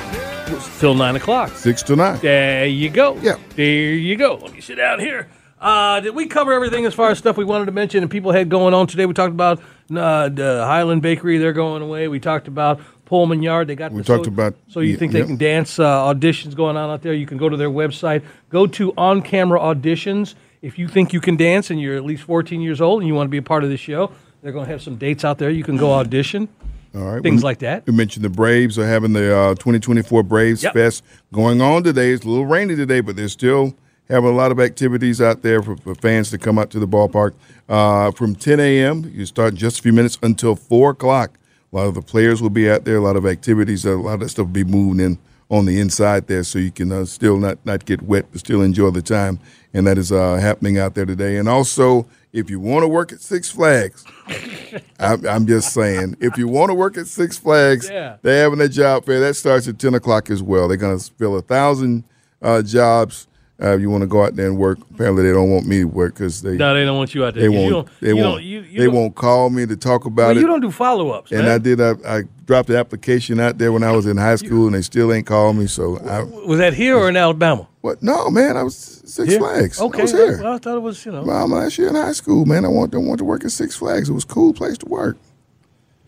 till 0.80 0.96
9 0.96 1.16
o'clock. 1.16 1.52
Six 1.56 1.82
to 1.84 1.96
nine. 1.96 2.20
There 2.22 2.66
you 2.66 2.90
go. 2.90 3.18
Yeah. 3.22 3.36
There 3.56 3.66
you 3.66 4.16
go. 4.18 4.36
Let 4.42 4.54
me 4.54 4.60
sit 4.62 4.76
down 4.76 5.00
here. 5.00 5.28
Uh, 5.62 6.00
did 6.00 6.15
we 6.15 6.26
cover 6.26 6.52
everything 6.54 6.86
as 6.88 6.93
far 6.95 7.12
as 7.12 7.19
stuff 7.19 7.38
we 7.38 7.45
wanted 7.45 7.65
to 7.65 7.71
mention 7.71 8.02
and 8.02 8.10
people 8.10 8.32
had 8.32 8.50
going 8.50 8.74
on 8.74 8.88
today? 8.88 9.06
We 9.06 9.13
talked 9.13 9.32
about 9.34 9.60
uh, 9.95 10.30
the 10.30 10.63
Highland 10.65 11.04
Bakery; 11.04 11.38
they're 11.38 11.54
going 11.54 11.84
away. 11.84 12.08
We 12.08 12.19
talked 12.19 12.47
about 12.47 12.82
Pullman 13.06 13.43
Yard; 13.43 13.67
they 13.67 13.76
got. 13.76 13.91
We 13.91 14.00
the 14.00 14.04
talked 14.04 14.26
so, 14.26 14.32
about- 14.32 14.56
So 14.69 14.80
you 14.80 14.93
yeah, 14.93 14.97
think 14.97 15.12
they 15.12 15.19
yeah. 15.19 15.26
can 15.28 15.38
dance 15.38 15.78
uh, 15.78 15.86
auditions 16.12 16.56
going 16.56 16.78
on 16.78 16.89
out 16.89 17.04
there? 17.04 17.13
You 17.13 17.28
can 17.28 17.38
go 17.38 17.47
to 17.47 17.58
their 17.58 17.69
website. 17.69 18.24
Go 18.50 18.65
to 18.67 18.91
On 18.97 19.21
Camera 19.21 19.60
Auditions 19.60 20.34
if 20.63 20.80
you 20.80 20.88
think 20.88 21.13
you 21.13 21.21
can 21.21 21.38
dance 21.38 21.69
and 21.69 21.80
you're 21.80 21.95
at 21.95 22.04
least 22.06 22.24
14 22.24 22.60
years 22.62 22.82
old 22.82 23.02
and 23.02 23.08
you 23.08 23.13
want 23.13 23.28
to 23.28 23.32
be 23.32 23.38
a 23.38 23.41
part 23.43 23.63
of 23.63 23.69
the 23.69 23.78
show. 23.78 24.12
They're 24.41 24.52
going 24.52 24.65
to 24.65 24.71
have 24.71 24.82
some 24.82 24.95
dates 24.95 25.24
out 25.24 25.38
there. 25.38 25.52
You 25.52 25.63
can 25.63 25.78
go 25.78 25.91
audition. 25.93 26.50
All 26.95 27.02
right. 27.02 27.21
Things 27.21 27.41
We- 27.43 27.45
like 27.45 27.60
that. 27.60 27.86
We 27.86 27.93
mentioned 27.93 28.26
the 28.26 28.30
Braves 28.30 28.80
are 28.80 28.88
having 28.88 29.13
the 29.13 29.36
uh, 29.38 29.50
2024 29.56 30.24
Braves 30.24 30.63
Yep. 30.63 30.74
Fest 30.74 31.04
going 31.32 31.62
on 31.62 31.84
today. 31.84 32.12
It's 32.12 32.26
a 32.26 32.30
little 32.30 32.47
rainy 32.47 32.76
today, 32.76 33.02
but 33.02 33.15
they're 33.15 33.28
still 33.30 33.76
having 34.12 34.30
a 34.30 34.34
lot 34.34 34.52
of 34.52 34.60
activities 34.60 35.21
out 35.21 35.41
there 35.41 35.63
for, 35.63 35.76
for 35.78 35.95
fans 35.95 36.30
to 36.32 36.38
come 36.38 36.60
out 36.60 36.69
to 36.71 36.80
the 36.80 36.88
ballpark. 36.88 37.34
Uh, 37.69 38.12
from 38.12 38.36
10 38.36 38.60
a.m., 38.60 39.10
you 39.15 39.26
start 39.26 39.56
just 39.56 39.80
a 39.80 39.82
few 39.82 39.93
minutes 39.93 40.19
until 40.21 40.56
4 40.56 40.91
o'clock. 40.91 41.32
A 41.71 41.76
lot 41.78 41.88
of 41.88 41.93
the 41.95 42.02
players 42.02 42.41
will 42.41 42.50
be 42.50 42.69
out 42.69 42.84
there, 42.84 42.97
a 42.97 43.02
lot 43.02 43.15
of 43.15 43.26
activities, 43.26 43.86
a 43.86 43.91
lot 43.91 44.21
of 44.21 44.30
stuff 44.30 44.45
will 44.47 44.54
be 44.54 44.65
moving 44.65 45.04
in 45.04 45.17
on 45.50 45.65
the 45.65 45.80
inside 45.80 46.28
there 46.28 46.43
so 46.43 46.60
you 46.60 46.71
can 46.71 46.91
uh, 46.91 47.06
still 47.06 47.38
not, 47.38 47.58
not 47.65 47.86
get 47.86 48.02
wet, 48.02 48.26
but 48.32 48.39
still 48.39 48.62
enjoy 48.62 48.89
the 48.89 49.02
time. 49.02 49.39
And 49.74 49.88
that 49.88 49.97
is 49.97 50.12
uh, 50.12 50.36
happening 50.36 50.78
out 50.78 50.95
there 50.95 51.06
today. 51.06 51.38
And 51.38 51.47
also, 51.47 52.06
if 52.34 52.50
you 52.50 52.60
want 52.60 52.84
to 52.84 52.88
work 52.89 53.13
at 53.13 53.21
Six 53.21 53.50
Flags, 53.50 54.04
I'm, 55.00 55.26
I'm 55.26 55.47
just 55.47 55.74
saying, 55.74 56.17
if 56.19 56.38
you 56.38 56.50
want 56.50 56.69
to 56.69 56.74
work 56.74 56.97
at 56.97 57.08
Six 57.08 57.38
Flags, 57.38 57.89
Yeah. 57.89 58.17
they're 58.21 58.43
having 58.43 58.60
a 58.62 58.67
job 58.69 59.06
fair. 59.06 59.21
That 59.21 59.36
starts 59.36 59.67
at 59.69 59.80
10 59.80 59.93
o'clock 59.93 60.30
as 60.30 60.43
well. 60.43 60.67
They're 60.67 60.76
going 60.78 60.97
to 61.00 61.12
fill 61.13 61.38
a 61.38 61.41
thousand 61.41 62.04
uh, 62.41 62.62
jobs. 62.62 63.28
Uh, 63.62 63.78
you 63.78 63.91
want 63.91 64.02
to 64.02 64.08
go 64.08 64.24
out 64.26 64.36
there 64.36 64.47
and 64.47 64.58
work, 64.58 64.80
apparently 64.91 65.21
they 65.24 65.32
don't 65.32 65.52
want 65.52 65.67
me 65.67 65.80
to 65.82 65.84
work 65.86 66.15
because 66.15 66.41
they 66.41 66.58
No, 66.58 66.74
they 66.74 66.84
don't 66.84 66.97
want 66.97 67.13
you 67.13 67.24
out 67.24 67.36
there. 67.36 67.43
they 67.43 67.50
won't 67.50 67.88
they 68.00 68.12
won't 68.13 68.43
you- 68.43 68.62
you 68.62 68.80
they 68.80 68.88
won't 68.88 69.13
call 69.15 69.52
me 69.52 69.67
to 69.67 69.76
talk 69.78 70.06
about 70.06 70.30
Well, 70.30 70.38
it. 70.38 70.41
you 70.41 70.47
don't 70.47 70.62
do 70.62 70.71
follow 70.71 71.12
ups. 71.12 71.32
and 71.32 71.47
I 71.47 71.60
did. 71.60 71.80
I, 71.80 71.93
I 72.08 72.24
dropped 72.45 72.69
the 72.69 72.78
application 72.78 73.39
out 73.39 73.60
there 73.60 73.71
when 73.71 73.84
I 73.84 73.91
was 73.91 74.08
in 74.08 74.17
high 74.17 74.36
school, 74.38 74.65
and 74.65 74.74
they 74.76 74.82
still 74.82 75.13
ain't 75.13 75.28
called 75.28 75.58
me. 75.58 75.67
So 75.67 76.00
I 76.00 76.24
Was 76.24 76.58
that 76.60 76.74
here 76.74 76.97
or 76.97 77.08
in 77.08 77.15
Alabama? 77.17 77.67
what? 77.82 78.02
No, 78.02 78.30
man, 78.32 78.58
I 78.58 78.63
was 78.63 78.76
Six 79.06 79.30
Here? 79.30 79.39
Flags. 79.39 79.80
Okay. 79.80 80.00
I 80.00 80.02
was 80.04 80.12
here. 80.12 80.41
Well, 80.41 80.54
I 80.54 80.58
thought 80.58 80.78
it 80.78 80.82
was, 80.82 81.06
you 81.06 81.12
know. 81.12 81.21
Well, 81.24 81.47
last 81.50 81.78
year 81.78 81.89
in 81.89 81.95
high 81.95 82.13
school, 82.13 82.45
man, 82.45 82.65
I 82.65 82.67
want 82.69 82.95
I 82.95 82.97
want 82.97 83.19
to 83.19 83.26
work 83.26 83.43
at 83.45 83.52
Six 83.52 83.76
Flags. 83.76 84.10
It 84.10 84.13
was 84.13 84.24
a 84.24 84.28
cool 84.28 84.54
place 84.54 84.78
to 84.80 84.86
work. 84.88 85.17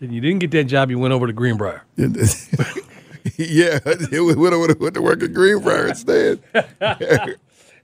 Then 0.00 0.12
you 0.12 0.20
didn't 0.20 0.40
get 0.40 0.50
that 0.52 0.64
job, 0.64 0.90
you 0.90 0.98
went 0.98 1.12
over 1.14 1.26
to 1.28 1.32
Greenbrier. 1.32 1.82
yeah, 1.96 3.78
it 3.86 4.38
would 4.38 4.52
have 4.52 4.80
went 4.80 4.94
to 4.94 5.02
work 5.02 5.22
at 5.22 5.32
Greenbrier 5.32 5.86
instead. 5.88 6.40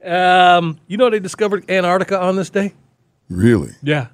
Um, 0.04 0.78
you 0.86 0.96
know 0.96 1.10
they 1.10 1.20
discovered 1.20 1.70
Antarctica 1.70 2.20
on 2.20 2.36
this 2.36 2.50
day? 2.50 2.74
Really? 3.28 3.72
Yeah. 3.82 4.08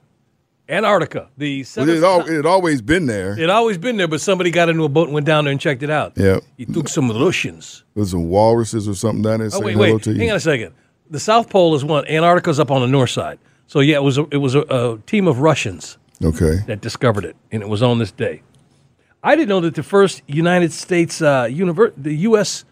Antarctica. 0.69 1.29
The 1.39 1.65
Well, 1.77 1.89
it 1.89 2.03
all, 2.03 2.21
it 2.23 2.29
had 2.35 2.47
always 2.47 2.83
been 2.83 3.07
there. 3.07 3.39
it 3.39 3.49
always 3.51 3.79
been 3.79 3.97
there, 3.97 4.09
but 4.09 4.21
somebody 4.21 4.51
got 4.51 4.69
into 4.69 4.83
a 4.83 4.89
boat 4.89 5.05
and 5.07 5.15
went 5.15 5.25
down 5.27 5.45
there 5.45 5.53
and 5.53 5.61
checked 5.61 5.85
it 5.85 5.91
out. 5.91 6.15
Yeah. 6.17 6.41
He 6.57 6.65
took 6.65 6.89
some 6.89 7.09
Russians. 7.11 7.85
There's 7.95 8.11
some 8.11 8.29
walruses 8.29 8.89
or 8.89 8.95
something 8.95 9.23
down 9.23 9.39
there 9.41 9.51
Oh 9.53 9.61
wait, 9.61 9.75
hello 9.75 9.95
wait. 9.95 10.03
to 10.03 10.13
you. 10.13 10.19
Hang 10.19 10.31
on 10.31 10.37
a 10.37 10.41
second. 10.41 10.75
The 11.09 11.21
South 11.21 11.49
Pole 11.51 11.77
is 11.77 11.85
one. 11.85 12.05
Antarctica's 12.09 12.59
up 12.59 12.73
on 12.73 12.81
the 12.81 12.89
north 12.89 13.11
side. 13.11 13.39
So 13.69 13.79
yeah, 13.79 13.97
it 13.97 14.03
was 14.03 14.19
a, 14.19 14.27
it 14.33 14.39
was 14.39 14.57
a, 14.57 14.63
a 14.63 14.99
team 15.07 15.29
of 15.29 15.39
Russians 15.39 15.99
Okay. 16.25 16.57
that 16.67 16.81
discovered 16.81 17.25
it, 17.25 17.37
and 17.53 17.63
it 17.63 17.69
was 17.69 17.81
on 17.83 17.99
this 18.01 18.11
day. 18.11 18.43
I 19.23 19.37
didn't 19.37 19.49
know 19.49 19.61
that 19.61 19.75
the 19.77 19.83
first 19.85 20.23
United 20.27 20.73
States 20.73 21.23
uh, 21.23 21.45
univer- 21.45 21.93
the 21.97 22.15
U.S. 22.29 22.65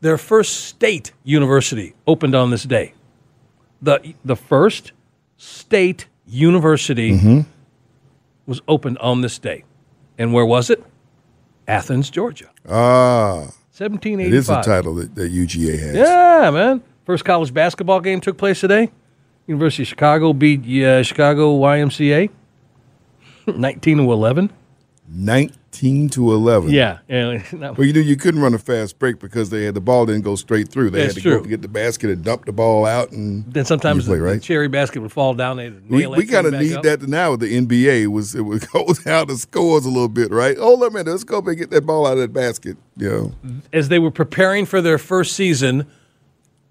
their 0.00 0.18
first 0.18 0.64
state 0.64 1.12
university 1.24 1.94
opened 2.06 2.34
on 2.34 2.50
this 2.50 2.64
day. 2.64 2.94
the 3.82 4.14
The 4.24 4.36
first 4.36 4.92
state 5.36 6.06
university 6.26 7.12
Mm-hmm. 7.12 7.40
was 8.46 8.60
opened 8.68 8.98
on 8.98 9.20
this 9.22 9.38
day, 9.38 9.64
and 10.18 10.32
where 10.32 10.46
was 10.46 10.70
it? 10.70 10.82
Athens, 11.68 12.10
Georgia, 12.10 12.50
Ah, 12.68 13.48
seventeen 13.70 14.20
it 14.20 14.24
eighty 14.26 14.36
is 14.36 14.48
a 14.50 14.62
title 14.62 14.94
that, 14.96 15.14
that 15.14 15.32
UGA 15.32 15.78
has. 15.78 15.94
Yeah, 15.94 16.50
man. 16.50 16.82
First 17.04 17.24
college 17.24 17.52
basketball 17.54 18.00
game 18.00 18.20
took 18.20 18.36
place 18.36 18.60
today. 18.60 18.90
University 19.46 19.82
of 19.84 19.88
Chicago 19.88 20.32
beat 20.32 20.60
uh, 20.84 21.02
Chicago 21.02 21.56
YMCA, 21.58 22.30
nineteen 23.46 23.98
to 23.98 24.12
eleven. 24.12 24.50
19 25.12 26.08
to 26.10 26.32
11. 26.32 26.70
Yeah, 26.70 26.98
that- 27.08 27.74
Well, 27.76 27.86
you 27.86 27.92
knew 27.92 28.00
you 28.00 28.16
couldn't 28.16 28.40
run 28.40 28.54
a 28.54 28.58
fast 28.58 28.98
break 28.98 29.18
because 29.18 29.50
they 29.50 29.64
had 29.64 29.74
the 29.74 29.80
ball 29.80 30.06
didn't 30.06 30.22
go 30.22 30.36
straight 30.36 30.68
through. 30.68 30.90
They 30.90 31.02
had 31.02 31.14
to 31.14 31.20
go 31.20 31.30
true. 31.30 31.36
up 31.38 31.42
to 31.42 31.48
get 31.48 31.62
the 31.62 31.68
basket 31.68 32.10
and 32.10 32.24
dump 32.24 32.44
the 32.44 32.52
ball 32.52 32.86
out. 32.86 33.10
And 33.10 33.44
then 33.52 33.64
sometimes 33.64 34.06
play, 34.06 34.18
the, 34.18 34.22
right? 34.22 34.34
the 34.34 34.40
cherry 34.40 34.68
basket 34.68 35.00
would 35.00 35.10
fall 35.12 35.34
down. 35.34 35.56
They'd 35.56 35.90
we, 35.90 36.06
we 36.06 36.26
kind 36.26 36.46
of 36.46 36.54
need 36.54 36.74
up. 36.74 36.82
that 36.84 37.02
now 37.02 37.32
with 37.32 37.40
the 37.40 37.60
NBA. 37.60 38.06
Was 38.06 38.34
it 38.34 38.42
would 38.42 38.64
go 38.72 38.86
down 39.04 39.26
the 39.26 39.36
scores 39.36 39.84
a 39.84 39.90
little 39.90 40.08
bit, 40.08 40.30
right? 40.30 40.56
Hold 40.56 40.82
on 40.82 40.88
a 40.88 40.90
minute, 40.92 41.10
let's 41.10 41.24
go 41.24 41.38
up 41.38 41.46
and 41.48 41.58
get 41.58 41.70
that 41.70 41.84
ball 41.84 42.06
out 42.06 42.12
of 42.14 42.18
that 42.20 42.32
basket. 42.32 42.76
Yeah, 42.96 43.26
As 43.72 43.88
they 43.88 43.98
were 43.98 44.10
preparing 44.10 44.64
for 44.66 44.80
their 44.80 44.98
first 44.98 45.34
season, 45.34 45.86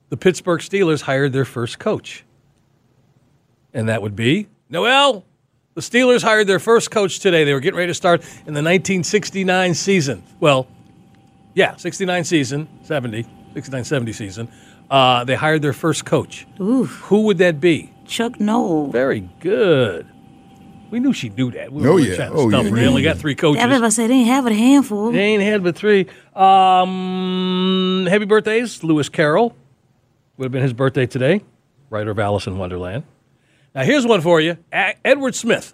the 0.09 0.17
Pittsburgh 0.17 0.61
Steelers 0.61 1.01
hired 1.01 1.33
their 1.33 1.45
first 1.45 1.77
coach, 1.79 2.23
and 3.73 3.89
that 3.89 4.01
would 4.01 4.15
be 4.15 4.47
Noel, 4.69 5.25
the 5.80 5.89
The 5.89 5.97
Steelers 5.99 6.21
hired 6.23 6.47
their 6.47 6.59
first 6.59 6.91
coach 6.91 7.19
today. 7.19 7.43
They 7.43 7.53
were 7.53 7.59
getting 7.59 7.77
ready 7.77 7.89
to 7.89 7.95
start 7.95 8.21
in 8.21 8.53
the 8.53 8.61
1969 8.63 9.73
season. 9.73 10.23
Well, 10.39 10.67
yeah, 11.53 11.75
69 11.77 12.23
season, 12.25 12.67
70, 12.84 13.25
69 13.53 13.84
70 13.84 14.13
season. 14.13 14.49
Uh, 14.89 15.23
they 15.23 15.36
hired 15.36 15.61
their 15.61 15.73
first 15.73 16.05
coach. 16.05 16.45
Ooh, 16.59 16.86
Who 16.86 17.21
would 17.23 17.38
that 17.38 17.59
be? 17.61 17.93
Chuck 18.05 18.39
Noll. 18.39 18.88
Very 18.91 19.30
good. 19.39 20.07
We 20.89 20.99
knew 20.99 21.13
she'd 21.13 21.36
do 21.36 21.51
that. 21.51 21.71
We 21.71 21.86
Oh, 21.88 21.93
were 21.93 21.99
yeah. 21.99 22.15
trying 22.15 22.32
Oh, 22.34 22.49
yeah, 22.49 22.63
her. 22.63 22.69
They 22.75 22.88
only 22.88 23.03
got 23.03 23.17
three 23.17 23.36
coaches. 23.36 23.61
Everybody 23.61 23.91
said 23.91 24.03
they 24.09 24.15
didn't 24.15 24.27
have 24.27 24.47
a 24.47 24.53
handful. 24.53 25.11
They 25.11 25.19
ain't 25.19 25.43
had 25.43 25.63
but 25.63 25.75
three. 25.75 26.07
Um, 26.36 28.07
happy 28.09 28.25
birthdays, 28.25 28.84
Lewis 28.84 29.07
Carroll. 29.09 29.55
Would 30.38 30.45
have 30.45 30.51
been 30.51 30.63
his 30.63 30.73
birthday 30.73 31.05
today. 31.05 31.41
Writer 31.91 32.09
of 32.11 32.17
Alice 32.19 32.47
in 32.47 32.57
Wonderland. 32.57 33.03
Now 33.76 33.84
here's 33.84 34.05
one 34.05 34.22
for 34.22 34.39
you: 34.41 34.57
A- 34.74 34.95
Edward 35.05 35.36
Smith. 35.36 35.74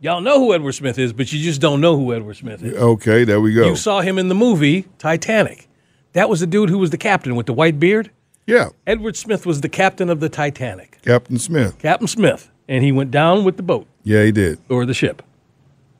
Y'all 0.00 0.20
know 0.20 0.38
who 0.38 0.52
Edward 0.52 0.72
Smith 0.72 0.98
is, 0.98 1.12
but 1.12 1.32
you 1.32 1.42
just 1.42 1.60
don't 1.60 1.80
know 1.80 1.96
who 1.96 2.12
Edward 2.12 2.34
Smith 2.36 2.62
is. 2.62 2.74
Okay, 2.74 3.24
there 3.24 3.40
we 3.40 3.54
go. 3.54 3.64
You 3.66 3.76
saw 3.76 4.00
him 4.02 4.18
in 4.18 4.28
the 4.28 4.34
movie 4.34 4.86
Titanic. 4.98 5.68
That 6.12 6.28
was 6.28 6.40
the 6.40 6.46
dude 6.46 6.68
who 6.68 6.78
was 6.78 6.90
the 6.90 6.98
captain 6.98 7.34
with 7.36 7.46
the 7.46 7.54
white 7.54 7.80
beard. 7.80 8.10
yeah, 8.46 8.68
Edward 8.86 9.16
Smith 9.16 9.46
was 9.46 9.62
the 9.62 9.68
captain 9.68 10.10
of 10.10 10.20
the 10.20 10.28
Titanic. 10.28 10.98
Captain 11.02 11.38
Smith. 11.38 11.78
Captain 11.78 12.06
Smith, 12.06 12.50
and 12.68 12.84
he 12.84 12.92
went 12.92 13.10
down 13.10 13.44
with 13.44 13.56
the 13.56 13.62
boat 13.62 13.86
Yeah, 14.02 14.22
he 14.24 14.32
did. 14.32 14.58
or 14.68 14.84
the 14.84 14.94
ship. 14.94 15.22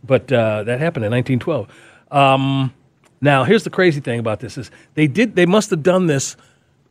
But 0.06 0.30
uh, 0.30 0.64
that 0.64 0.80
happened 0.80 1.06
in 1.06 1.10
1912. 1.12 1.66
Um, 2.10 2.74
now, 3.22 3.44
here's 3.44 3.64
the 3.64 3.70
crazy 3.70 4.00
thing 4.00 4.20
about 4.20 4.40
this: 4.40 4.58
is 4.58 4.70
they 4.94 5.06
did 5.06 5.34
they 5.34 5.46
must 5.46 5.70
have 5.70 5.82
done 5.82 6.06
this 6.08 6.36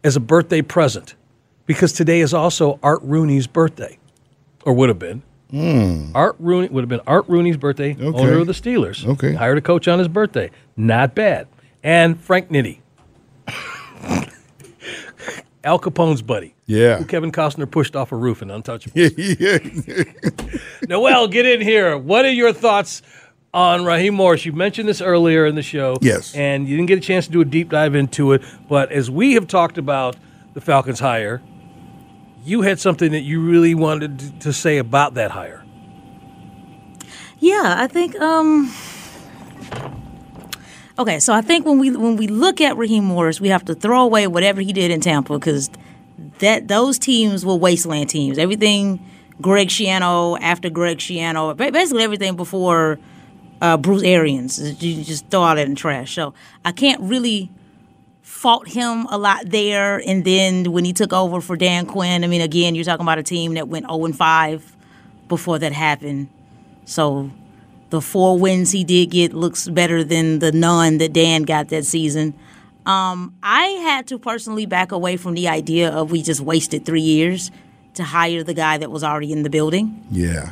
as 0.03 0.15
a 0.15 0.19
birthday 0.19 0.63
present 0.63 1.13
because 1.65 1.93
today 1.93 2.19
is 2.21 2.33
also 2.33 2.79
Art 2.83 3.01
Rooney's 3.03 3.47
birthday, 3.47 3.97
or 4.65 4.73
would 4.73 4.89
have 4.89 4.99
been. 4.99 5.21
Hmm. 5.51 6.11
Art 6.15 6.35
Rooney 6.39 6.67
would 6.69 6.81
have 6.81 6.89
been 6.89 7.01
Art 7.05 7.25
Rooney's 7.27 7.57
birthday, 7.57 7.95
owner 8.01 8.39
of 8.39 8.47
the 8.47 8.53
Steelers. 8.53 9.05
Okay. 9.07 9.33
hired 9.33 9.57
a 9.57 9.61
coach 9.61 9.87
on 9.87 9.99
his 9.99 10.07
birthday, 10.07 10.49
not 10.75 11.13
bad. 11.13 11.47
And 11.83 12.19
Frank 12.19 12.49
Nitti, 12.49 12.79
Al 15.63 15.79
Capone's 15.79 16.21
buddy, 16.21 16.55
Yeah. 16.65 16.97
who 16.97 17.05
Kevin 17.05 17.31
Costner 17.31 17.69
pushed 17.69 17.95
off 17.95 18.11
a 18.11 18.15
roof 18.17 18.41
in 18.41 18.49
Untouchable. 18.51 18.93
Yeah, 18.99 19.09
yeah. 19.17 20.03
Noel, 20.89 21.27
get 21.27 21.45
in 21.45 21.61
here. 21.61 21.97
What 21.97 22.25
are 22.25 22.31
your 22.31 22.51
thoughts 22.51 23.01
on 23.53 23.85
Raheem 23.85 24.13
Morris? 24.15 24.45
You 24.45 24.51
mentioned 24.53 24.89
this 24.89 25.01
earlier 25.01 25.45
in 25.45 25.55
the 25.55 25.61
show. 25.61 25.97
Yes. 26.01 26.35
And 26.35 26.67
you 26.67 26.75
didn't 26.75 26.87
get 26.89 26.97
a 26.97 27.01
chance 27.01 27.27
to 27.27 27.31
do 27.31 27.41
a 27.41 27.45
deep 27.45 27.69
dive 27.69 27.95
into 27.95 28.33
it. 28.33 28.41
But 28.67 28.91
as 28.91 29.09
we 29.09 29.33
have 29.35 29.47
talked 29.47 29.77
about 29.77 30.15
the 30.53 30.59
Falcons 30.61 30.99
hire, 30.99 31.41
you 32.43 32.61
had 32.61 32.79
something 32.79 33.11
that 33.11 33.21
you 33.21 33.41
really 33.41 33.75
wanted 33.75 34.41
to- 34.41 34.53
say 34.53 34.77
about 34.77 35.13
that 35.15 35.31
hire. 35.31 35.63
Yeah, 37.39 37.75
I 37.77 37.87
think. 37.87 38.19
Um, 38.19 38.73
okay, 40.97 41.19
so 41.19 41.33
I 41.33 41.41
think 41.41 41.65
when 41.65 41.79
we 41.79 41.91
when 41.95 42.15
we 42.15 42.27
look 42.27 42.61
at 42.61 42.77
Raheem 42.77 43.03
Morris, 43.03 43.41
we 43.41 43.49
have 43.49 43.65
to 43.65 43.75
throw 43.75 44.03
away 44.03 44.27
whatever 44.27 44.61
he 44.61 44.71
did 44.71 44.91
in 44.91 45.01
Tampa 45.01 45.33
because 45.33 45.69
that 46.39 46.67
those 46.67 46.97
teams 46.97 47.45
were 47.45 47.55
wasteland 47.55 48.09
teams. 48.09 48.37
Everything 48.37 49.05
Greg 49.41 49.67
Schiano 49.69 50.37
after 50.39 50.69
Greg 50.69 50.99
Schiano, 50.99 51.55
basically 51.57 52.03
everything 52.03 52.35
before 52.35 52.99
uh, 53.61 53.77
Bruce 53.77 54.03
Arians, 54.03 54.59
you 54.81 55.03
just 55.03 55.27
throw 55.29 55.41
all 55.41 55.55
that 55.55 55.67
in 55.67 55.75
trash. 55.75 56.13
So 56.15 56.33
I 56.63 56.71
can't 56.71 57.01
really 57.01 57.51
fault 58.43 58.67
him 58.67 59.05
a 59.09 59.17
lot 59.17 59.49
there. 59.49 60.01
And 60.05 60.25
then 60.25 60.73
when 60.73 60.83
he 60.83 60.91
took 60.91 61.13
over 61.13 61.39
for 61.39 61.55
Dan 61.55 61.85
Quinn, 61.85 62.25
I 62.25 62.27
mean, 62.27 62.41
again, 62.41 62.75
you're 62.75 62.83
talking 62.83 63.05
about 63.05 63.17
a 63.17 63.23
team 63.23 63.53
that 63.53 63.69
went 63.69 63.85
0 63.85 64.03
and 64.03 64.17
5 64.17 64.75
before 65.29 65.59
that 65.59 65.71
happened. 65.71 66.27
So 66.83 67.31
the 67.89 68.01
four 68.01 68.37
wins 68.37 68.71
he 68.71 68.83
did 68.83 69.11
get 69.11 69.31
looks 69.33 69.69
better 69.69 70.03
than 70.03 70.39
the 70.39 70.51
none 70.51 70.97
that 70.97 71.13
Dan 71.13 71.43
got 71.43 71.69
that 71.69 71.85
season. 71.85 72.33
Um, 72.85 73.33
I 73.41 73.63
had 73.87 74.07
to 74.07 74.19
personally 74.19 74.65
back 74.65 74.91
away 74.91 75.15
from 75.15 75.35
the 75.35 75.47
idea 75.47 75.89
of 75.89 76.11
we 76.11 76.21
just 76.21 76.41
wasted 76.41 76.85
three 76.85 76.99
years 77.01 77.49
to 77.93 78.03
hire 78.03 78.43
the 78.43 78.53
guy 78.53 78.77
that 78.77 78.91
was 78.91 79.05
already 79.05 79.31
in 79.31 79.43
the 79.43 79.49
building. 79.49 80.05
yeah. 80.11 80.51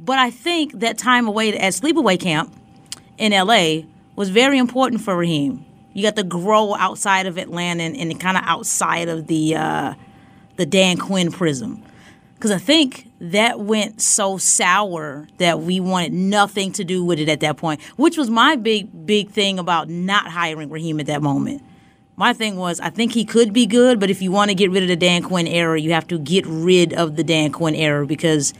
But 0.00 0.18
I 0.18 0.30
think 0.30 0.80
that 0.80 0.96
time 0.96 1.28
away 1.28 1.52
at 1.58 1.74
sleepaway 1.74 2.18
camp 2.18 2.54
in 3.18 3.32
LA 3.32 3.82
was 4.16 4.30
very 4.30 4.56
important 4.56 5.02
for 5.02 5.14
Raheem. 5.14 5.66
You 5.92 6.02
got 6.02 6.16
to 6.16 6.24
grow 6.24 6.74
outside 6.74 7.26
of 7.26 7.36
Atlanta 7.36 7.82
and, 7.82 7.96
and 7.96 8.20
kind 8.20 8.36
of 8.36 8.44
outside 8.46 9.08
of 9.08 9.26
the 9.26 9.56
uh, 9.56 9.94
the 10.56 10.66
Dan 10.66 10.96
Quinn 10.96 11.32
prism. 11.32 11.82
Because 12.34 12.52
I 12.52 12.58
think 12.58 13.10
that 13.20 13.60
went 13.60 14.00
so 14.00 14.38
sour 14.38 15.28
that 15.36 15.60
we 15.60 15.78
wanted 15.78 16.14
nothing 16.14 16.72
to 16.72 16.84
do 16.84 17.04
with 17.04 17.18
it 17.18 17.28
at 17.28 17.40
that 17.40 17.58
point, 17.58 17.82
which 17.96 18.16
was 18.16 18.30
my 18.30 18.56
big, 18.56 19.04
big 19.04 19.30
thing 19.30 19.58
about 19.58 19.90
not 19.90 20.28
hiring 20.28 20.70
Raheem 20.70 21.00
at 21.00 21.06
that 21.06 21.20
moment. 21.20 21.62
My 22.16 22.32
thing 22.32 22.56
was, 22.56 22.80
I 22.80 22.90
think 22.90 23.12
he 23.12 23.24
could 23.24 23.52
be 23.52 23.66
good, 23.66 24.00
but 24.00 24.10
if 24.10 24.22
you 24.22 24.32
want 24.32 24.50
to 24.50 24.54
get 24.54 24.70
rid 24.70 24.82
of 24.82 24.88
the 24.88 24.96
Dan 24.96 25.22
Quinn 25.22 25.46
era, 25.46 25.78
you 25.78 25.92
have 25.92 26.06
to 26.08 26.18
get 26.18 26.46
rid 26.46 26.94
of 26.94 27.16
the 27.16 27.24
Dan 27.24 27.52
Quinn 27.52 27.74
era 27.74 28.06
because 28.06 28.54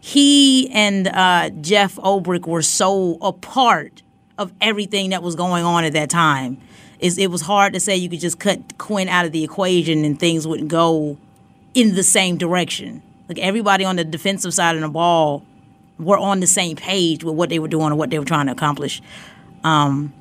he 0.00 0.70
and 0.70 1.08
uh, 1.08 1.50
Jeff 1.60 1.96
Ulbrich 1.96 2.46
were 2.46 2.62
so 2.62 3.18
a 3.20 3.32
part 3.32 4.02
of 4.36 4.52
everything 4.60 5.10
that 5.10 5.22
was 5.22 5.34
going 5.34 5.64
on 5.64 5.84
at 5.84 5.92
that 5.94 6.10
time. 6.10 6.60
Is 7.04 7.18
it 7.18 7.30
was 7.30 7.42
hard 7.42 7.74
to 7.74 7.80
say 7.80 7.94
you 7.94 8.08
could 8.08 8.20
just 8.20 8.38
cut 8.38 8.78
Quinn 8.78 9.10
out 9.10 9.26
of 9.26 9.32
the 9.32 9.44
equation 9.44 10.06
and 10.06 10.18
things 10.18 10.46
wouldn't 10.46 10.70
go 10.70 11.18
in 11.74 11.94
the 11.96 12.02
same 12.02 12.38
direction. 12.38 13.02
Like 13.28 13.38
everybody 13.38 13.84
on 13.84 13.96
the 13.96 14.04
defensive 14.04 14.54
side 14.54 14.74
of 14.74 14.80
the 14.80 14.88
ball 14.88 15.44
were 15.98 16.16
on 16.16 16.40
the 16.40 16.46
same 16.46 16.76
page 16.76 17.22
with 17.22 17.34
what 17.34 17.50
they 17.50 17.58
were 17.58 17.68
doing 17.68 17.88
and 17.88 17.98
what 17.98 18.08
they 18.08 18.18
were 18.18 18.24
trying 18.24 18.46
to 18.46 18.52
accomplish. 18.52 19.02
Um, 19.64 20.14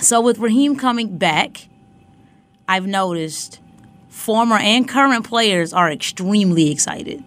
so 0.00 0.20
with 0.20 0.38
Raheem 0.38 0.74
coming 0.74 1.18
back, 1.18 1.68
I've 2.66 2.88
noticed 2.88 3.60
former 4.08 4.56
and 4.56 4.88
current 4.88 5.24
players 5.24 5.72
are 5.72 5.88
extremely 5.88 6.72
excited. 6.72 7.22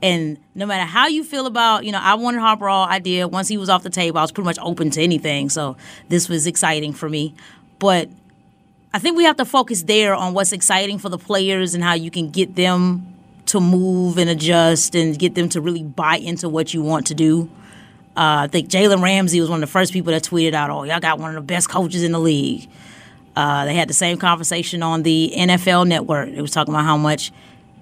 And 0.00 0.38
no 0.54 0.64
matter 0.64 0.84
how 0.84 1.08
you 1.08 1.24
feel 1.24 1.46
about, 1.46 1.84
you 1.84 1.90
know, 1.92 2.00
I 2.00 2.14
wanted 2.14 2.40
Harper 2.40 2.68
all 2.68 2.86
I 2.88 2.98
did. 3.00 3.26
Once 3.26 3.48
he 3.48 3.58
was 3.58 3.68
off 3.68 3.82
the 3.82 3.90
table, 3.90 4.18
I 4.18 4.22
was 4.22 4.30
pretty 4.30 4.46
much 4.46 4.58
open 4.60 4.90
to 4.90 5.02
anything. 5.02 5.48
So 5.48 5.76
this 6.08 6.28
was 6.28 6.46
exciting 6.46 6.92
for 6.92 7.08
me. 7.08 7.34
But 7.78 8.08
I 8.92 8.98
think 8.98 9.16
we 9.16 9.24
have 9.24 9.36
to 9.36 9.44
focus 9.44 9.82
there 9.82 10.14
on 10.14 10.34
what's 10.34 10.52
exciting 10.52 10.98
for 10.98 11.08
the 11.08 11.18
players 11.18 11.74
and 11.74 11.82
how 11.82 11.94
you 11.94 12.10
can 12.10 12.30
get 12.30 12.54
them 12.54 13.14
to 13.46 13.60
move 13.60 14.18
and 14.18 14.30
adjust 14.30 14.94
and 14.94 15.18
get 15.18 15.34
them 15.34 15.48
to 15.48 15.60
really 15.60 15.82
buy 15.82 16.16
into 16.16 16.48
what 16.48 16.72
you 16.72 16.82
want 16.82 17.06
to 17.08 17.14
do. 17.14 17.50
Uh, 18.16 18.44
I 18.44 18.48
think 18.48 18.68
Jalen 18.68 19.02
Ramsey 19.02 19.40
was 19.40 19.48
one 19.48 19.62
of 19.62 19.68
the 19.68 19.72
first 19.72 19.92
people 19.92 20.12
that 20.12 20.22
tweeted 20.22 20.52
out, 20.52 20.70
"Oh, 20.70 20.82
y'all 20.82 21.00
got 21.00 21.18
one 21.18 21.30
of 21.30 21.34
the 21.36 21.40
best 21.40 21.68
coaches 21.68 22.02
in 22.02 22.12
the 22.12 22.18
league." 22.18 22.68
Uh, 23.36 23.64
they 23.64 23.74
had 23.74 23.88
the 23.88 23.94
same 23.94 24.18
conversation 24.18 24.82
on 24.82 25.02
the 25.02 25.32
NFL 25.36 25.86
Network. 25.86 26.28
It 26.28 26.42
was 26.42 26.50
talking 26.50 26.74
about 26.74 26.84
how 26.84 26.96
much 26.96 27.30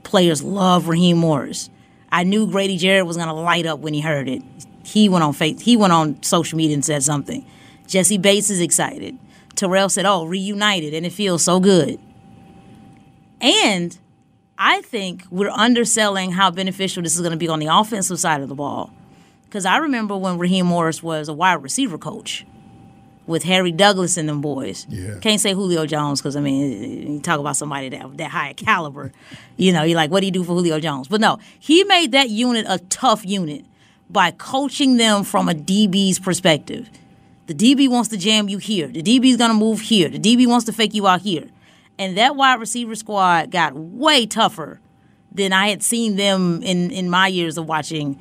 players 0.03 0.43
love 0.43 0.89
Raheem 0.89 1.17
Morris. 1.17 1.71
I 2.17 2.23
knew 2.23 2.47
Grady 2.47 2.79
Jarrett 2.79 3.05
was 3.05 3.19
going 3.19 3.29
to 3.29 3.35
light 3.35 3.67
up 3.67 3.81
when 3.81 3.93
he 3.93 4.01
heard 4.01 4.27
it. 4.27 4.43
He 4.83 5.07
went 5.07 5.23
on 5.23 5.35
face, 5.35 5.61
he 5.61 5.77
went 5.77 5.93
on 5.93 6.23
social 6.23 6.57
media 6.57 6.73
and 6.73 6.83
said 6.83 7.03
something. 7.03 7.45
Jessie 7.87 8.17
Bates 8.17 8.49
is 8.49 8.59
excited. 8.59 9.19
Terrell 9.55 9.91
said, 9.91 10.07
"Oh, 10.07 10.25
reunited, 10.25 10.95
and 10.95 11.05
it 11.05 11.13
feels 11.13 11.43
so 11.43 11.61
good." 11.61 12.01
And 13.39 13.99
I 14.57 14.81
think 14.81 15.25
we're 15.31 15.51
underselling 15.51 16.33
how 16.33 16.51
beneficial 16.51 17.03
this 17.03 17.15
is 17.15 17.21
going 17.21 17.33
to 17.33 17.37
be 17.37 17.49
on 17.49 17.59
the 17.59 17.67
offensive 17.67 18.19
side 18.19 18.41
of 18.41 18.49
the 18.49 18.55
ball. 18.55 18.91
Because 19.45 19.67
I 19.67 19.77
remember 19.77 20.17
when 20.17 20.39
Raheem 20.39 20.65
Morris 20.65 21.03
was 21.03 21.29
a 21.29 21.35
wide 21.35 21.63
receiver 21.63 21.99
coach 21.99 22.47
with 23.27 23.43
Harry 23.43 23.73
Douglas 23.73 24.17
and 24.17 24.29
them 24.29 24.41
boys. 24.41 24.87
Yeah. 24.89 25.19
Can't 25.21 25.41
say 25.41 25.53
Julio 25.53 25.87
Jones 25.87 26.21
because 26.21 26.37
I 26.37 26.41
mean, 26.41 27.15
you 27.15 27.21
talk 27.21 27.41
about 27.41 27.57
somebody 27.57 27.89
that 27.91 28.17
that 28.17 28.31
high 28.31 28.53
caliber. 28.53 29.13
You 29.57 29.73
know, 29.73 29.83
you're 29.83 29.97
like, 29.97 30.11
what 30.11 30.21
do 30.21 30.27
you 30.27 30.33
do 30.33 30.45
for 30.45 30.55
Julio 30.55 30.79
Jones? 30.81 31.09
But 31.09 31.21
no, 31.21 31.39
he 31.59 31.85
made 31.85 32.13
that 32.13 32.31
unit 32.31 32.67
a 32.69 32.79
tough 32.79 33.25
unit 33.25 33.65
by 34.09 34.31
coaching 34.31 34.97
them 34.97 35.25
from 35.25 35.49
a 35.49 35.55
DB's 35.55 36.19
perspective. 36.19 36.89
The 37.47 37.55
DB 37.55 37.89
wants 37.89 38.09
to 38.11 38.17
jam 38.17 38.49
you 38.49 38.59
here. 38.59 38.89
The 38.89 39.03
DB's 39.03 39.37
gonna 39.37 39.55
move 39.55 39.81
here. 39.81 40.09
The 40.09 40.19
DB 40.19 40.47
wants 40.47 40.67
to 40.67 40.73
fake 40.73 40.95
you 40.95 41.07
out 41.07 41.21
here. 41.21 41.45
And 41.99 42.17
that 42.19 42.37
wide 42.37 42.61
receiver 42.61 42.95
squad 42.95 43.51
got 43.51 43.75
way 43.75 44.27
tougher 44.27 44.81
than 45.33 45.53
I 45.53 45.69
had 45.69 45.83
seen 45.83 46.17
them 46.17 46.63
in, 46.63 46.91
in 46.91 47.09
my 47.09 47.27
years 47.27 47.59
of 47.59 47.67
watching 47.67 48.19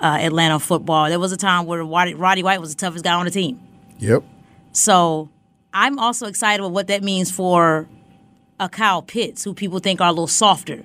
uh, 0.00 0.18
Atlanta 0.20 0.58
football. 0.58 1.08
There 1.08 1.20
was 1.20 1.32
a 1.32 1.36
time 1.36 1.66
where 1.66 1.84
Roddy, 1.84 2.14
Roddy 2.14 2.42
White 2.42 2.60
was 2.60 2.74
the 2.74 2.80
toughest 2.80 3.04
guy 3.04 3.14
on 3.14 3.24
the 3.24 3.30
team. 3.30 3.60
Yep. 4.02 4.24
So 4.72 5.28
I'm 5.72 5.98
also 6.00 6.26
excited 6.26 6.60
with 6.62 6.72
what 6.72 6.88
that 6.88 7.04
means 7.04 7.30
for 7.30 7.88
a 8.58 8.68
Kyle 8.68 9.00
Pitts, 9.00 9.44
who 9.44 9.54
people 9.54 9.78
think 9.78 10.00
are 10.00 10.08
a 10.08 10.12
little 10.12 10.26
softer 10.26 10.84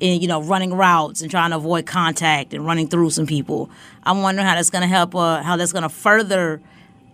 in 0.00 0.20
you 0.22 0.26
know 0.26 0.42
running 0.42 0.72
routes 0.72 1.20
and 1.20 1.30
trying 1.30 1.50
to 1.50 1.56
avoid 1.56 1.84
contact 1.84 2.54
and 2.54 2.64
running 2.64 2.88
through 2.88 3.10
some 3.10 3.26
people. 3.26 3.68
I'm 4.04 4.22
wondering 4.22 4.46
how 4.46 4.54
that's 4.54 4.70
going 4.70 4.82
to 4.82 4.88
help. 4.88 5.14
Uh, 5.14 5.42
how 5.42 5.56
that's 5.56 5.72
going 5.72 5.82
to 5.82 5.90
further 5.90 6.62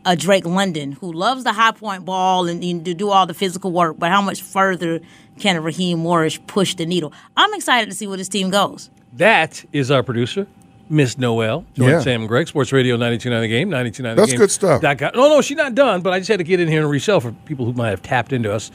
a 0.07 0.15
Drake 0.15 0.47
London, 0.47 0.93
who 0.93 1.13
loves 1.13 1.43
the 1.43 1.53
high 1.53 1.73
point 1.73 2.05
ball 2.05 2.47
and, 2.47 2.63
and 2.63 2.85
to 2.85 2.95
do 2.95 3.11
all 3.11 3.27
the 3.27 3.35
physical 3.35 3.73
work, 3.73 3.99
but 3.99 4.11
how 4.11 4.23
much 4.23 4.41
further 4.41 5.01
can 5.41 5.57
a 5.57 5.61
Raheem 5.61 5.99
Morris 5.99 6.39
push 6.47 6.77
the 6.77 6.87
needle? 6.87 7.13
I'm 7.37 7.53
excited 7.55 7.91
to 7.91 7.97
see 7.97 8.07
where 8.07 8.17
this 8.17 8.29
team 8.29 8.51
goes. 8.51 8.89
That 9.15 9.65
is 9.73 9.91
our 9.91 10.03
producer, 10.03 10.47
Miss 10.91 11.17
Noel. 11.17 11.65
Join 11.75 11.89
Yeah. 11.89 12.01
Sam 12.01 12.23
and 12.23 12.29
Greg, 12.29 12.49
Sports 12.49 12.73
Radio 12.73 12.97
929 12.97 13.41
The 13.43 13.49
Game, 13.49 13.71
929 13.71 14.17
That's 14.17 14.35
good 14.35 14.51
stuff. 14.51 14.83
No, 14.83 14.97
oh, 15.15 15.29
no, 15.29 15.41
she's 15.41 15.57
not 15.57 15.77
done, 15.77 16.03
but 16.03 16.13
I 16.13 16.19
just 16.19 16.29
had 16.29 16.39
to 16.39 16.45
get 16.45 16.59
in 16.59 16.67
here 16.67 16.81
and 16.81 16.91
resell 16.91 17.21
for 17.21 17.31
people 17.45 17.65
who 17.65 17.73
might 17.73 17.91
have 17.91 18.03
tapped 18.03 18.33
into 18.33 18.53
us 18.53 18.73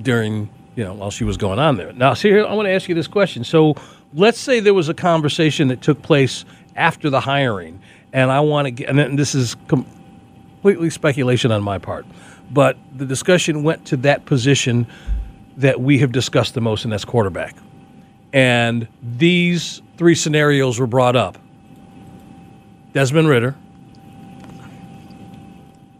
during, 0.00 0.50
you 0.76 0.84
know, 0.84 0.92
while 0.92 1.10
she 1.10 1.24
was 1.24 1.38
going 1.38 1.58
on 1.58 1.78
there. 1.78 1.94
Now, 1.94 2.12
see 2.12 2.28
here, 2.28 2.44
I 2.44 2.52
want 2.52 2.66
to 2.66 2.72
ask 2.72 2.90
you 2.90 2.94
this 2.94 3.08
question. 3.08 3.42
So 3.42 3.74
let's 4.12 4.38
say 4.38 4.60
there 4.60 4.74
was 4.74 4.90
a 4.90 4.94
conversation 4.94 5.68
that 5.68 5.80
took 5.80 6.02
place 6.02 6.44
after 6.76 7.08
the 7.08 7.20
hiring, 7.20 7.80
and 8.12 8.30
I 8.30 8.40
want 8.40 8.66
to 8.66 8.70
get, 8.70 8.90
and 8.90 9.18
this 9.18 9.34
is 9.34 9.56
completely 9.66 10.90
speculation 10.90 11.50
on 11.52 11.62
my 11.62 11.78
part, 11.78 12.04
but 12.50 12.76
the 12.94 13.06
discussion 13.06 13.62
went 13.62 13.86
to 13.86 13.96
that 13.98 14.26
position 14.26 14.86
that 15.56 15.80
we 15.80 15.98
have 16.00 16.12
discussed 16.12 16.52
the 16.52 16.60
most, 16.60 16.84
and 16.84 16.92
that's 16.92 17.06
quarterback. 17.06 17.56
And 18.34 18.86
these 19.02 19.80
three 19.96 20.14
scenarios 20.14 20.78
were 20.78 20.86
brought 20.86 21.16
up 21.16 21.38
Desmond 22.96 23.28
Ridder, 23.28 23.54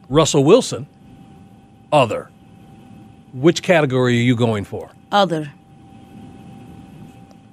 Russell 0.08 0.44
Wilson, 0.44 0.86
other. 1.92 2.30
Which 3.34 3.62
category 3.62 4.18
are 4.18 4.22
you 4.22 4.34
going 4.34 4.64
for? 4.64 4.88
Other. 5.12 5.52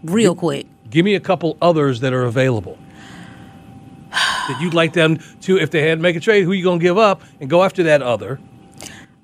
Real 0.02 0.34
quick. 0.34 0.68
Give 0.90 1.04
me 1.04 1.16
a 1.16 1.20
couple 1.20 1.58
others 1.62 2.00
that 2.00 2.14
are 2.14 2.24
available. 2.24 2.78
that 4.12 4.58
you'd 4.62 4.74
like 4.74 4.94
them 4.94 5.18
to, 5.42 5.58
if 5.58 5.72
they 5.72 5.90
had 5.90 5.98
to 5.98 6.02
make 6.02 6.16
a 6.16 6.22
trade, 6.22 6.46
who 6.46 6.54
you 6.54 6.64
going 6.64 6.80
to 6.80 6.84
give 6.84 6.98
up 6.98 7.22
and 7.42 7.50
go 7.50 7.66
after 7.66 7.84
that 7.84 8.02
other? 8.02 8.40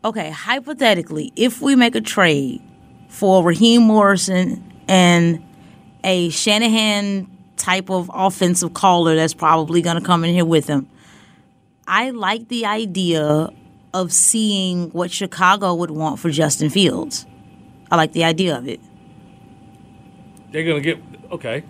Okay, 0.03 0.31
hypothetically, 0.31 1.31
if 1.37 1.61
we 1.61 1.77
make 1.77 1.95
a 1.95 2.01
trade 2.01 2.61
for 3.07 3.41
Raheem 3.41 3.83
Morrison 3.83 4.69
and 4.85 5.41
a 6.03 6.29
Shanahan 6.29 7.38
type 7.59 7.89
of 7.91 8.09
offensive 8.13 8.73
caller 8.73 9.15
that's 9.15 9.33
probably 9.35 9.81
going 9.81 9.97
to 9.99 10.03
come 10.03 10.23
in 10.23 10.33
here 10.33 10.45
with 10.45 10.67
him, 10.67 10.87
I 11.87 12.09
like 12.11 12.47
the 12.47 12.65
idea 12.65 13.49
of 13.93 14.11
seeing 14.13 14.89
what 14.91 15.11
Chicago 15.11 15.73
would 15.75 15.91
want 15.91 16.19
for 16.19 16.29
Justin 16.29 16.69
Fields. 16.69 17.25
I 17.91 17.95
like 17.95 18.13
the 18.13 18.23
idea 18.23 18.57
of 18.57 18.67
it. 18.67 18.79
They're 20.51 20.63
going 20.63 20.81
to 20.81 20.95
get, 20.95 21.03
okay. 21.31 21.63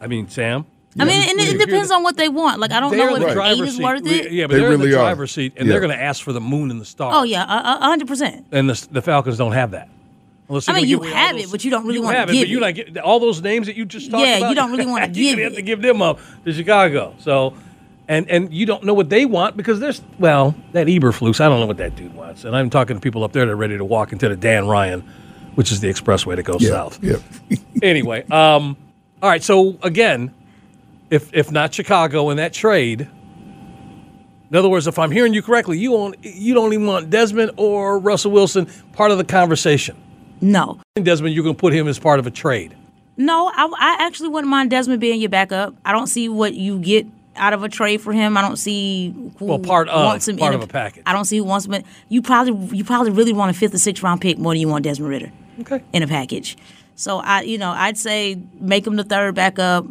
I 0.00 0.06
mean, 0.06 0.28
Sam? 0.28 0.66
I 0.98 1.04
mean, 1.04 1.28
and 1.28 1.38
it, 1.38 1.54
it 1.54 1.58
depends 1.58 1.90
on 1.90 2.02
what 2.02 2.16
they 2.16 2.28
want. 2.28 2.58
Like, 2.58 2.70
I 2.70 2.80
don't 2.80 2.90
They're 2.96 3.10
know 3.10 3.16
if 3.16 3.34
the 3.34 3.42
eight 3.42 3.60
is 3.60 3.76
seat. 3.76 3.84
worth 3.84 4.06
it. 4.06 4.32
Yeah, 4.32 4.46
but 4.46 4.54
They 4.54 4.60
they're 4.60 4.72
in 4.72 4.78
really 4.80 4.90
the 4.92 4.96
are. 4.98 5.02
driver's 5.02 5.30
seat, 5.32 5.52
and 5.56 5.70
they're 5.70 5.80
going 5.80 5.96
to 5.96 6.02
ask 6.02 6.22
for 6.24 6.32
the 6.32 6.40
moon 6.40 6.70
and 6.70 6.80
the 6.80 6.84
stars. 6.86 7.14
Oh 7.16 7.22
yeah, 7.22 7.42
a 7.44 7.78
a 7.78 7.84
hundred 7.84 8.08
percent. 8.08 8.46
and 8.50 8.70
the, 8.70 8.88
the 8.90 9.02
Falcons 9.02 9.36
don't 9.36 9.52
have 9.52 9.72
that. 9.72 9.88
Unless 10.48 10.68
I 10.68 10.74
mean, 10.74 10.86
you 10.86 10.98
give 10.98 10.98
away 11.00 11.10
all 11.10 11.16
have 11.16 11.36
it, 11.36 11.50
but 11.50 11.64
you 11.64 11.70
don't 11.72 11.86
really 11.86 11.98
wanna 11.98 12.18
have 12.18 12.30
it, 12.30 12.34
but 12.38 12.48
you 12.48 12.60
like 12.60 12.96
all 13.02 13.18
those 13.18 13.42
names 13.42 13.66
that 13.66 13.76
you 13.76 13.84
just 13.84 14.10
talked 14.10 14.24
Yeah, 14.24 14.36
about. 14.38 14.50
you 14.50 14.54
don't 14.54 14.70
really 14.70 14.86
wanna 14.86 15.08
give 15.12 15.34
gonna 15.36 15.44
have 15.44 15.54
to 15.56 15.62
give 15.62 15.82
them 15.82 16.00
up 16.02 16.20
to 16.44 16.52
Chicago. 16.52 17.14
So, 17.18 17.54
and 18.06 18.30
and 18.30 18.52
you 18.54 18.64
don't 18.66 18.84
know 18.84 18.94
what 18.94 19.08
they 19.10 19.26
want 19.26 19.56
because 19.56 19.80
there's 19.80 20.00
well 20.20 20.54
that 20.72 20.86
Eberflus. 20.86 21.40
I 21.40 21.48
don't 21.48 21.58
know 21.60 21.66
what 21.66 21.78
that 21.78 21.96
dude 21.96 22.14
wants, 22.14 22.44
and 22.44 22.54
I'm 22.54 22.70
talking 22.70 22.96
to 22.96 23.00
people 23.00 23.24
up 23.24 23.32
there 23.32 23.44
that 23.44 23.50
are 23.50 23.56
ready 23.56 23.76
to 23.76 23.84
walk 23.84 24.12
into 24.12 24.28
the 24.28 24.36
Dan 24.36 24.68
Ryan, 24.68 25.00
which 25.56 25.72
is 25.72 25.80
the 25.80 25.88
expressway 25.88 26.36
that 26.36 26.44
goes 26.44 26.62
Yeah, 26.62 26.70
south. 26.70 27.02
yeah. 27.02 27.16
anyway, 27.82 28.22
um, 28.30 28.76
all 29.20 29.28
right. 29.28 29.42
So 29.42 29.76
again, 29.82 30.32
if 31.10 31.28
if 31.34 31.50
not 31.50 31.74
Chicago 31.74 32.30
in 32.30 32.36
that 32.36 32.52
trade, 32.52 33.08
in 34.48 34.56
other 34.56 34.68
words, 34.68 34.86
if 34.86 34.96
I'm 34.96 35.10
hearing 35.10 35.34
you 35.34 35.42
correctly, 35.42 35.76
you 35.78 35.90
don't 35.90 36.16
you 36.22 36.54
don't 36.54 36.72
even 36.72 36.86
want 36.86 37.10
Desmond 37.10 37.50
or 37.56 37.98
Russell 37.98 38.30
Wilson 38.30 38.66
part 38.92 39.10
of 39.10 39.18
the 39.18 39.24
conversation. 39.24 39.96
No, 40.40 40.78
Desmond, 41.02 41.34
going 41.36 41.54
to 41.54 41.54
put 41.54 41.72
him 41.72 41.88
as 41.88 41.98
part 41.98 42.18
of 42.18 42.26
a 42.26 42.30
trade. 42.30 42.74
no, 43.16 43.48
I, 43.54 43.64
I 43.78 44.06
actually 44.06 44.28
wouldn't 44.28 44.50
mind 44.50 44.70
Desmond 44.70 45.00
being 45.00 45.20
your 45.20 45.30
backup. 45.30 45.74
I 45.84 45.92
don't 45.92 46.06
see 46.08 46.28
what 46.28 46.54
you 46.54 46.78
get 46.78 47.06
out 47.36 47.52
of 47.52 47.62
a 47.62 47.68
trade 47.68 48.00
for 48.00 48.12
him. 48.12 48.36
I 48.36 48.42
don't 48.42 48.56
see 48.56 49.10
who 49.38 49.44
Well, 49.44 49.58
part 49.58 49.88
of- 49.88 50.04
wants 50.04 50.26
him 50.28 50.36
part 50.38 50.54
in 50.54 50.60
of 50.60 50.64
a 50.68 50.72
package. 50.72 51.02
I 51.06 51.12
don't 51.12 51.24
see 51.26 51.36
who 51.38 51.44
wants 51.44 51.66
him. 51.66 51.74
in- 51.74 51.84
You 52.08 52.22
probably 52.22 52.76
you 52.76 52.84
probably 52.84 53.10
really 53.12 53.32
want 53.32 53.50
a 53.50 53.58
fifth 53.58 53.74
or 53.74 53.78
sixth 53.78 54.02
round 54.02 54.20
pick 54.20 54.38
more 54.38 54.52
than 54.54 54.60
you 54.60 54.68
want 54.68 54.84
Desmond 54.84 55.10
Ridder 55.10 55.32
Okay. 55.60 55.82
in 55.92 56.02
a 56.02 56.06
package. 56.06 56.56
So 56.94 57.18
I, 57.18 57.42
you 57.42 57.58
know, 57.58 57.70
I'd 57.72 57.98
say 57.98 58.38
make 58.60 58.86
him 58.86 58.96
the 58.96 59.04
third 59.04 59.34
backup. 59.34 59.84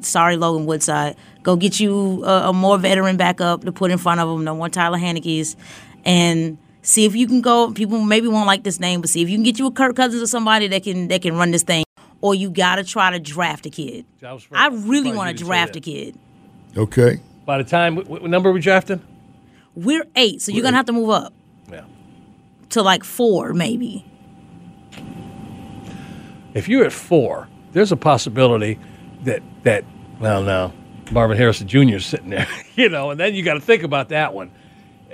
Sorry, 0.00 0.36
Logan 0.36 0.66
Woodside. 0.66 1.14
Go 1.42 1.56
get 1.56 1.78
you 1.78 2.24
a, 2.24 2.48
a 2.48 2.52
more 2.52 2.78
veteran 2.78 3.16
backup 3.16 3.64
to 3.64 3.72
put 3.72 3.90
in 3.90 3.98
front 3.98 4.20
of 4.20 4.28
him. 4.28 4.42
No 4.42 4.56
more 4.56 4.68
Tyler 4.68 4.98
Heinicke's, 4.98 5.56
and 6.04 6.56
see 6.84 7.04
if 7.04 7.16
you 7.16 7.26
can 7.26 7.40
go. 7.40 7.72
People 7.72 8.00
maybe 8.00 8.28
won't 8.28 8.46
like 8.46 8.62
this 8.62 8.78
name, 8.78 9.00
but 9.00 9.10
see 9.10 9.22
if 9.22 9.28
you 9.28 9.36
can 9.36 9.42
get 9.42 9.58
you 9.58 9.66
a 9.66 9.72
Kirk 9.72 9.96
Cousins 9.96 10.22
or 10.22 10.26
somebody 10.28 10.68
that 10.68 10.84
can 10.84 11.08
that 11.08 11.22
can 11.22 11.34
run 11.36 11.50
this 11.50 11.64
thing. 11.64 11.84
Or 12.20 12.34
you 12.34 12.50
got 12.50 12.76
to 12.76 12.84
try 12.84 13.10
to 13.10 13.18
draft 13.18 13.66
a 13.66 13.70
kid. 13.70 14.06
I 14.22 14.38
I 14.52 14.68
really 14.68 15.12
want 15.12 15.36
to 15.36 15.36
to 15.36 15.44
draft 15.44 15.74
a 15.76 15.80
kid. 15.80 16.16
Okay. 16.76 17.20
By 17.44 17.58
the 17.58 17.64
time, 17.64 17.96
what, 17.96 18.08
what 18.08 18.22
number 18.22 18.48
are 18.48 18.52
we 18.52 18.60
drafting? 18.60 19.02
We're 19.74 20.06
eight, 20.16 20.40
so 20.40 20.52
you're 20.52 20.62
gonna 20.62 20.76
have 20.76 20.86
to 20.86 20.92
move 20.92 21.10
up 21.10 21.34
Yeah. 21.70 21.84
to 22.70 22.82
like 22.82 23.02
four, 23.04 23.52
maybe. 23.52 24.06
If 26.54 26.68
you're 26.68 26.84
at 26.84 26.92
four, 26.92 27.48
there's 27.72 27.90
a 27.92 27.96
possibility 27.96 28.78
that 29.24 29.42
that 29.64 29.84
well, 30.20 30.42
no, 30.42 30.72
Marvin 31.10 31.36
Harrison 31.36 31.66
Jr. 31.66 31.96
is 31.96 32.06
sitting 32.06 32.30
there, 32.30 32.46
you 32.76 32.88
know, 32.88 33.10
and 33.10 33.18
then 33.18 33.34
you 33.34 33.42
got 33.42 33.54
to 33.54 33.60
think 33.60 33.82
about 33.82 34.10
that 34.10 34.32
one. 34.32 34.50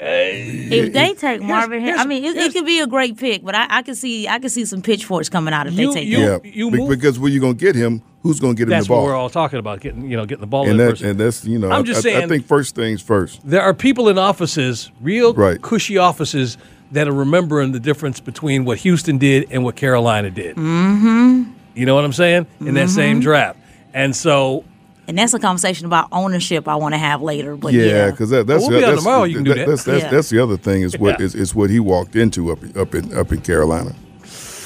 If 0.03 0.93
they 0.93 1.13
take 1.15 1.43
Marvin, 1.43 1.83
Har- 1.85 1.97
I 1.99 2.05
mean, 2.07 2.25
it, 2.25 2.35
here's- 2.35 2.49
it 2.49 2.53
could 2.57 2.65
be 2.67 2.81
a 2.81 2.87
great 2.87 3.17
pick, 3.19 3.43
but 3.45 3.55
I, 3.55 3.67
I 3.69 3.83
can 3.83 3.95
see 3.95 4.27
I 4.27 4.39
can 4.39 4.49
see 4.49 4.65
some 4.65 4.83
pitchforks 4.83 5.29
coming 5.29 5.53
out 5.53 5.67
if 5.67 5.75
You- 5.75 5.89
they 5.89 6.01
take 6.01 6.09
you- 6.09 6.19
him. 6.19 6.41
Yeah. 6.45 6.51
you 6.53 6.71
Be- 6.71 6.79
move- 6.79 6.89
because 6.89 7.19
when 7.19 7.33
you're 7.33 7.41
going 7.41 7.57
to 7.57 7.61
get 7.65 7.75
him, 7.75 8.03
who's 8.23 8.41
going 8.41 8.55
to 8.55 8.59
get 8.59 8.65
him 8.65 8.71
That's 8.71 8.87
the 8.87 8.91
ball? 8.91 9.03
what 9.03 9.09
we're 9.11 9.17
all 9.17 9.31
talking 9.31 9.59
about, 9.59 9.81
getting 9.81 10.11
you 10.11 10.17
know, 10.17 10.25
getting 10.25 10.41
the 10.41 10.47
ball 10.47 10.69
and 10.69 10.79
the 10.81 10.85
that, 10.93 11.01
and 11.03 11.21
that's 11.21 11.45
you 11.45 11.59
know, 11.59 11.71
I'm 11.71 11.85
just 11.85 12.07
I, 12.07 12.23
I 12.23 12.27
think 12.27 12.47
first 12.47 12.75
things 12.75 13.03
first. 13.03 13.41
there 13.45 13.63
are 13.63 13.75
people 13.75 14.09
in 14.09 14.17
offices, 14.19 14.91
real 15.01 15.35
Right. 15.35 15.61
cushy 15.61 15.99
offices, 15.99 16.57
that 16.93 17.07
are 17.07 17.13
remembering 17.13 17.71
the 17.73 17.79
difference 17.81 18.19
between 18.21 18.65
what 18.65 18.79
Houston 18.79 19.17
did 19.19 19.47
and 19.53 19.63
what 19.65 19.77
Carolina 19.77 20.29
did. 20.31 20.57
Mm-hmm. 20.57 21.53
You 21.75 21.87
know 21.87 21.95
what 21.95 22.05
I'm 22.05 22.13
saying? 22.13 22.47
In 22.61 22.75
that 22.75 22.89
same 22.91 23.21
draft. 23.21 23.59
And 23.95 24.15
so 24.17 24.65
And 25.11 25.19
that's 25.19 25.35
a 25.35 25.41
conversation 25.41 25.87
about 25.87 26.07
ownership 26.13 26.69
I 26.69 26.77
want 26.77 26.95
to 26.95 26.99
have 26.99 27.21
later. 27.21 27.57
But 27.57 27.73
yeah, 27.73 27.83
Yeah, 27.85 28.11
because 28.13 28.31
that, 28.31 28.47
that's 28.47 28.61
Well, 28.63 28.71
we'll 28.71 28.79
be 28.79 28.85
on 28.85 28.91
that's, 28.93 29.03
tomorrow, 29.03 29.25
you 29.25 29.35
can 29.35 29.45
do 29.45 29.55
that. 29.55 29.67
That's 29.67 29.83
that's, 29.83 30.05
Yeah. 30.05 30.11
that's 30.11 30.29
the 30.31 30.39
other 30.41 30.57
thing 30.57 30.83
is 30.83 30.97
what 30.97 31.19
Yeah. 31.19 31.27
is, 31.27 31.35
is 31.35 31.53
what 31.53 31.69
he 31.69 31.81
walked 31.81 32.15
into 32.15 32.53
up 32.53 32.61
up 32.77 32.95
in 32.95 33.13
up 33.19 33.33
in 33.33 33.41
Carolina. 33.41 33.93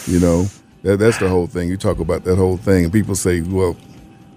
You 0.06 0.20
know, 0.20 0.46
that, 0.82 0.98
that's 0.98 1.16
the 1.16 1.30
whole 1.30 1.46
thing. 1.46 1.70
You 1.70 1.78
talk 1.78 1.98
about 1.98 2.24
that 2.24 2.36
whole 2.36 2.58
thing, 2.58 2.84
and 2.84 2.92
people 2.92 3.14
say, 3.14 3.40
"Well, 3.40 3.74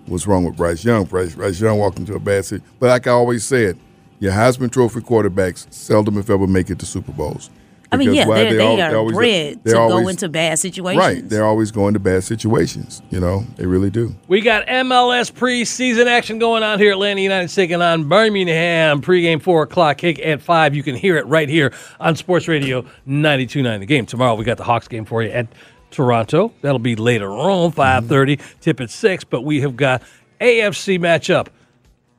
what's 0.05 0.25
wrong 0.25 0.45
with 0.45 0.55
Bryce 0.55 0.85
Young?" 0.85 1.03
Bryce, 1.03 1.35
Bryce 1.35 1.59
Young 1.59 1.77
walked 1.77 1.99
into 1.99 2.15
a 2.15 2.19
bad 2.19 2.45
city. 2.45 2.63
But 2.79 2.87
like 2.87 3.05
I 3.05 3.11
always 3.11 3.43
said, 3.43 3.77
your 4.19 4.31
Heisman 4.31 4.71
Trophy 4.71 5.01
quarterbacks 5.01 5.67
seldom, 5.73 6.17
if 6.17 6.29
ever, 6.29 6.47
make 6.47 6.69
it 6.69 6.79
to 6.79 6.85
Super 6.85 7.11
Bowls. 7.11 7.49
I 7.91 7.95
mean, 7.97 8.13
yeah, 8.13 8.25
they're, 8.25 8.53
they 8.53 8.81
al- 8.81 8.93
are 8.93 8.97
always- 8.97 9.15
bred 9.15 9.63
they're 9.63 9.73
to 9.75 9.79
go 9.87 10.07
into 10.09 10.27
bad 10.27 10.59
situations. 10.59 10.99
Right, 11.05 11.27
they're 11.27 11.45
always 11.45 11.71
going 11.71 11.93
to 11.93 11.99
bad 11.99 12.23
situations. 12.23 13.01
You 13.09 13.19
know, 13.19 13.45
they 13.55 13.65
really 13.65 13.89
do. 13.89 14.13
We 14.27 14.41
got 14.41 14.67
MLS 14.67 15.31
preseason 15.31 16.05
action 16.07 16.37
going 16.37 16.63
on 16.63 16.79
here. 16.79 16.91
at 16.91 16.95
Atlanta 16.95 17.21
United 17.21 17.49
taking 17.49 17.81
on 17.81 18.09
Birmingham. 18.09 19.01
Pregame 19.01 19.41
four 19.41 19.63
o'clock, 19.63 19.97
kick 19.99 20.19
at 20.19 20.41
five. 20.41 20.75
You 20.75 20.83
can 20.83 20.95
hear 20.95 21.17
it 21.17 21.25
right 21.27 21.47
here 21.47 21.73
on 21.99 22.15
Sports 22.15 22.47
Radio 22.47 22.81
92.9 23.07 23.79
The 23.79 23.85
game. 23.85 24.05
Tomorrow 24.05 24.35
we 24.35 24.43
got 24.43 24.57
the 24.57 24.63
Hawks 24.65 24.87
game 24.87 25.05
for 25.05 25.23
you 25.23 25.29
at 25.29 25.47
Toronto. 25.91 26.51
That'll 26.61 26.79
be 26.79 26.95
later 26.97 27.31
on, 27.31 27.71
five 27.71 28.07
thirty. 28.07 28.37
Tip 28.59 28.81
at 28.81 28.89
six. 28.89 29.23
But 29.23 29.41
we 29.43 29.61
have 29.61 29.77
got 29.77 30.01
AFC 30.41 30.99
matchup. 30.99 31.47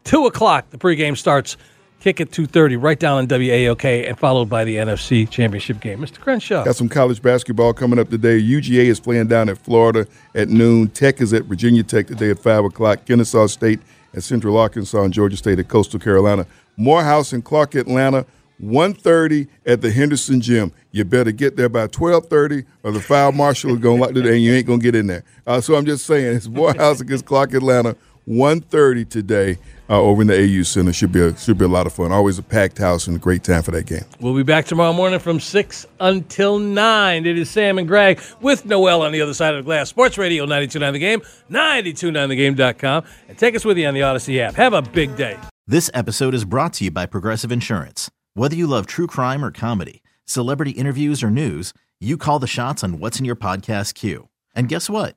Two 0.04 0.24
o'clock. 0.26 0.70
The 0.70 0.78
pregame 0.78 1.16
starts. 1.16 1.56
Kick 2.01 2.20
at 2.20 2.30
two 2.30 2.46
thirty, 2.46 2.76
right 2.76 2.99
down 2.99 3.18
on 3.18 3.26
WAOK, 3.26 4.09
and 4.09 4.16
followed 4.16 4.49
by 4.49 4.64
the 4.64 4.76
NFC 4.76 5.28
Championship 5.28 5.80
game. 5.80 5.99
Mr. 5.99 6.20
Crenshaw. 6.20 6.64
Got 6.64 6.76
some 6.76 6.88
college 6.88 7.20
basketball 7.20 7.72
coming 7.72 7.99
up 7.99 8.09
today. 8.09 8.40
UGA 8.40 8.86
is 8.86 9.01
playing 9.01 9.26
down 9.26 9.49
at 9.49 9.59
Florida 9.59 10.07
at 10.34 10.49
noon. 10.49 10.88
Tech 10.88 11.20
is 11.20 11.32
at 11.32 11.44
Virginia 11.44 11.82
Tech 11.82 12.07
today 12.07 12.30
at 12.30 12.38
5 12.38 12.66
o'clock. 12.66 13.05
Kennesaw 13.05 13.49
State 13.49 13.80
at 14.14 14.22
Central 14.22 14.57
Arkansas 14.57 15.03
and 15.03 15.12
Georgia 15.12 15.36
State 15.36 15.59
at 15.59 15.66
Coastal 15.66 15.99
Carolina. 15.99 16.46
Morehouse 16.76 17.32
and 17.32 17.44
Clark, 17.44 17.74
Atlanta, 17.74 18.24
1.30 18.62 19.49
at 19.66 19.80
the 19.80 19.90
Henderson 19.90 20.40
Gym. 20.40 20.72
You 20.92 21.05
better 21.05 21.32
get 21.32 21.57
there 21.57 21.68
by 21.68 21.88
12.30 21.88 22.64
or 22.84 22.92
the 22.92 23.01
fire 23.01 23.32
marshal 23.32 23.72
is 23.72 23.78
going 23.78 23.99
to 23.99 24.05
lock 24.05 24.14
the 24.14 24.22
door 24.22 24.32
and 24.32 24.42
you 24.42 24.53
ain't 24.53 24.66
going 24.66 24.78
to 24.78 24.84
get 24.84 24.94
in 24.94 25.09
there. 25.09 25.24
Uh, 25.46 25.61
so 25.61 25.74
I'm 25.74 25.84
just 25.84 26.07
saying, 26.07 26.36
it's 26.36 26.49
Morehouse 26.49 27.01
against 27.01 27.26
Clark, 27.26 27.55
Atlanta, 27.55 27.96
1.30 28.28 29.09
today 29.09 29.59
uh, 29.91 30.01
over 30.01 30.22
in 30.22 30.28
the 30.28 30.34
AU 30.61 30.62
Center. 30.62 30.93
Should 30.93 31.12
be, 31.12 31.20
a, 31.20 31.36
should 31.36 31.59
be 31.59 31.64
a 31.64 31.68
lot 31.68 31.86
of 31.86 31.93
fun. 31.93 32.12
Always 32.12 32.39
a 32.39 32.43
packed 32.43 32.78
house 32.78 33.07
and 33.07 33.16
a 33.16 33.18
great 33.18 33.43
time 33.43 33.62
for 33.62 33.70
that 33.72 33.86
game. 33.86 34.05
We'll 34.20 34.36
be 34.36 34.43
back 34.43 34.66
tomorrow 34.66 34.93
morning 34.93 35.18
from 35.18 35.41
6 35.41 35.86
until 36.01 36.59
9. 36.59 37.26
It 37.26 37.39
is 37.39 37.51
Sam 37.51 37.78
and 37.78 37.89
Greg 37.89 38.20
with 38.41 38.64
Noel 38.66 39.03
on 39.03 39.12
the 39.12 39.20
other 39.20 39.34
side 39.34 39.55
of 39.55 39.64
the 39.64 39.66
glass. 39.66 39.89
Sports 39.89 40.18
Radio 40.18 40.45
929 40.45 40.93
The 40.93 40.99
Game, 40.99 41.20
929thegame.com. 41.51 43.05
And 43.28 43.39
take 43.39 43.55
us 43.55 43.64
with 43.64 43.78
you 43.78 43.86
on 43.86 43.95
the 43.95 44.03
Odyssey 44.03 44.41
app. 44.41 44.55
Have 44.55 44.72
a 44.72 44.82
big 44.82 45.16
day. 45.16 45.39
This 45.66 45.91
episode 45.95 46.34
is 46.34 46.45
brought 46.45 46.72
to 46.74 46.84
you 46.84 46.91
by 46.91 47.07
Progressive 47.07 47.53
Insurance. 47.53 48.11
Whether 48.34 48.57
you 48.57 48.66
love 48.66 48.86
true 48.86 49.07
crime 49.07 49.45
or 49.45 49.51
comedy, 49.51 50.03
celebrity 50.24 50.70
interviews 50.72 51.22
or 51.22 51.30
news, 51.30 51.74
you 52.01 52.16
call 52.16 52.39
the 52.39 52.47
shots 52.47 52.84
on 52.84 53.01
what's 53.01 53.18
in 53.18 53.24
your 53.24 53.36
podcast 53.36 53.95
queue. 53.95 54.28
And 54.55 54.68
guess 54.68 54.89
what? 54.89 55.16